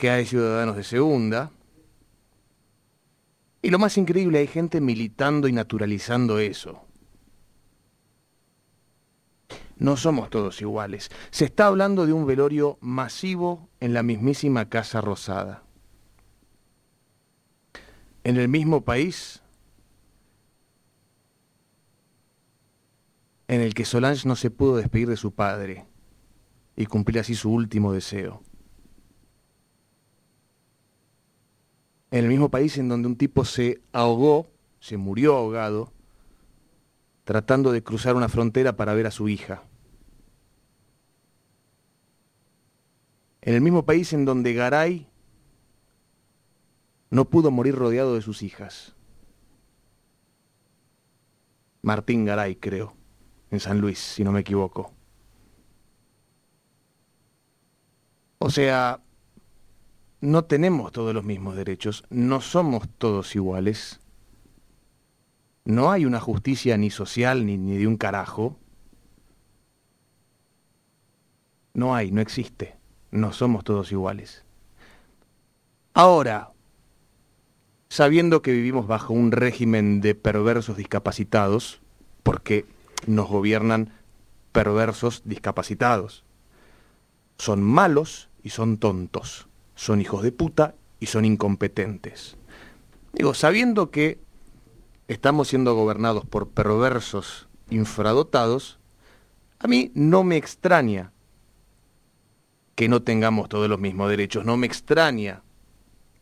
que 0.00 0.08
hay 0.08 0.24
ciudadanos 0.24 0.76
de 0.76 0.82
segunda, 0.82 1.52
y 3.60 3.68
lo 3.68 3.78
más 3.78 3.98
increíble, 3.98 4.38
hay 4.38 4.46
gente 4.46 4.80
militando 4.80 5.46
y 5.46 5.52
naturalizando 5.52 6.38
eso. 6.38 6.82
No 9.76 9.98
somos 9.98 10.30
todos 10.30 10.62
iguales. 10.62 11.10
Se 11.30 11.44
está 11.44 11.66
hablando 11.66 12.06
de 12.06 12.14
un 12.14 12.24
velorio 12.24 12.78
masivo 12.80 13.68
en 13.78 13.92
la 13.92 14.02
mismísima 14.02 14.70
Casa 14.70 15.02
Rosada. 15.02 15.64
En 18.24 18.38
el 18.38 18.48
mismo 18.48 18.80
país 18.80 19.42
en 23.48 23.60
el 23.60 23.74
que 23.74 23.84
Solange 23.84 24.26
no 24.26 24.34
se 24.34 24.50
pudo 24.50 24.78
despedir 24.78 25.10
de 25.10 25.18
su 25.18 25.32
padre 25.32 25.84
y 26.74 26.86
cumplir 26.86 27.18
así 27.18 27.34
su 27.34 27.50
último 27.50 27.92
deseo. 27.92 28.42
En 32.10 32.24
el 32.24 32.28
mismo 32.28 32.50
país 32.50 32.76
en 32.78 32.88
donde 32.88 33.08
un 33.08 33.16
tipo 33.16 33.44
se 33.44 33.80
ahogó, 33.92 34.50
se 34.80 34.96
murió 34.96 35.36
ahogado, 35.36 35.92
tratando 37.24 37.70
de 37.70 37.82
cruzar 37.82 38.16
una 38.16 38.28
frontera 38.28 38.76
para 38.76 38.94
ver 38.94 39.06
a 39.06 39.10
su 39.12 39.28
hija. 39.28 39.62
En 43.42 43.54
el 43.54 43.60
mismo 43.60 43.84
país 43.84 44.12
en 44.12 44.24
donde 44.24 44.52
Garay 44.52 45.08
no 47.10 47.24
pudo 47.26 47.50
morir 47.50 47.74
rodeado 47.74 48.14
de 48.14 48.22
sus 48.22 48.42
hijas. 48.42 48.94
Martín 51.82 52.24
Garay, 52.24 52.56
creo, 52.56 52.94
en 53.50 53.60
San 53.60 53.80
Luis, 53.80 53.98
si 53.98 54.24
no 54.24 54.32
me 54.32 54.40
equivoco. 54.40 54.92
O 58.38 58.50
sea, 58.50 59.00
no 60.20 60.44
tenemos 60.44 60.92
todos 60.92 61.14
los 61.14 61.24
mismos 61.24 61.56
derechos, 61.56 62.04
no 62.10 62.40
somos 62.40 62.88
todos 62.98 63.34
iguales. 63.34 64.00
No 65.64 65.90
hay 65.90 66.04
una 66.04 66.20
justicia 66.20 66.76
ni 66.76 66.90
social 66.90 67.46
ni, 67.46 67.56
ni 67.56 67.76
de 67.76 67.86
un 67.86 67.96
carajo. 67.96 68.56
No 71.74 71.94
hay, 71.94 72.10
no 72.10 72.20
existe. 72.20 72.76
No 73.10 73.32
somos 73.32 73.64
todos 73.64 73.92
iguales. 73.92 74.44
Ahora, 75.94 76.52
sabiendo 77.88 78.42
que 78.42 78.52
vivimos 78.52 78.86
bajo 78.86 79.12
un 79.12 79.32
régimen 79.32 80.00
de 80.00 80.14
perversos 80.14 80.76
discapacitados, 80.76 81.80
porque 82.22 82.66
nos 83.06 83.28
gobiernan 83.28 83.92
perversos 84.52 85.22
discapacitados. 85.24 86.24
Son 87.38 87.62
malos 87.62 88.28
y 88.42 88.50
son 88.50 88.78
tontos. 88.78 89.49
Son 89.80 90.02
hijos 90.02 90.22
de 90.22 90.30
puta 90.30 90.74
y 90.98 91.06
son 91.06 91.24
incompetentes. 91.24 92.36
Digo, 93.14 93.32
sabiendo 93.32 93.90
que 93.90 94.18
estamos 95.08 95.48
siendo 95.48 95.74
gobernados 95.74 96.26
por 96.26 96.50
perversos 96.50 97.48
infradotados, 97.70 98.78
a 99.58 99.66
mí 99.68 99.90
no 99.94 100.22
me 100.22 100.36
extraña 100.36 101.12
que 102.74 102.90
no 102.90 103.02
tengamos 103.02 103.48
todos 103.48 103.70
los 103.70 103.80
mismos 103.80 104.10
derechos, 104.10 104.44
no 104.44 104.58
me 104.58 104.66
extraña 104.66 105.44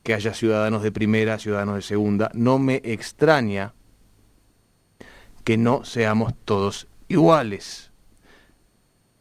que 0.04 0.14
haya 0.14 0.34
ciudadanos 0.34 0.84
de 0.84 0.92
primera, 0.92 1.40
ciudadanos 1.40 1.74
de 1.74 1.82
segunda, 1.82 2.30
no 2.34 2.61
me 2.61 2.80
extraña 2.84 3.74
que 5.42 5.59
no 5.59 5.84
seamos 5.84 6.32
todos 6.44 6.86
iguales. 7.09 7.90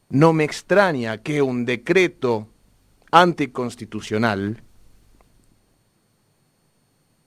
No 0.09 0.31
me 0.31 0.43
extraña 0.43 1.23
que 1.23 1.41
un 1.41 1.65
decreto 1.65 2.49
anticonstitucional, 3.11 4.61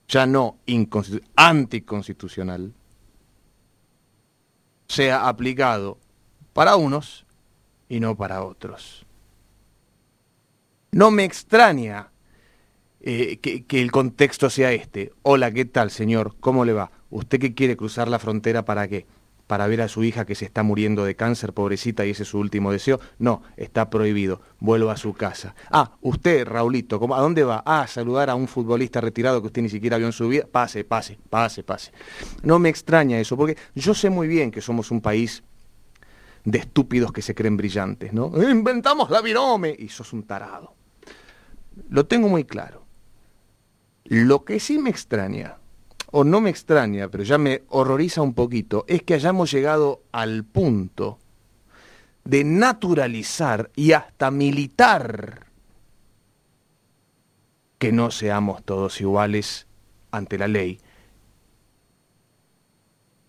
ya 0.08 0.26
no 0.26 0.58
anticonstitucional, 1.36 2.72
sea 4.88 5.28
aplicado 5.28 5.98
para 6.52 6.76
unos 6.76 7.24
y 7.88 8.00
no 8.00 8.16
para 8.16 8.42
otros. 8.42 9.06
No 10.92 11.10
me 11.10 11.24
extraña 11.24 12.10
eh, 13.00 13.38
que, 13.38 13.64
que, 13.64 13.80
el 13.80 13.92
contexto 13.92 14.50
sea 14.50 14.72
este. 14.72 15.12
Hola, 15.22 15.52
¿qué 15.52 15.64
tal, 15.64 15.90
señor? 15.90 16.34
¿Cómo 16.40 16.64
le 16.64 16.72
va? 16.72 16.90
¿Usted 17.10 17.38
que 17.38 17.54
quiere 17.54 17.76
cruzar 17.76 18.08
la 18.08 18.18
frontera 18.18 18.64
para 18.64 18.88
qué? 18.88 19.06
Para 19.50 19.66
ver 19.66 19.82
a 19.82 19.88
su 19.88 20.04
hija 20.04 20.26
que 20.26 20.36
se 20.36 20.44
está 20.44 20.62
muriendo 20.62 21.04
de 21.04 21.16
cáncer, 21.16 21.52
pobrecita, 21.52 22.06
y 22.06 22.10
ese 22.10 22.22
es 22.22 22.28
su 22.28 22.38
último 22.38 22.70
deseo. 22.70 23.00
No, 23.18 23.42
está 23.56 23.90
prohibido. 23.90 24.42
Vuelva 24.60 24.92
a 24.92 24.96
su 24.96 25.12
casa. 25.12 25.56
Ah, 25.72 25.96
usted, 26.02 26.46
Raulito, 26.46 27.00
¿a 27.12 27.20
dónde 27.20 27.42
va? 27.42 27.60
Ah, 27.66 27.84
saludar 27.88 28.30
a 28.30 28.36
un 28.36 28.46
futbolista 28.46 29.00
retirado 29.00 29.40
que 29.40 29.48
usted 29.48 29.62
ni 29.62 29.68
siquiera 29.68 29.98
vio 29.98 30.06
en 30.06 30.12
su 30.12 30.28
vida. 30.28 30.46
Pase, 30.46 30.84
pase, 30.84 31.18
pase, 31.28 31.64
pase. 31.64 31.90
No 32.44 32.60
me 32.60 32.68
extraña 32.68 33.18
eso, 33.18 33.36
porque 33.36 33.56
yo 33.74 33.92
sé 33.92 34.08
muy 34.08 34.28
bien 34.28 34.52
que 34.52 34.60
somos 34.60 34.92
un 34.92 35.00
país 35.00 35.42
de 36.44 36.58
estúpidos 36.58 37.10
que 37.10 37.20
se 37.20 37.34
creen 37.34 37.56
brillantes, 37.56 38.12
¿no? 38.12 38.30
Inventamos 38.48 39.10
la 39.10 39.20
virome 39.20 39.74
y 39.76 39.88
sos 39.88 40.12
un 40.12 40.22
tarado. 40.22 40.76
Lo 41.88 42.06
tengo 42.06 42.28
muy 42.28 42.44
claro. 42.44 42.84
Lo 44.04 44.44
que 44.44 44.60
sí 44.60 44.78
me 44.78 44.90
extraña 44.90 45.59
o 46.10 46.24
no 46.24 46.40
me 46.40 46.50
extraña, 46.50 47.08
pero 47.08 47.24
ya 47.24 47.38
me 47.38 47.62
horroriza 47.68 48.22
un 48.22 48.34
poquito, 48.34 48.84
es 48.88 49.02
que 49.02 49.14
hayamos 49.14 49.50
llegado 49.50 50.02
al 50.12 50.44
punto 50.44 51.18
de 52.24 52.44
naturalizar 52.44 53.70
y 53.76 53.92
hasta 53.92 54.30
militar 54.30 55.46
que 57.78 57.92
no 57.92 58.10
seamos 58.10 58.62
todos 58.64 59.00
iguales 59.00 59.66
ante 60.10 60.36
la 60.36 60.48
ley, 60.48 60.80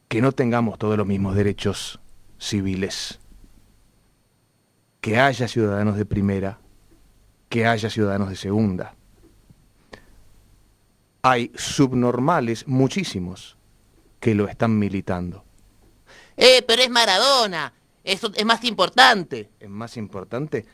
que 0.08 0.22
no 0.22 0.34
tengamos 0.34 0.78
todos 0.78 0.98
los 0.98 1.08
mismos 1.08 1.36
derechos 1.36 2.02
civiles, 2.38 3.20
que 5.00 5.20
haya 5.20 5.48
ciudadanos 5.48 5.96
de 5.96 6.06
primera, 6.06 6.60
que 7.48 7.66
haya 7.66 7.90
ciudadanos 7.90 8.30
de 8.30 8.36
segunda 8.36 8.96
hay 11.22 11.52
subnormales, 11.56 12.68
muchísimos, 12.68 13.58
que 14.20 14.36
lo 14.36 14.48
están 14.48 14.78
militando. 14.78 15.44
Eh, 16.38 16.64
pero 16.68 16.82
es 16.82 16.90
Maradona. 16.90 17.74
Eso 18.04 18.32
es 18.36 18.46
más 18.46 18.64
importante. 18.64 19.50
¿Es 19.60 19.70
más 19.70 19.98
importante? 19.98 20.66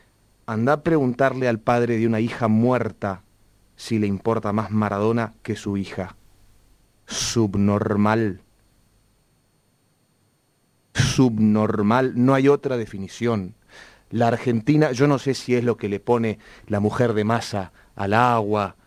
Anda 0.45 0.73
a 0.73 0.83
preguntarle 0.83 1.47
al 1.47 1.59
padre 1.59 1.97
de 1.97 2.07
una 2.07 2.21
hija 2.21 2.47
muerta 2.47 3.23
si 3.75 3.99
le 3.99 4.07
importa 4.07 4.53
más 4.53 4.71
Maradona 4.71 5.33
que 5.43 5.55
su 5.55 5.75
hija. 5.75 6.15
Subnormal. 7.05 8.41
Subnormal. 10.93 12.13
No 12.15 12.33
hay 12.33 12.47
otra 12.47 12.77
definición. 12.77 13.55
La 14.09 14.29
Argentina, 14.29 14.93
yo 14.93 15.07
no 15.07 15.19
sé 15.19 15.33
si 15.33 15.55
es 15.55 15.65
lo 15.65 15.75
que 15.75 15.89
le 15.89 15.99
pone 15.99 16.39
la 16.67 16.79
mujer 16.79 17.13
de 17.13 17.25
masa 17.25 17.73
al 17.95 18.13
agua, 18.13 18.77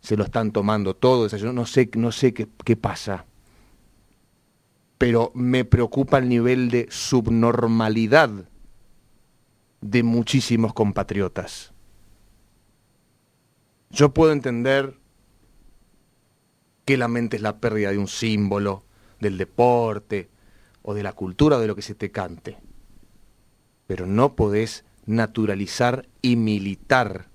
se 0.00 0.16
lo 0.16 0.24
están 0.24 0.52
tomando 0.52 0.94
todo, 0.94 1.26
yo 1.28 1.52
no 1.52 1.66
sé, 1.66 1.90
no 1.94 2.12
sé 2.12 2.32
qué, 2.34 2.48
qué 2.64 2.76
pasa. 2.76 3.26
Pero 4.96 5.30
me 5.34 5.64
preocupa 5.64 6.18
el 6.18 6.28
nivel 6.28 6.70
de 6.70 6.86
subnormalidad 6.90 8.30
de 9.80 10.02
muchísimos 10.02 10.74
compatriotas. 10.74 11.72
Yo 13.90 14.12
puedo 14.12 14.32
entender 14.32 14.98
que 16.84 16.96
la 16.96 17.08
mente 17.08 17.36
es 17.36 17.42
la 17.42 17.58
pérdida 17.58 17.90
de 17.90 17.98
un 17.98 18.08
símbolo, 18.08 18.84
del 19.20 19.38
deporte, 19.38 20.30
o 20.82 20.94
de 20.94 21.02
la 21.02 21.12
cultura, 21.12 21.58
de 21.58 21.66
lo 21.66 21.76
que 21.76 21.82
se 21.82 21.94
te 21.94 22.10
cante. 22.10 22.58
Pero 23.86 24.06
no 24.06 24.34
podés 24.34 24.84
naturalizar 25.06 26.08
y 26.22 26.36
militar 26.36 27.28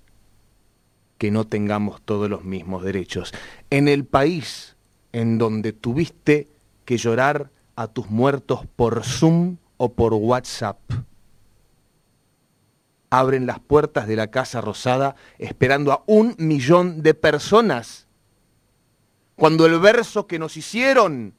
que 1.18 1.32
no 1.32 1.46
tengamos 1.46 2.02
todos 2.02 2.30
los 2.30 2.44
mismos 2.44 2.84
derechos. 2.84 3.34
En 3.70 3.88
el 3.88 4.06
país 4.06 4.76
en 5.12 5.38
donde 5.38 5.74
tuviste 5.74 6.50
que 6.86 6.98
llorar 6.98 7.52
a 7.76 7.88
tus 7.88 8.10
muertos 8.10 8.62
por 8.76 9.04
Zoom 9.04 9.58
o 9.78 9.94
por 9.94 10.14
WhatsApp, 10.14 10.80
abren 13.10 13.46
las 13.46 13.60
puertas 13.60 14.08
de 14.08 14.16
la 14.16 14.32
Casa 14.32 14.60
Rosada 14.60 15.16
esperando 15.38 15.92
a 15.92 16.04
un 16.08 16.36
millón 16.40 17.04
de 17.04 17.14
personas. 17.14 18.08
Cuando 19.36 19.66
el 19.66 19.80
verso 19.80 20.26
que 20.26 20.40
nos 20.40 20.58
hicieron 20.58 21.36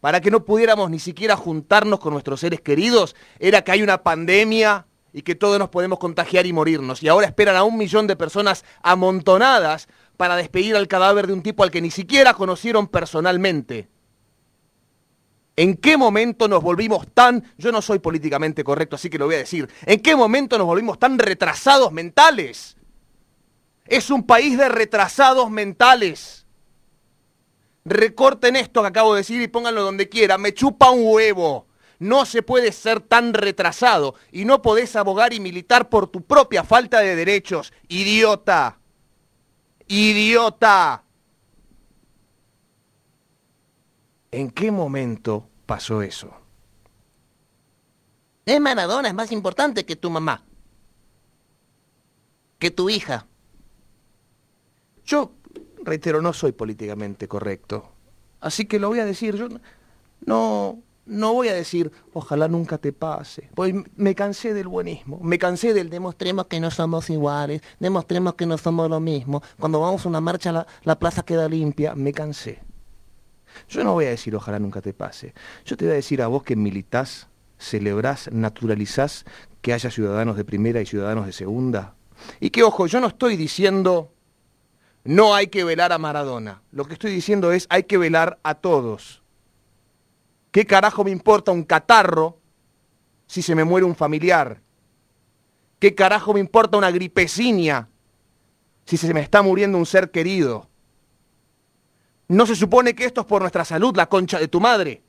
para 0.00 0.20
que 0.20 0.30
no 0.30 0.44
pudiéramos 0.44 0.90
ni 0.90 0.98
siquiera 0.98 1.34
juntarnos 1.34 1.98
con 1.98 2.12
nuestros 2.12 2.40
seres 2.40 2.60
queridos 2.60 3.16
era 3.38 3.62
que 3.62 3.72
hay 3.72 3.82
una 3.82 4.02
pandemia 4.02 4.86
y 5.14 5.22
que 5.22 5.36
todos 5.36 5.60
nos 5.60 5.68
podemos 5.68 6.00
contagiar 6.00 6.44
y 6.44 6.52
morirnos. 6.52 7.00
Y 7.02 7.08
ahora 7.08 7.28
esperan 7.28 7.54
a 7.54 7.62
un 7.62 7.78
millón 7.78 8.08
de 8.08 8.16
personas 8.16 8.64
amontonadas 8.82 9.88
para 10.16 10.34
despedir 10.34 10.74
al 10.74 10.88
cadáver 10.88 11.28
de 11.28 11.32
un 11.32 11.42
tipo 11.42 11.62
al 11.62 11.70
que 11.70 11.80
ni 11.80 11.92
siquiera 11.92 12.34
conocieron 12.34 12.88
personalmente. 12.88 13.88
¿En 15.54 15.76
qué 15.76 15.96
momento 15.96 16.48
nos 16.48 16.64
volvimos 16.64 17.06
tan, 17.14 17.44
yo 17.56 17.70
no 17.70 17.80
soy 17.80 18.00
políticamente 18.00 18.64
correcto, 18.64 18.96
así 18.96 19.08
que 19.08 19.18
lo 19.18 19.26
voy 19.26 19.36
a 19.36 19.38
decir, 19.38 19.68
¿en 19.86 20.00
qué 20.00 20.16
momento 20.16 20.58
nos 20.58 20.66
volvimos 20.66 20.98
tan 20.98 21.16
retrasados 21.16 21.92
mentales? 21.92 22.76
Es 23.86 24.10
un 24.10 24.26
país 24.26 24.58
de 24.58 24.68
retrasados 24.68 25.48
mentales. 25.48 26.44
Recorten 27.84 28.56
esto 28.56 28.82
que 28.82 28.88
acabo 28.88 29.14
de 29.14 29.20
decir 29.20 29.40
y 29.40 29.46
pónganlo 29.46 29.84
donde 29.84 30.08
quiera, 30.08 30.38
me 30.38 30.52
chupa 30.52 30.90
un 30.90 31.02
huevo. 31.04 31.68
No 31.98 32.26
se 32.26 32.42
puede 32.42 32.72
ser 32.72 33.00
tan 33.00 33.34
retrasado 33.34 34.14
y 34.32 34.44
no 34.44 34.62
podés 34.62 34.96
abogar 34.96 35.32
y 35.32 35.40
militar 35.40 35.88
por 35.88 36.08
tu 36.08 36.22
propia 36.22 36.64
falta 36.64 37.00
de 37.00 37.16
derechos. 37.16 37.72
Idiota. 37.88 38.78
Idiota. 39.86 41.04
¿En 44.30 44.50
qué 44.50 44.70
momento 44.70 45.48
pasó 45.66 46.02
eso? 46.02 46.44
Es 48.46 48.60
Maradona, 48.60 49.08
es 49.08 49.14
más 49.14 49.32
importante 49.32 49.86
que 49.86 49.96
tu 49.96 50.10
mamá. 50.10 50.42
Que 52.58 52.70
tu 52.70 52.90
hija. 52.90 53.26
Yo, 55.04 55.32
reitero, 55.82 56.20
no 56.20 56.32
soy 56.32 56.52
políticamente 56.52 57.28
correcto. 57.28 57.90
Así 58.40 58.66
que 58.66 58.78
lo 58.78 58.88
voy 58.88 59.00
a 59.00 59.04
decir. 59.04 59.36
Yo 59.36 59.48
no, 60.26 60.82
no 61.06 61.32
voy 61.32 61.48
a 61.48 61.54
decir, 61.54 61.92
ojalá 62.12 62.48
nunca 62.48 62.78
te 62.78 62.92
pase. 62.92 63.50
Pues 63.54 63.74
me 63.96 64.14
cansé 64.14 64.54
del 64.54 64.68
buenismo, 64.68 65.20
me 65.22 65.38
cansé 65.38 65.74
del 65.74 65.90
demostremos 65.90 66.46
que 66.46 66.60
no 66.60 66.70
somos 66.70 67.10
iguales, 67.10 67.62
demostremos 67.78 68.34
que 68.34 68.46
no 68.46 68.58
somos 68.58 68.88
lo 68.88 69.00
mismo. 69.00 69.42
Cuando 69.58 69.80
vamos 69.80 70.04
a 70.04 70.08
una 70.08 70.20
marcha 70.20 70.52
la, 70.52 70.66
la 70.82 70.98
plaza 70.98 71.24
queda 71.24 71.48
limpia, 71.48 71.94
me 71.94 72.12
cansé. 72.12 72.62
Yo 73.68 73.84
no 73.84 73.92
voy 73.92 74.06
a 74.06 74.10
decir 74.10 74.34
ojalá 74.34 74.58
nunca 74.58 74.80
te 74.80 74.92
pase. 74.92 75.34
Yo 75.64 75.76
te 75.76 75.84
voy 75.84 75.92
a 75.92 75.96
decir 75.96 76.22
a 76.22 76.26
vos 76.26 76.42
que 76.42 76.56
militás, 76.56 77.28
celebrás, 77.58 78.30
naturalizás 78.32 79.24
que 79.60 79.72
haya 79.72 79.90
ciudadanos 79.90 80.36
de 80.36 80.44
primera 80.44 80.80
y 80.80 80.86
ciudadanos 80.86 81.26
de 81.26 81.32
segunda. 81.32 81.94
Y 82.40 82.50
que, 82.50 82.62
ojo, 82.62 82.86
yo 82.86 83.00
no 83.00 83.08
estoy 83.08 83.36
diciendo 83.36 84.14
no 85.04 85.34
hay 85.34 85.48
que 85.48 85.64
velar 85.64 85.92
a 85.92 85.98
Maradona. 85.98 86.62
Lo 86.72 86.86
que 86.86 86.94
estoy 86.94 87.12
diciendo 87.12 87.52
es 87.52 87.66
hay 87.68 87.84
que 87.84 87.98
velar 87.98 88.38
a 88.42 88.54
todos. 88.54 89.22
¿Qué 90.54 90.66
carajo 90.66 91.02
me 91.02 91.10
importa 91.10 91.50
un 91.50 91.64
catarro 91.64 92.38
si 93.26 93.42
se 93.42 93.56
me 93.56 93.64
muere 93.64 93.84
un 93.84 93.96
familiar? 93.96 94.60
¿Qué 95.80 95.96
carajo 95.96 96.32
me 96.32 96.38
importa 96.38 96.78
una 96.78 96.92
gripecinia 96.92 97.88
si 98.86 98.96
se 98.96 99.12
me 99.12 99.20
está 99.20 99.42
muriendo 99.42 99.76
un 99.78 99.84
ser 99.84 100.12
querido? 100.12 100.68
¿No 102.28 102.46
se 102.46 102.54
supone 102.54 102.94
que 102.94 103.04
esto 103.04 103.22
es 103.22 103.26
por 103.26 103.42
nuestra 103.42 103.64
salud, 103.64 103.96
la 103.96 104.08
concha 104.08 104.38
de 104.38 104.46
tu 104.46 104.60
madre? 104.60 105.02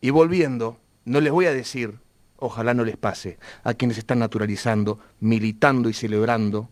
Y 0.00 0.08
volviendo, 0.08 0.78
no 1.04 1.20
les 1.20 1.34
voy 1.34 1.44
a 1.44 1.52
decir, 1.52 1.98
ojalá 2.38 2.72
no 2.72 2.86
les 2.86 2.96
pase, 2.96 3.38
a 3.62 3.74
quienes 3.74 3.98
están 3.98 4.20
naturalizando, 4.20 5.00
militando 5.20 5.90
y 5.90 5.92
celebrando, 5.92 6.70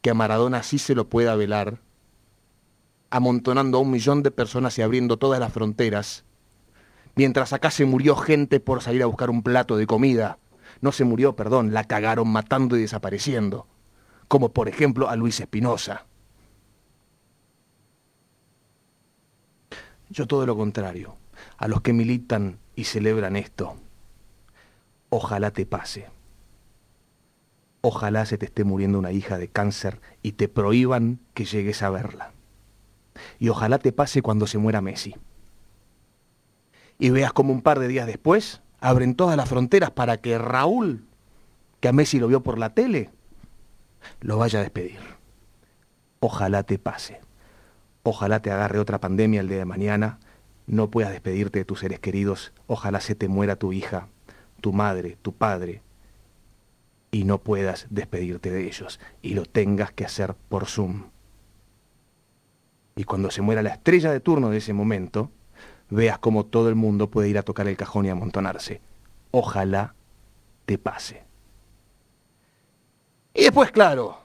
que 0.00 0.08
a 0.08 0.14
Maradona 0.14 0.62
sí 0.62 0.78
se 0.78 0.94
lo 0.94 1.10
pueda 1.10 1.36
velar 1.36 1.82
amontonando 3.14 3.78
a 3.78 3.80
un 3.80 3.92
millón 3.92 4.24
de 4.24 4.32
personas 4.32 4.76
y 4.76 4.82
abriendo 4.82 5.18
todas 5.18 5.38
las 5.38 5.52
fronteras, 5.52 6.24
mientras 7.14 7.52
acá 7.52 7.70
se 7.70 7.84
murió 7.84 8.16
gente 8.16 8.58
por 8.58 8.82
salir 8.82 9.04
a 9.04 9.06
buscar 9.06 9.30
un 9.30 9.44
plato 9.44 9.76
de 9.76 9.86
comida. 9.86 10.40
No 10.80 10.90
se 10.90 11.04
murió, 11.04 11.36
perdón, 11.36 11.72
la 11.72 11.84
cagaron 11.84 12.26
matando 12.26 12.76
y 12.76 12.80
desapareciendo, 12.80 13.68
como 14.26 14.48
por 14.48 14.68
ejemplo 14.68 15.08
a 15.08 15.14
Luis 15.14 15.38
Espinosa. 15.38 16.06
Yo 20.10 20.26
todo 20.26 20.44
lo 20.44 20.56
contrario, 20.56 21.14
a 21.56 21.68
los 21.68 21.82
que 21.82 21.92
militan 21.92 22.58
y 22.74 22.82
celebran 22.82 23.36
esto, 23.36 23.76
ojalá 25.08 25.52
te 25.52 25.66
pase. 25.66 26.08
Ojalá 27.80 28.26
se 28.26 28.38
te 28.38 28.46
esté 28.46 28.64
muriendo 28.64 28.98
una 28.98 29.12
hija 29.12 29.38
de 29.38 29.46
cáncer 29.46 30.00
y 30.20 30.32
te 30.32 30.48
prohíban 30.48 31.20
que 31.32 31.44
llegues 31.44 31.80
a 31.84 31.90
verla. 31.90 32.33
Y 33.38 33.48
ojalá 33.48 33.78
te 33.78 33.92
pase 33.92 34.22
cuando 34.22 34.46
se 34.46 34.58
muera 34.58 34.80
Messi. 34.80 35.14
Y 36.98 37.10
veas 37.10 37.32
como 37.32 37.52
un 37.52 37.62
par 37.62 37.78
de 37.78 37.88
días 37.88 38.06
después 38.06 38.62
abren 38.80 39.14
todas 39.14 39.36
las 39.36 39.48
fronteras 39.48 39.90
para 39.90 40.18
que 40.18 40.36
Raúl, 40.36 41.06
que 41.80 41.88
a 41.88 41.92
Messi 41.92 42.18
lo 42.18 42.28
vio 42.28 42.42
por 42.42 42.58
la 42.58 42.74
tele, 42.74 43.10
lo 44.20 44.36
vaya 44.36 44.58
a 44.58 44.62
despedir. 44.62 44.98
Ojalá 46.20 46.62
te 46.62 46.78
pase. 46.78 47.20
Ojalá 48.02 48.40
te 48.40 48.50
agarre 48.50 48.78
otra 48.78 49.00
pandemia 49.00 49.40
el 49.40 49.48
día 49.48 49.58
de 49.58 49.64
mañana. 49.64 50.18
No 50.66 50.90
puedas 50.90 51.12
despedirte 51.12 51.60
de 51.60 51.64
tus 51.64 51.80
seres 51.80 52.00
queridos. 52.00 52.52
Ojalá 52.66 53.00
se 53.00 53.14
te 53.14 53.28
muera 53.28 53.56
tu 53.56 53.72
hija, 53.72 54.08
tu 54.60 54.74
madre, 54.74 55.16
tu 55.22 55.34
padre. 55.34 55.82
Y 57.10 57.24
no 57.24 57.38
puedas 57.38 57.86
despedirte 57.88 58.50
de 58.50 58.66
ellos. 58.66 59.00
Y 59.22 59.32
lo 59.34 59.46
tengas 59.46 59.92
que 59.92 60.04
hacer 60.04 60.34
por 60.34 60.66
Zoom 60.66 61.04
y 62.96 63.04
cuando 63.04 63.30
se 63.30 63.42
muera 63.42 63.62
la 63.62 63.70
estrella 63.70 64.12
de 64.12 64.20
turno 64.20 64.50
de 64.50 64.58
ese 64.58 64.72
momento, 64.72 65.30
veas 65.90 66.18
cómo 66.18 66.46
todo 66.46 66.68
el 66.68 66.74
mundo 66.74 67.10
puede 67.10 67.28
ir 67.28 67.38
a 67.38 67.42
tocar 67.42 67.68
el 67.68 67.76
cajón 67.76 68.06
y 68.06 68.10
amontonarse. 68.10 68.80
Ojalá 69.30 69.94
te 70.66 70.78
pase. 70.78 71.24
Y 73.34 73.42
después, 73.42 73.72
claro, 73.72 74.18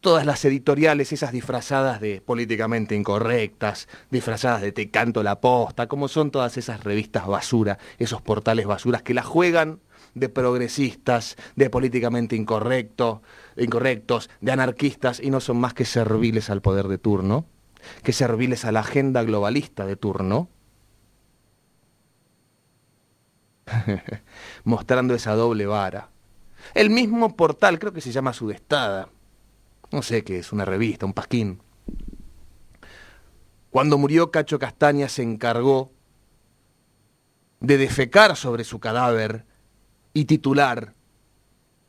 todas 0.00 0.26
las 0.26 0.44
editoriales, 0.44 1.12
esas 1.12 1.30
disfrazadas 1.32 2.00
de 2.00 2.20
políticamente 2.20 2.96
incorrectas, 2.96 3.88
disfrazadas 4.10 4.60
de 4.60 4.72
te 4.72 4.90
canto 4.90 5.22
la 5.22 5.40
posta, 5.40 5.86
como 5.86 6.08
son 6.08 6.32
todas 6.32 6.56
esas 6.56 6.82
revistas 6.82 7.26
basura, 7.26 7.78
esos 7.98 8.20
portales 8.20 8.66
basuras 8.66 9.02
que 9.02 9.14
la 9.14 9.22
juegan 9.22 9.80
de 10.14 10.28
progresistas, 10.28 11.36
de 11.56 11.70
políticamente 11.70 12.34
incorrectos, 12.36 13.20
incorrectos, 13.56 14.30
de 14.40 14.52
anarquistas 14.52 15.20
y 15.20 15.30
no 15.30 15.40
son 15.40 15.58
más 15.58 15.74
que 15.74 15.84
serviles 15.84 16.50
al 16.50 16.60
poder 16.60 16.88
de 16.88 16.98
turno 16.98 17.46
que 18.02 18.12
serviles 18.12 18.64
a 18.64 18.72
la 18.72 18.80
agenda 18.80 19.22
globalista 19.22 19.86
de 19.86 19.96
turno, 19.96 20.48
mostrando 24.64 25.14
esa 25.14 25.34
doble 25.34 25.66
vara. 25.66 26.10
El 26.74 26.90
mismo 26.90 27.36
portal, 27.36 27.78
creo 27.78 27.92
que 27.92 28.00
se 28.00 28.12
llama 28.12 28.32
Sudestada, 28.32 29.08
no 29.90 30.02
sé 30.02 30.24
qué 30.24 30.38
es, 30.38 30.52
una 30.52 30.64
revista, 30.64 31.06
un 31.06 31.12
pasquín. 31.12 31.62
Cuando 33.70 33.98
murió 33.98 34.30
Cacho 34.30 34.58
Castaña 34.58 35.08
se 35.08 35.22
encargó 35.22 35.92
de 37.60 37.76
defecar 37.76 38.36
sobre 38.36 38.64
su 38.64 38.78
cadáver 38.78 39.46
y 40.12 40.26
titular 40.26 40.94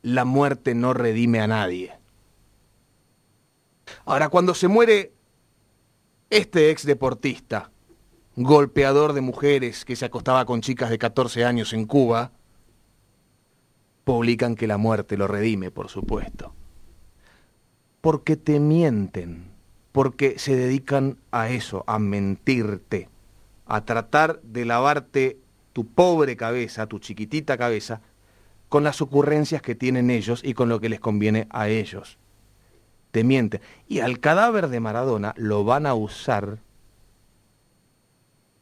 La 0.01 0.25
muerte 0.25 0.75
no 0.75 0.93
redime 0.93 1.41
a 1.41 1.47
nadie. 1.47 1.93
Ahora, 4.05 4.29
cuando 4.29 4.53
se 4.53 4.67
muere 4.67 5.14
este 6.29 6.71
ex 6.71 6.85
deportista, 6.85 7.71
golpeador 8.35 9.13
de 9.13 9.21
mujeres 9.21 9.85
que 9.85 9.95
se 9.95 10.05
acostaba 10.05 10.45
con 10.45 10.61
chicas 10.61 10.89
de 10.89 10.97
14 10.97 11.45
años 11.45 11.71
en 11.73 11.85
Cuba, 11.85 12.31
publican 14.03 14.55
que 14.55 14.67
la 14.67 14.77
muerte 14.77 15.17
lo 15.17 15.27
redime, 15.27 15.71
por 15.71 15.89
supuesto. 15.89 16.53
Porque 18.01 18.35
te 18.35 18.59
mienten, 18.59 19.51
porque 19.91 20.37
se 20.39 20.55
dedican 20.55 21.17
a 21.31 21.49
eso, 21.49 21.83
a 21.87 21.99
mentirte, 21.99 23.09
a 23.65 23.85
tratar 23.85 24.41
de 24.41 24.65
lavarte 24.65 25.39
tu 25.73 25.87
pobre 25.87 26.35
cabeza, 26.35 26.87
tu 26.87 26.99
chiquitita 26.99 27.57
cabeza, 27.57 28.01
con 28.69 28.83
las 28.83 29.01
ocurrencias 29.01 29.61
que 29.61 29.75
tienen 29.75 30.09
ellos 30.09 30.41
y 30.43 30.53
con 30.53 30.69
lo 30.69 30.79
que 30.79 30.89
les 30.89 30.99
conviene 30.99 31.47
a 31.51 31.69
ellos 31.69 32.17
te. 33.23 33.61
Y 33.87 33.99
al 33.99 34.19
cadáver 34.19 34.67
de 34.67 34.79
Maradona 34.79 35.33
lo 35.37 35.63
van 35.63 35.85
a 35.85 35.93
usar 35.93 36.59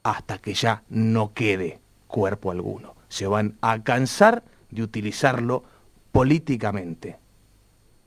hasta 0.04 0.38
que 0.38 0.54
ya 0.54 0.84
no 0.90 1.34
quede 1.34 1.80
cuerpo 2.08 2.52
alguno. 2.52 2.96
Se 3.08 3.26
van 3.28 3.58
a 3.62 3.82
cansar 3.84 4.44
de 4.70 4.84
utilizarlo 4.84 5.64
políticamente. 6.12 7.18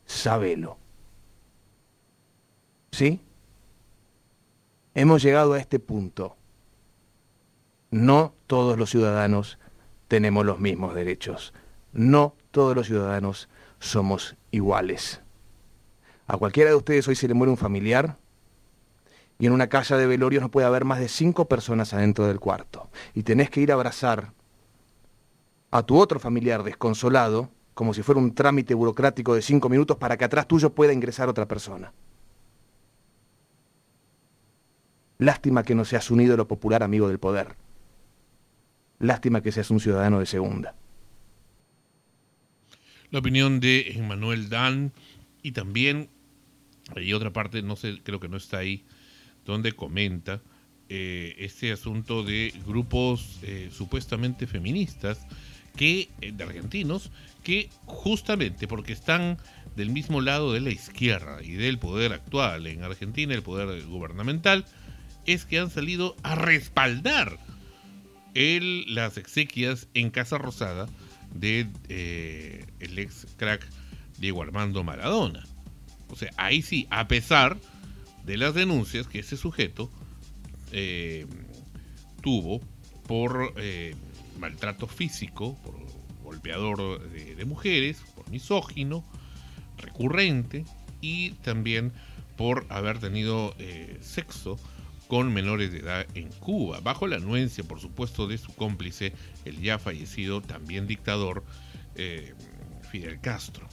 Sabelo. 0.05 0.78
¿Sí? 2.92 3.20
Hemos 4.94 5.22
llegado 5.22 5.55
a 5.55 5.59
este 5.59 5.78
punto. 5.78 6.36
No 7.90 8.34
todos 8.47 8.78
los 8.78 8.90
ciudadanos 8.90 9.59
tenemos 10.09 10.47
los 10.47 10.61
mismos 10.61 10.94
derechos. 10.94 11.53
No 11.92 12.34
todos 12.51 12.76
los 12.76 12.86
ciudadanos 12.86 13.49
somos 13.78 14.36
iguales. 14.51 15.20
A 16.27 16.37
cualquiera 16.37 16.70
de 16.70 16.77
ustedes 16.77 17.07
hoy 17.09 17.14
se 17.14 17.29
le 17.29 17.35
muere 17.35 17.51
un 17.51 17.57
familiar 17.57 18.18
y 19.39 19.47
en 19.47 19.53
una 19.53 19.68
casa 19.68 19.97
de 19.97 20.07
velorios 20.07 20.43
no 20.43 20.51
puede 20.51 20.66
haber 20.66 20.85
más 20.85 20.99
de 20.99 21.09
cinco 21.09 21.47
personas 21.47 21.93
adentro 21.93 22.27
del 22.27 22.41
cuarto. 22.41 22.91
Y 23.14 23.22
tenés 23.22 23.51
que 23.51 23.61
ir 23.61 23.70
a 23.70 23.74
abrazar 23.74 24.33
a 25.70 25.83
tu 25.83 25.99
otro 25.99 26.18
familiar 26.18 26.62
desconsolado 26.62 27.51
como 27.74 27.93
si 27.93 28.03
fuera 28.03 28.20
un 28.20 28.35
trámite 28.35 28.74
burocrático 28.74 29.35
de 29.35 29.43
cinco 29.43 29.68
minutos 29.68 29.99
para 29.99 30.16
que 30.16 30.24
atrás 30.24 30.49
tuyo 30.49 30.74
pueda 30.74 30.95
ingresar 30.95 31.29
otra 31.29 31.47
persona. 31.47 31.93
Lástima 35.18 35.62
que 35.62 35.74
no 35.74 35.85
seas 35.85 36.11
un 36.11 36.20
ídolo 36.20 36.49
popular 36.49 36.83
amigo 36.83 37.09
del 37.09 37.18
poder. 37.18 37.55
Lástima 38.99 39.43
que 39.43 39.53
seas 39.53 39.70
un 39.70 39.81
ciudadano 39.81 40.18
de 40.18 40.27
segunda. 40.27 40.74
La 43.11 43.18
opinión 43.18 43.61
de 43.61 43.93
Emmanuel 43.93 44.49
Dan 44.49 44.93
y 45.43 45.53
también 45.53 46.09
hay 46.95 47.12
otra 47.12 47.32
parte, 47.32 47.62
no 47.62 47.76
sé, 47.76 48.01
creo 48.03 48.20
que 48.20 48.28
no 48.28 48.37
está 48.37 48.59
ahí, 48.59 48.84
donde 49.45 49.72
comenta 49.72 50.41
eh, 50.89 51.34
este 51.39 51.72
asunto 51.72 52.22
de 52.22 52.53
grupos 52.64 53.41
eh, 53.43 53.70
supuestamente 53.72 54.47
feministas 54.47 55.26
que 55.74 56.09
eh, 56.20 56.30
de 56.32 56.45
argentinos 56.45 57.11
que 57.43 57.70
justamente 57.87 58.68
porque 58.68 58.93
están 58.93 59.39
del 59.74 59.91
mismo 59.91 60.20
lado 60.20 60.53
de 60.53 60.61
la 60.61 60.70
izquierda 60.70 61.43
y 61.43 61.53
del 61.53 61.78
poder 61.78 62.12
actual 62.12 62.68
en 62.68 62.84
Argentina, 62.84 63.34
el 63.34 63.43
poder 63.43 63.84
gubernamental, 63.84 64.64
es 65.26 65.45
que 65.45 65.59
han 65.59 65.70
salido 65.70 66.16
a 66.22 66.34
respaldar 66.37 67.39
las 68.34 69.16
exequias 69.16 69.89
en 69.95 70.11
Casa 70.11 70.39
Rosada 70.39 70.87
de 71.34 71.68
el 72.78 72.99
ex 72.99 73.26
crack 73.39 73.66
Diego 74.18 74.43
Armando 74.43 74.84
Maradona. 74.84 75.45
O 76.09 76.16
sea, 76.16 76.30
ahí 76.36 76.62
sí, 76.62 76.86
a 76.90 77.09
pesar 77.09 77.57
de 78.24 78.36
las 78.36 78.54
denuncias 78.54 79.07
que 79.07 79.20
ese 79.20 79.36
sujeto 79.36 79.90
eh, 80.72 81.26
tuvo 82.22 82.61
por 83.07 83.52
eh, 83.57 83.94
maltrato 84.38 84.86
físico, 84.86 85.57
por 85.62 85.74
golpeador 86.22 87.09
de, 87.11 87.44
mujeres, 87.44 88.02
por 88.14 88.28
misógino, 88.30 89.04
recurrente 89.78 90.64
y 91.00 91.30
también 91.42 91.92
por 92.36 92.66
haber 92.68 92.98
tenido 92.98 93.54
eh, 93.59 93.98
sexo 94.00 94.59
con 95.07 95.32
menores 95.32 95.72
de 95.72 95.78
edad 95.78 96.07
en 96.14 96.28
Cuba, 96.30 96.80
bajo 96.80 97.07
la 97.07 97.16
anuencia, 97.16 97.62
por 97.62 97.80
supuesto, 97.80 98.26
de 98.26 98.38
su 98.38 98.52
cómplice, 98.54 99.12
el 99.44 99.61
ya 99.61 99.78
fallecido, 99.78 100.42
también 100.42 100.86
dictador, 100.86 101.44
eh, 101.94 102.34
Fidel 102.90 103.20
Castro. 103.20 103.68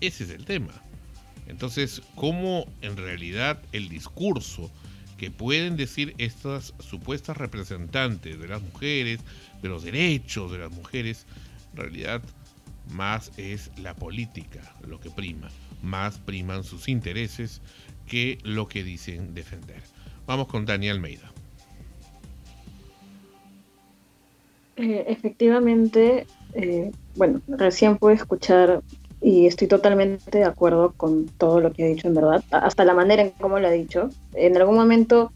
Ese 0.00 0.24
es 0.24 0.30
el 0.30 0.44
tema. 0.44 0.72
Entonces, 1.46 2.02
¿cómo 2.14 2.66
en 2.80 2.96
realidad 2.96 3.60
el 3.72 3.88
discurso 3.88 4.70
que 5.18 5.30
pueden 5.30 5.76
decir 5.76 6.14
estas 6.18 6.72
supuestas 6.78 7.36
representantes 7.36 8.40
de 8.40 8.48
las 8.48 8.62
mujeres, 8.62 9.20
de 9.60 9.68
los 9.68 9.82
derechos 9.82 10.50
de 10.50 10.58
las 10.58 10.70
mujeres, 10.70 11.26
en 11.72 11.76
realidad 11.76 12.22
más 12.90 13.32
es 13.36 13.70
la 13.82 13.94
política 13.94 14.60
lo 14.86 14.98
que 15.00 15.10
prima, 15.10 15.50
más 15.82 16.18
priman 16.18 16.64
sus 16.64 16.88
intereses 16.88 17.60
que 18.06 18.38
lo 18.44 18.68
que 18.68 18.82
dicen 18.82 19.34
defender. 19.34 19.82
Vamos 20.26 20.48
con 20.48 20.64
Dani 20.64 20.88
Almeida. 20.88 21.30
Eh, 24.76 25.04
efectivamente, 25.08 26.26
eh, 26.54 26.90
bueno, 27.16 27.42
recién 27.46 27.98
pude 27.98 28.14
escuchar 28.14 28.82
y 29.22 29.46
estoy 29.46 29.68
totalmente 29.68 30.38
de 30.38 30.44
acuerdo 30.44 30.92
con 30.96 31.26
todo 31.26 31.60
lo 31.60 31.72
que 31.72 31.84
ha 31.84 31.88
dicho, 31.88 32.08
en 32.08 32.14
verdad, 32.14 32.42
hasta 32.50 32.84
la 32.84 32.94
manera 32.94 33.22
en 33.22 33.30
cómo 33.30 33.58
lo 33.58 33.68
ha 33.68 33.70
dicho. 33.70 34.08
En 34.34 34.56
algún 34.56 34.76
momento, 34.76 35.32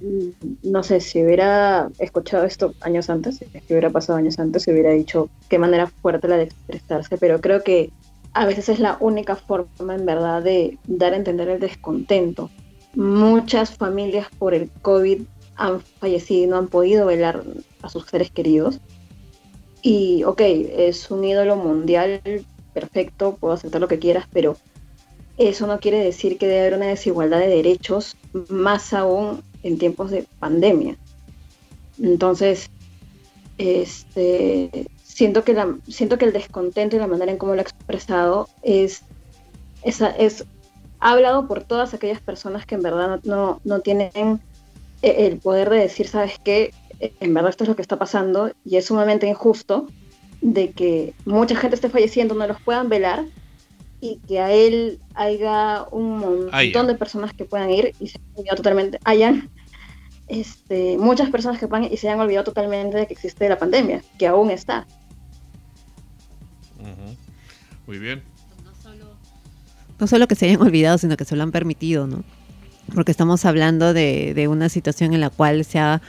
mm, 0.00 0.70
no 0.70 0.82
sé, 0.82 1.00
si 1.00 1.22
hubiera 1.22 1.90
escuchado 1.98 2.44
esto 2.44 2.74
años 2.80 3.10
antes, 3.10 3.36
si 3.36 3.46
hubiera 3.68 3.90
pasado 3.90 4.18
años 4.18 4.38
antes, 4.38 4.62
se 4.62 4.72
hubiera 4.72 4.90
dicho 4.90 5.28
qué 5.48 5.58
manera 5.58 5.86
fuerte 5.86 6.28
la 6.28 6.38
de 6.38 6.44
expresarse, 6.44 7.18
pero 7.18 7.40
creo 7.40 7.62
que 7.62 7.90
a 8.32 8.46
veces 8.46 8.70
es 8.70 8.80
la 8.80 8.96
única 9.00 9.36
forma, 9.36 9.94
en 9.94 10.06
verdad, 10.06 10.42
de 10.42 10.78
dar 10.86 11.12
a 11.12 11.16
entender 11.16 11.48
el 11.48 11.60
descontento. 11.60 12.50
Muchas 12.94 13.76
familias 13.76 14.28
por 14.38 14.54
el 14.54 14.70
COVID 14.80 15.22
han 15.56 15.80
fallecido 15.80 16.44
y 16.44 16.46
no 16.46 16.56
han 16.56 16.68
podido 16.68 17.04
velar 17.06 17.42
a 17.82 17.88
sus 17.90 18.06
seres 18.06 18.30
queridos. 18.30 18.80
Y, 19.82 20.24
ok, 20.24 20.40
es 20.40 21.10
un 21.10 21.24
ídolo 21.24 21.56
mundial, 21.56 22.22
perfecto, 22.72 23.36
puedo 23.38 23.54
aceptar 23.54 23.80
lo 23.80 23.88
que 23.88 23.98
quieras, 23.98 24.26
pero 24.32 24.56
eso 25.38 25.66
no 25.66 25.80
quiere 25.80 25.98
decir 25.98 26.38
que 26.38 26.46
debe 26.46 26.60
haber 26.60 26.74
una 26.74 26.86
desigualdad 26.86 27.40
de 27.40 27.48
derechos, 27.48 28.16
más 28.48 28.92
aún 28.92 29.42
en 29.62 29.78
tiempos 29.78 30.10
de 30.10 30.26
pandemia. 30.38 30.96
Entonces, 32.00 32.70
este, 33.58 34.86
siento 35.02 35.44
que, 35.44 35.54
la, 35.54 35.76
siento 35.88 36.18
que 36.18 36.24
el 36.24 36.32
descontento 36.32 36.96
y 36.96 36.98
la 36.98 37.06
manera 37.06 37.32
en 37.32 37.38
cómo 37.38 37.54
lo 37.54 37.60
ha 37.60 37.62
expresado 37.62 38.48
es, 38.62 39.02
es 39.84 40.44
ha 41.02 41.10
hablado 41.10 41.48
por 41.48 41.64
todas 41.64 41.94
aquellas 41.94 42.20
personas 42.20 42.64
que 42.64 42.76
en 42.76 42.82
verdad 42.82 43.20
no, 43.24 43.60
no 43.64 43.80
tienen 43.80 44.40
el 45.02 45.38
poder 45.38 45.68
de 45.68 45.78
decir, 45.78 46.06
¿sabes 46.06 46.38
qué? 46.44 46.72
En 47.00 47.34
verdad 47.34 47.50
esto 47.50 47.64
es 47.64 47.68
lo 47.68 47.74
que 47.74 47.82
está 47.82 47.98
pasando 47.98 48.52
y 48.64 48.76
es 48.76 48.84
sumamente 48.86 49.26
injusto 49.26 49.88
de 50.42 50.72
que 50.72 51.14
mucha 51.24 51.56
gente 51.56 51.76
esté 51.76 51.88
falleciendo, 51.88 52.34
no 52.34 52.46
los 52.46 52.60
puedan 52.60 52.88
velar 52.88 53.24
y 54.00 54.18
que 54.26 54.40
a 54.40 54.52
él 54.52 54.98
haya 55.14 55.84
un 55.92 56.18
montón 56.18 56.88
de 56.88 56.94
personas 56.96 57.32
que 57.32 57.44
puedan 57.44 57.70
ir 57.70 57.94
y 58.00 58.08
se 58.08 58.18
hayan 58.18 58.34
olvidado 58.36 58.56
totalmente, 58.56 58.98
hayan 59.04 59.48
este, 60.26 60.98
muchas 60.98 61.30
personas 61.30 61.60
que 61.60 61.68
puedan 61.68 61.84
y 61.84 61.96
se 61.96 62.08
hayan 62.08 62.20
olvidado 62.20 62.44
totalmente 62.44 62.96
de 62.96 63.06
que 63.06 63.14
existe 63.14 63.48
la 63.48 63.56
pandemia, 63.58 64.02
que 64.18 64.26
aún 64.26 64.50
está. 64.50 64.86
Muy 67.86 67.98
bien. 67.98 68.22
No 70.00 70.08
solo 70.08 70.26
que 70.26 70.34
se 70.34 70.46
hayan 70.46 70.60
olvidado, 70.60 70.98
sino 70.98 71.16
que 71.16 71.24
se 71.24 71.36
lo 71.36 71.44
han 71.44 71.52
permitido, 71.52 72.08
¿no? 72.08 72.24
Porque 72.92 73.12
estamos 73.12 73.44
hablando 73.44 73.94
de, 73.94 74.34
de 74.34 74.48
una 74.48 74.68
situación 74.68 75.14
en 75.14 75.20
la 75.20 75.30
cual 75.30 75.64
se 75.64 75.78
ha 75.78 76.02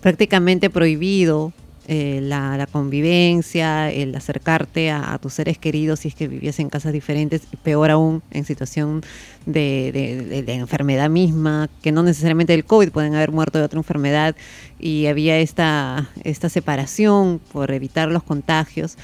prácticamente 0.00 0.70
prohibido 0.70 1.52
eh, 1.88 2.20
la, 2.22 2.66
convivencia, 2.70 3.90
el 3.90 4.14
acercarte 4.14 4.90
a, 4.90 5.18
tus 5.18 5.34
seres 5.34 5.58
queridos 5.58 6.00
si 6.00 6.08
es 6.08 6.14
que 6.14 6.28
vivías 6.28 6.58
en 6.58 6.68
casas 6.68 6.92
diferentes, 6.92 7.42
peor 7.62 7.90
aún 7.90 8.22
en 8.30 8.44
situación 8.44 9.02
de 9.46 10.44
enfermedad 10.48 11.08
misma, 11.08 11.70
que 11.82 11.92
no 11.92 12.02
necesariamente 12.02 12.52
del 12.52 12.64
COVID, 12.64 12.90
pueden 12.90 13.14
haber 13.14 13.30
muerto 13.30 13.58
de 13.58 13.64
otra 13.64 13.78
enfermedad, 13.78 14.34
y 14.78 15.06
había 15.06 15.38
esta, 15.38 16.10
esta 16.24 16.48
separación 16.48 17.40
por 17.52 17.70
evitar 17.70 18.10
los 18.10 18.22
contagios, 18.22 18.96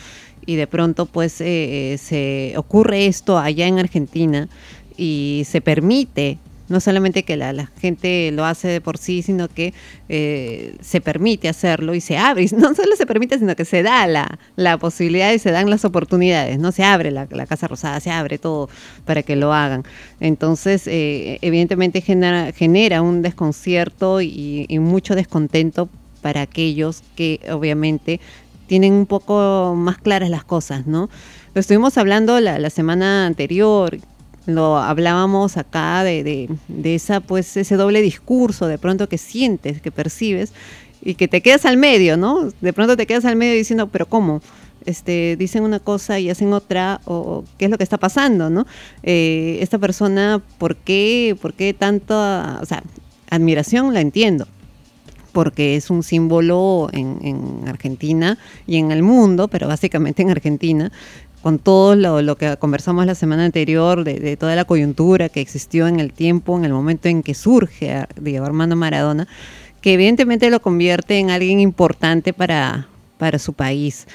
y 0.46 0.56
de 0.56 0.66
pronto 0.66 1.06
pues 1.06 1.40
eh, 1.40 1.92
eh, 1.92 1.98
se 1.98 2.54
ocurre 2.56 3.06
esto 3.06 3.38
allá 3.38 3.66
en 3.66 3.78
Argentina 3.78 4.48
y 4.96 5.44
se 5.46 5.60
permite 5.60 6.38
no 6.72 6.80
solamente 6.80 7.22
que 7.22 7.36
la, 7.36 7.52
la 7.52 7.66
gente 7.80 8.30
lo 8.32 8.44
hace 8.44 8.66
de 8.66 8.80
por 8.80 8.98
sí, 8.98 9.22
sino 9.22 9.46
que 9.48 9.74
eh, 10.08 10.74
se 10.80 11.00
permite 11.00 11.48
hacerlo 11.48 11.94
y 11.94 12.00
se 12.00 12.18
abre. 12.18 12.46
No 12.62 12.74
solo 12.74 12.96
se 12.96 13.06
permite, 13.06 13.38
sino 13.38 13.54
que 13.54 13.64
se 13.64 13.82
da 13.82 14.06
la, 14.06 14.38
la 14.56 14.78
posibilidad 14.78 15.32
y 15.32 15.38
se 15.38 15.50
dan 15.50 15.68
las 15.68 15.84
oportunidades. 15.84 16.58
No 16.58 16.72
se 16.72 16.82
abre 16.82 17.10
la, 17.10 17.28
la 17.30 17.46
Casa 17.46 17.68
Rosada, 17.68 18.00
se 18.00 18.10
abre 18.10 18.38
todo 18.38 18.68
para 19.04 19.22
que 19.22 19.36
lo 19.36 19.52
hagan. 19.52 19.84
Entonces, 20.20 20.86
eh, 20.86 21.38
evidentemente 21.42 22.00
genera, 22.00 22.52
genera 22.52 23.02
un 23.02 23.22
desconcierto 23.22 24.20
y, 24.20 24.66
mucho 24.80 25.14
descontento 25.14 25.88
para 26.22 26.40
aquellos 26.40 27.02
que 27.14 27.40
obviamente 27.52 28.20
tienen 28.66 28.94
un 28.94 29.06
poco 29.06 29.74
más 29.76 29.98
claras 29.98 30.30
las 30.30 30.44
cosas, 30.44 30.86
¿no? 30.86 31.10
Lo 31.54 31.60
estuvimos 31.60 31.98
hablando 31.98 32.40
la, 32.40 32.58
la 32.58 32.70
semana 32.70 33.26
anterior, 33.26 33.98
lo 34.46 34.78
hablábamos 34.78 35.56
acá 35.56 36.04
de, 36.04 36.48
de, 36.68 36.94
esa, 36.94 37.20
pues, 37.20 37.56
ese 37.56 37.76
doble 37.76 38.02
discurso 38.02 38.66
de 38.66 38.78
pronto 38.78 39.08
que 39.08 39.18
sientes, 39.18 39.80
que 39.80 39.90
percibes, 39.90 40.52
y 41.02 41.14
que 41.14 41.28
te 41.28 41.40
quedas 41.40 41.64
al 41.64 41.76
medio, 41.76 42.16
¿no? 42.16 42.50
De 42.60 42.72
pronto 42.72 42.96
te 42.96 43.06
quedas 43.06 43.24
al 43.24 43.36
medio 43.36 43.54
diciendo, 43.54 43.88
pero 43.88 44.06
¿cómo? 44.06 44.40
Este, 44.86 45.36
dicen 45.36 45.62
una 45.64 45.80
cosa 45.80 46.18
y 46.18 46.30
hacen 46.30 46.52
otra, 46.52 47.00
o, 47.04 47.44
qué 47.58 47.66
es 47.66 47.70
lo 47.70 47.78
que 47.78 47.84
está 47.84 47.98
pasando, 47.98 48.50
¿no? 48.50 48.66
Eh, 49.02 49.58
esta 49.60 49.78
persona, 49.78 50.40
¿por 50.58 50.76
qué, 50.76 51.36
por 51.40 51.54
qué 51.54 51.74
tanto, 51.74 52.14
o 52.14 52.64
sea, 52.66 52.82
admiración 53.30 53.94
la 53.94 54.00
entiendo, 54.00 54.46
porque 55.32 55.76
es 55.76 55.90
un 55.90 56.02
símbolo 56.02 56.88
en, 56.92 57.18
en 57.22 57.68
Argentina 57.68 58.38
y 58.66 58.76
en 58.76 58.92
el 58.92 59.02
mundo, 59.02 59.48
pero 59.48 59.66
básicamente 59.66 60.22
en 60.22 60.30
Argentina, 60.30 60.92
con 61.42 61.58
todo 61.58 61.96
lo, 61.96 62.36
que 62.36 62.56
conversamos 62.56 63.04
la 63.04 63.14
semana 63.14 63.44
anterior, 63.44 64.04
de, 64.04 64.36
toda 64.36 64.54
la 64.54 64.64
coyuntura 64.64 65.28
que 65.28 65.40
existió 65.40 65.88
en 65.88 65.98
el 65.98 66.12
tiempo, 66.12 66.56
en 66.56 66.64
el 66.64 66.72
momento 66.72 67.08
en 67.08 67.22
que 67.22 67.34
surge 67.34 68.06
Diego 68.20 68.46
Armando 68.46 68.76
Maradona, 68.76 69.26
que 69.80 69.94
evidentemente 69.94 70.48
lo 70.50 70.62
convierte 70.62 71.18
en 71.18 71.30
alguien 71.30 71.58
importante 71.58 72.32
para, 72.32 72.86
para 73.18 73.38
su 73.40 73.52
país. 73.52 74.06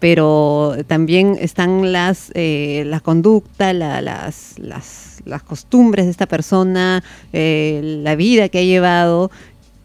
Pero 0.00 0.74
también 0.88 1.36
están 1.38 1.92
las, 1.92 2.32
eh, 2.34 2.90
conducta, 3.04 3.72
la- 3.72 4.00
las, 4.00 4.58
las, 4.58 5.20
las 5.24 5.42
costumbres 5.42 6.06
de 6.06 6.10
esta 6.10 6.26
persona, 6.26 7.04
eh, 7.32 8.00
la 8.02 8.16
vida 8.16 8.48
que 8.48 8.58
ha 8.58 8.64
llevado, 8.64 9.30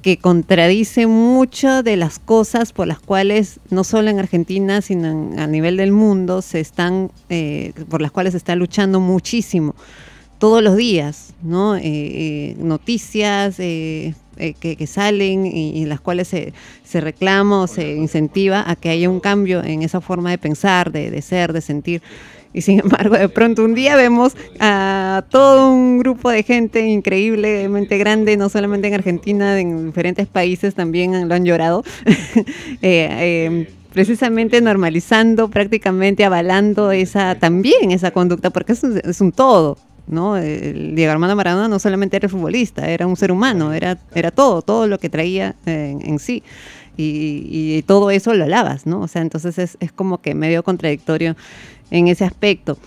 que 0.08 0.16
contradice 0.16 1.06
mucho 1.06 1.84
de 1.84 1.98
las 1.98 2.18
cosas 2.18 2.72
por 2.72 2.88
las 2.88 2.98
cuales 3.00 3.60
no 3.70 3.84
solo 3.84 4.10
en 4.10 4.20
Argentina, 4.20 4.82
sino 4.82 5.10
en- 5.10 5.38
a 5.38 5.48
nivel 5.48 5.76
del 5.76 5.92
mundo 5.92 6.42
se 6.42 6.62
están, 6.62 7.12
eh, 7.28 7.74
por 7.90 8.02
las 8.02 8.12
cuales 8.14 8.32
se 8.32 8.38
está 8.38 8.56
luchando 8.56 9.02
muchísimo 9.02 9.76
todos 10.40 10.64
los 10.64 10.78
días, 10.78 11.34
¿no? 11.44 11.76
Eh, 11.76 11.82
eh, 11.84 12.56
noticias 12.58 13.60
eh, 13.60 14.14
eh, 14.38 14.54
que, 14.58 14.78
que 14.78 14.88
salen 14.88 15.46
y, 15.46 15.72
y 15.72 15.84
en 15.84 15.90
las 15.90 16.00
cuales 16.00 16.30
se, 16.30 16.54
se 16.86 17.02
reclama 17.02 17.64
o 17.64 17.68
se 17.68 17.94
incentiva 17.96 18.64
a 18.66 18.78
que 18.78 18.88
haya 18.88 19.10
un 19.10 19.20
cambio 19.20 19.62
en 19.62 19.84
esa 19.84 20.00
forma 20.00 20.30
de 20.30 20.38
pensar, 20.38 20.90
de, 20.94 21.12
de 21.12 21.22
ser, 21.22 21.52
de 21.52 21.60
sentir. 21.60 22.02
Y 22.58 22.62
sin 22.62 22.80
embargo, 22.80 23.16
de 23.16 23.30
pronto 23.30 23.64
un 23.64 23.76
día 23.76 23.96
vemos 23.96 24.36
a 24.60 25.24
todo 25.30 25.72
un 25.72 26.00
grupo 26.00 26.32
de 26.32 26.42
gente 26.42 26.88
increíblemente 26.88 28.00
grande, 28.00 28.36
no 28.36 28.50
solamente 28.50 28.88
en 28.88 28.96
Argentina, 28.96 29.60
en 29.60 29.86
diferentes 29.86 30.26
países 30.26 30.74
también 30.74 31.30
lo 31.30 31.36
han 31.36 31.46
llorado, 31.46 31.84
eh, 32.08 32.40
eh, 32.82 33.70
precisamente 33.94 34.60
normalizando, 34.60 35.52
prácticamente 35.52 36.26
avalando 36.26 36.92
esa 36.92 37.36
también 37.36 37.92
esa 37.92 38.10
conducta, 38.10 38.50
porque 38.50 38.72
es 38.74 38.82
un, 38.82 39.00
es 39.04 39.22
un 39.22 39.32
todo. 39.32 39.78
¿no? 40.08 40.36
El 40.36 40.96
Diego 40.96 41.12
Armando 41.12 41.36
Maradona 41.36 41.68
no 41.68 41.78
solamente 41.78 42.18
era 42.18 42.28
futbolista, 42.28 42.90
era 42.90 43.06
un 43.06 43.18
ser 43.18 43.32
humano, 43.32 43.72
era, 43.72 44.00
era 44.16 44.32
todo, 44.32 44.64
todo 44.64 44.88
lo 44.88 44.98
que 44.98 45.10
traía 45.10 45.54
en, 45.68 46.02
en 46.02 46.18
sí. 46.18 46.42
Y, 46.98 47.48
y 47.78 47.82
todo 47.84 48.10
eso 48.12 48.34
lo 48.34 48.44
alabas, 48.46 48.86
¿no? 48.88 49.02
O 49.02 49.08
sea, 49.08 49.22
entonces 49.22 49.58
es, 49.60 49.78
es 49.80 49.92
como 49.92 50.20
que 50.20 50.34
medio 50.34 50.64
contradictorio 50.64 51.36
en 51.92 52.08
ese 52.08 52.26
aspecto. 52.26 52.78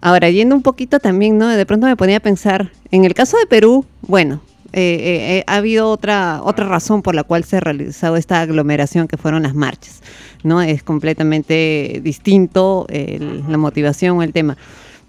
Ahora, 0.00 0.30
yendo 0.30 0.54
un 0.54 0.62
poquito 0.62 0.98
también, 1.00 1.36
¿no? 1.36 1.48
De 1.48 1.66
pronto 1.66 1.86
me 1.86 1.96
ponía 1.96 2.18
a 2.18 2.20
pensar, 2.20 2.70
en 2.90 3.04
el 3.04 3.12
caso 3.12 3.36
de 3.38 3.46
Perú, 3.46 3.84
bueno, 4.02 4.40
eh, 4.72 4.80
eh, 4.82 5.36
eh, 5.38 5.44
ha 5.48 5.56
habido 5.56 5.90
otra, 5.90 6.40
otra 6.44 6.66
razón 6.66 7.02
por 7.02 7.14
la 7.16 7.24
cual 7.24 7.42
se 7.44 7.56
ha 7.56 7.60
realizado 7.60 8.16
esta 8.16 8.40
aglomeración 8.40 9.08
que 9.08 9.16
fueron 9.16 9.42
las 9.42 9.54
marchas. 9.54 10.00
¿no? 10.44 10.62
Es 10.62 10.82
completamente 10.82 12.00
distinto 12.02 12.86
el- 12.88 13.44
la 13.48 13.58
motivación 13.58 14.16
o 14.18 14.22
el 14.22 14.32
tema. 14.32 14.56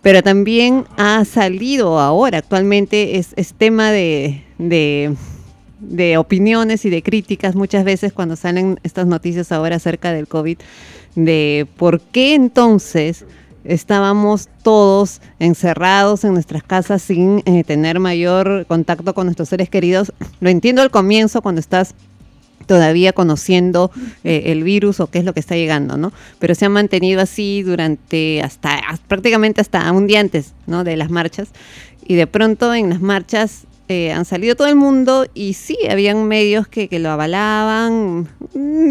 Pero 0.01 0.23
también 0.23 0.85
ha 0.97 1.23
salido 1.25 1.99
ahora, 1.99 2.39
actualmente 2.39 3.17
es, 3.17 3.33
es 3.35 3.53
tema 3.53 3.91
de, 3.91 4.43
de, 4.57 5.13
de 5.81 6.17
opiniones 6.17 6.85
y 6.85 6.89
de 6.89 7.03
críticas 7.03 7.55
muchas 7.55 7.83
veces 7.83 8.13
cuando 8.13 8.35
salen 8.35 8.79
estas 8.83 9.07
noticias 9.07 9.51
ahora 9.51 9.77
acerca 9.77 10.13
del 10.13 10.27
COVID, 10.27 10.57
de 11.15 11.67
por 11.77 11.99
qué 11.99 12.35
entonces 12.35 13.25
estábamos 13.63 14.49
todos 14.63 15.21
encerrados 15.39 16.23
en 16.23 16.33
nuestras 16.33 16.63
casas 16.63 17.01
sin 17.01 17.43
eh, 17.45 17.63
tener 17.63 17.99
mayor 17.99 18.65
contacto 18.67 19.13
con 19.13 19.27
nuestros 19.27 19.49
seres 19.49 19.69
queridos. 19.69 20.13
Lo 20.39 20.49
entiendo 20.49 20.81
al 20.81 20.91
comienzo 20.91 21.41
cuando 21.41 21.59
estás 21.59 21.93
todavía 22.65 23.13
conociendo 23.13 23.91
eh, 24.23 24.43
el 24.45 24.63
virus 24.63 24.99
o 24.99 25.07
qué 25.07 25.19
es 25.19 25.25
lo 25.25 25.33
que 25.33 25.39
está 25.39 25.55
llegando, 25.55 25.97
¿no? 25.97 26.13
Pero 26.39 26.55
se 26.55 26.65
ha 26.65 26.69
mantenido 26.69 27.21
así 27.21 27.63
durante 27.63 28.41
hasta 28.41 28.79
prácticamente 29.07 29.61
hasta 29.61 29.91
un 29.91 30.07
día 30.07 30.19
antes, 30.19 30.53
¿no? 30.67 30.83
De 30.83 30.95
las 30.95 31.09
marchas 31.09 31.49
y 32.05 32.15
de 32.15 32.27
pronto 32.27 32.73
en 32.73 32.89
las 32.89 33.01
marchas 33.01 33.65
eh, 33.91 34.11
han 34.11 34.25
salido 34.25 34.55
todo 34.55 34.67
el 34.67 34.75
mundo 34.75 35.27
y 35.33 35.53
sí, 35.53 35.77
habían 35.89 36.27
medios 36.27 36.67
que, 36.67 36.87
que 36.87 36.99
lo 36.99 37.09
avalaban 37.09 38.27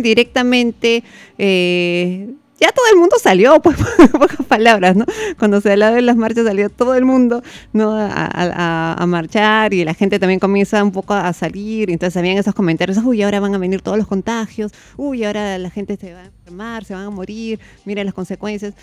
directamente. 0.03 1.03
eh, 1.39 2.29
ya 2.61 2.73
todo 2.73 2.85
el 2.93 2.99
mundo 2.99 3.17
salió, 3.19 3.61
pues, 3.63 3.77
pocas 4.13 4.47
palabras, 4.47 4.95
¿no? 4.95 5.07
Cuando 5.39 5.61
se 5.61 5.73
hablaba 5.73 5.97
de 5.97 6.03
las 6.03 6.17
marchas 6.17 6.45
salió 6.45 6.69
todo 6.69 6.95
el 6.95 7.07
mundo, 7.07 7.43
¿no? 7.73 7.93
A, 7.97 9.05
marchar 9.09 9.73
y 9.75 9.83
la 9.83 9.95
gente 9.95 10.19
también 10.19 10.39
comienza 10.39 10.85
un 10.85 10.93
poco 10.93 11.15
a 11.15 11.33
salir. 11.33 11.91
Entonces 11.91 12.17
habían 12.17 12.37
esos 12.37 12.55
comentarios, 12.55 12.99
uy, 12.99 13.23
ahora 13.23 13.41
van 13.41 13.55
a 13.55 13.59
venir 13.59 13.81
todos 13.81 13.97
los 13.97 14.07
contagios, 14.07 14.73
uy, 14.97 15.25
ahora 15.25 15.59
la 15.59 15.71
gente 15.71 15.97
se 15.97 16.13
va 16.13 16.21
a 16.21 16.25
enfermar, 16.27 16.85
se 16.85 16.95
van 16.95 17.05
a 17.05 17.11
morir, 17.11 17.59
miren 17.85 18.05
las 18.05 18.15
consecuencias. 18.15 18.75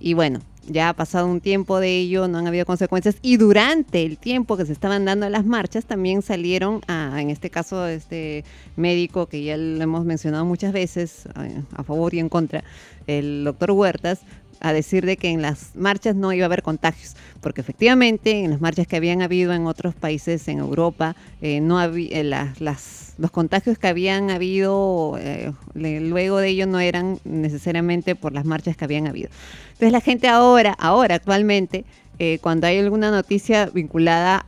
Y 0.00 0.14
bueno, 0.14 0.40
ya 0.68 0.90
ha 0.90 0.92
pasado 0.92 1.26
un 1.26 1.40
tiempo 1.40 1.80
de 1.80 1.96
ello, 1.98 2.28
no 2.28 2.38
han 2.38 2.46
habido 2.46 2.66
consecuencias. 2.66 3.16
Y 3.22 3.36
durante 3.36 4.04
el 4.04 4.18
tiempo 4.18 4.56
que 4.56 4.66
se 4.66 4.72
estaban 4.72 5.04
dando 5.04 5.28
las 5.28 5.44
marchas, 5.44 5.86
también 5.86 6.22
salieron, 6.22 6.80
a, 6.86 7.20
en 7.20 7.30
este 7.30 7.50
caso, 7.50 7.86
este 7.86 8.44
médico 8.76 9.26
que 9.26 9.42
ya 9.42 9.56
lo 9.56 9.82
hemos 9.82 10.04
mencionado 10.04 10.44
muchas 10.44 10.72
veces, 10.72 11.26
eh, 11.40 11.62
a 11.74 11.82
favor 11.82 12.14
y 12.14 12.18
en 12.18 12.28
contra, 12.28 12.64
el 13.06 13.44
doctor 13.44 13.70
Huertas, 13.70 14.20
a 14.60 14.72
decir 14.72 15.04
de 15.06 15.16
que 15.16 15.28
en 15.30 15.42
las 15.42 15.74
marchas 15.76 16.14
no 16.16 16.32
iba 16.32 16.44
a 16.44 16.46
haber 16.46 16.62
contagios, 16.62 17.16
porque 17.40 17.60
efectivamente 17.60 18.44
en 18.44 18.50
las 18.50 18.60
marchas 18.60 18.86
que 18.86 18.96
habían 18.96 19.22
habido 19.22 19.52
en 19.52 19.66
otros 19.66 19.94
países 19.94 20.48
en 20.48 20.58
Europa, 20.58 21.16
eh, 21.42 21.60
no 21.60 21.78
había 21.78 22.22
las, 22.24 22.60
las- 22.60 23.14
los 23.18 23.30
contagios 23.32 23.78
que 23.78 23.88
habían 23.88 24.30
habido 24.30 25.16
eh, 25.18 25.52
luego 25.74 26.38
de 26.38 26.48
ello 26.48 26.66
no 26.68 26.78
eran 26.78 27.18
necesariamente 27.24 28.14
por 28.14 28.32
las 28.32 28.44
marchas 28.44 28.76
que 28.76 28.84
habían 28.84 29.06
habido. 29.08 29.28
Entonces 29.72 29.90
la 29.92 30.00
gente 30.00 30.28
ahora, 30.28 30.72
ahora 30.78 31.16
actualmente, 31.16 31.84
eh, 32.20 32.38
cuando 32.40 32.66
hay 32.68 32.78
alguna 32.78 33.10
noticia 33.10 33.66
vinculada 33.66 34.46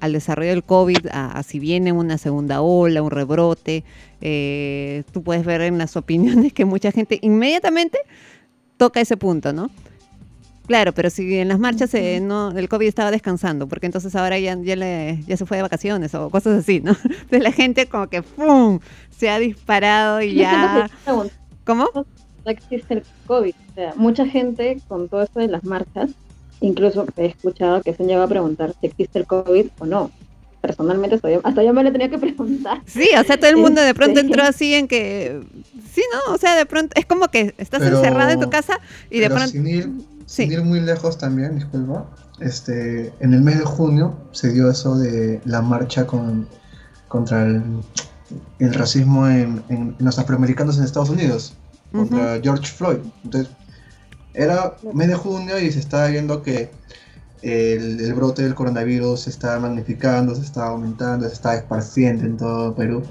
al 0.00 0.12
desarrollo 0.12 0.50
del 0.50 0.64
COVID, 0.64 1.06
a, 1.12 1.32
a 1.38 1.42
si 1.42 1.58
viene 1.58 1.92
una 1.92 2.18
segunda 2.18 2.60
ola, 2.60 3.02
un 3.02 3.10
rebrote, 3.10 3.84
eh, 4.20 5.02
tú 5.12 5.22
puedes 5.22 5.44
ver 5.44 5.60
en 5.62 5.78
las 5.78 5.96
opiniones 5.96 6.52
que 6.52 6.64
mucha 6.64 6.90
gente 6.92 7.18
inmediatamente 7.22 7.98
toca 8.76 9.00
ese 9.00 9.16
punto, 9.16 9.52
¿no? 9.52 9.70
Claro, 10.66 10.92
pero 10.92 11.10
si 11.10 11.36
en 11.38 11.46
las 11.46 11.60
marchas 11.60 11.94
eh, 11.94 12.18
no, 12.20 12.50
el 12.50 12.68
COVID 12.68 12.88
estaba 12.88 13.12
descansando, 13.12 13.68
porque 13.68 13.86
entonces 13.86 14.16
ahora 14.16 14.36
ya, 14.38 14.58
ya, 14.60 14.74
le- 14.74 15.22
ya 15.26 15.36
se 15.36 15.46
fue 15.46 15.58
de 15.58 15.62
vacaciones 15.62 16.12
o 16.16 16.28
cosas 16.28 16.58
así, 16.58 16.80
¿no? 16.80 16.90
Entonces 17.04 17.42
la 17.42 17.52
gente 17.52 17.86
como 17.88 18.08
que 18.08 18.22
¡pum! 18.22 18.80
se 19.16 19.30
ha 19.30 19.38
disparado 19.38 20.20
y 20.22 20.34
ya... 20.34 20.90
¿Cómo? 21.64 21.88
No 21.94 22.04
existe 22.52 22.94
el 22.94 23.02
COVID. 23.26 23.54
O 23.70 23.74
sea, 23.74 23.92
mucha 23.96 24.26
gente 24.26 24.78
con 24.88 25.08
todo 25.08 25.22
esto 25.22 25.38
de 25.40 25.48
las 25.48 25.62
marchas, 25.64 26.10
incluso 26.60 27.06
he 27.16 27.26
escuchado 27.26 27.80
que 27.82 27.92
se 27.94 28.02
han 28.02 28.08
llegado 28.08 28.26
a 28.26 28.28
preguntar 28.28 28.72
si 28.80 28.86
existe 28.88 29.20
el 29.20 29.26
COVID 29.26 29.66
o 29.78 29.86
no. 29.86 30.10
Personalmente, 30.66 31.16
hasta 31.16 31.30
yo, 31.30 31.40
hasta 31.44 31.62
yo 31.62 31.72
me 31.72 31.82
lo 31.84 31.92
tenía 31.92 32.08
que 32.10 32.18
preguntar. 32.18 32.82
Sí, 32.86 33.08
o 33.18 33.24
sea, 33.24 33.36
todo 33.38 33.50
el 33.50 33.56
mundo 33.56 33.80
de 33.80 33.94
pronto 33.94 34.18
Este, 34.20 34.26
entró 34.32 34.42
así 34.44 34.74
en 34.74 34.88
que... 34.88 35.40
Sí, 35.94 36.02
¿no? 36.12 36.34
O 36.34 36.38
sea, 36.38 36.56
de 36.56 36.66
pronto 36.66 36.92
es 36.98 37.06
como 37.06 37.28
que 37.28 37.54
estás 37.58 37.80
Pero- 37.80 37.98
encerrado 37.98 38.30
en 38.30 38.40
tu 38.40 38.50
casa 38.50 38.80
y 39.10 39.20
de 39.20 39.28
pronto... 39.28 39.48
Sin 39.48 39.66
ir, 39.66 39.90
sin 40.26 40.50
ir 40.52 40.62
muy 40.62 40.80
lejos 40.80 41.18
también, 41.18 41.54
disculpa. 41.56 42.06
Este, 42.40 43.12
en 43.20 43.32
el 43.32 43.40
mes 43.42 43.58
de 43.58 43.64
junio 43.64 44.14
se 44.32 44.52
dio 44.52 44.70
eso 44.70 44.96
de 44.98 45.40
la 45.46 45.62
marcha 45.62 46.06
con, 46.06 46.46
contra 47.08 47.44
el, 47.46 47.62
el 48.58 48.74
racismo 48.74 49.26
en, 49.28 49.62
en- 49.68 49.96
en 49.98 50.04
los 50.04 50.18
afroamericanos 50.18 50.76
en 50.78 50.84
Estados 50.84 51.08
Unidos, 51.10 51.54
contra 51.92 52.38
George 52.42 52.66
Floyd. 52.66 52.98
Entonces, 53.24 53.50
era 54.34 54.74
mes 54.92 55.08
de 55.08 55.14
junio 55.14 55.58
y 55.58 55.72
se 55.72 55.78
estaba 55.78 56.08
viendo 56.08 56.42
que 56.42 56.70
el, 57.46 58.00
el 58.00 58.14
brote 58.14 58.42
del 58.42 58.54
coronavirus 58.54 59.20
se 59.22 59.30
estaba 59.30 59.60
magnificando, 59.60 60.34
se 60.34 60.42
estaba 60.42 60.68
aumentando, 60.68 61.28
se 61.28 61.34
estaba 61.34 61.54
esparciendo 61.54 62.24
en 62.24 62.36
todo 62.36 62.74
Perú. 62.74 63.02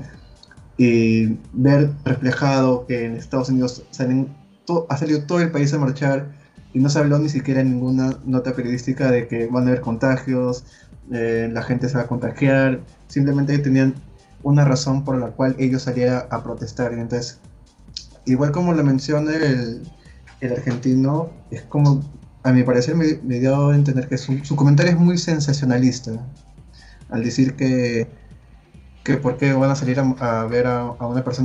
Y 0.78 1.38
ver 1.54 1.92
reflejado 2.04 2.86
que 2.86 3.06
en 3.06 3.16
Estados 3.16 3.50
Unidos 3.50 3.84
salen 3.92 4.28
to- 4.66 4.86
ha 4.90 4.98
salido 4.98 5.24
todo 5.24 5.40
el 5.40 5.52
país 5.52 5.74
a 5.74 5.80
marchar 5.80 6.34
y 6.74 6.80
no 6.80 6.90
se 6.90 7.00
habló 7.00 7.18
ni 7.18 7.30
siquiera 7.30 7.64
ninguna 7.64 8.18
nota 8.26 8.54
periodística 8.54 9.10
de 9.10 9.28
que 9.30 9.48
van 9.48 9.64
a 9.66 9.68
haber 9.68 9.82
contagios, 9.82 10.66
eh, 11.12 11.50
la 11.52 11.62
gente 11.62 11.88
se 11.88 11.96
va 11.96 12.04
a 12.04 12.08
contagiar, 12.08 12.82
simplemente 13.08 13.58
tenían 13.60 13.96
una 14.44 14.66
razón 14.66 15.06
por 15.06 15.18
la 15.18 15.28
cual 15.28 15.56
ellos 15.60 15.84
salieran 15.84 16.24
a 16.30 16.44
protestar. 16.44 16.92
Y 16.92 17.00
entonces, 17.00 17.40
igual 18.26 18.52
como 18.52 18.74
lo 18.74 18.84
menciona 18.84 19.34
el, 19.34 19.82
el 20.42 20.52
argentino, 20.52 21.30
es 21.52 21.62
como, 21.62 22.04
a 22.46 22.52
mi 22.54 22.62
parecer, 22.62 22.96
me, 22.96 23.40
dio 23.40 23.70
a 23.72 23.76
entender 23.76 24.08
que 24.08 24.20
su, 24.20 24.38
su 24.46 24.56
comentario 24.56 24.92
es 24.92 25.00
muy 25.00 25.18
sensacionalista, 25.18 26.12
al 27.10 27.24
decir 27.24 27.56
que, 27.56 28.08
que 29.04 29.18
por 29.18 29.38
qué 29.38 29.54
van 29.54 29.72
a 29.72 29.76
salir 29.76 30.00
a, 30.00 30.04
a 30.20 30.46
ver 30.46 30.68
a, 30.68 30.82
a 30.82 31.08
una 31.08 31.24
persona 31.24 31.44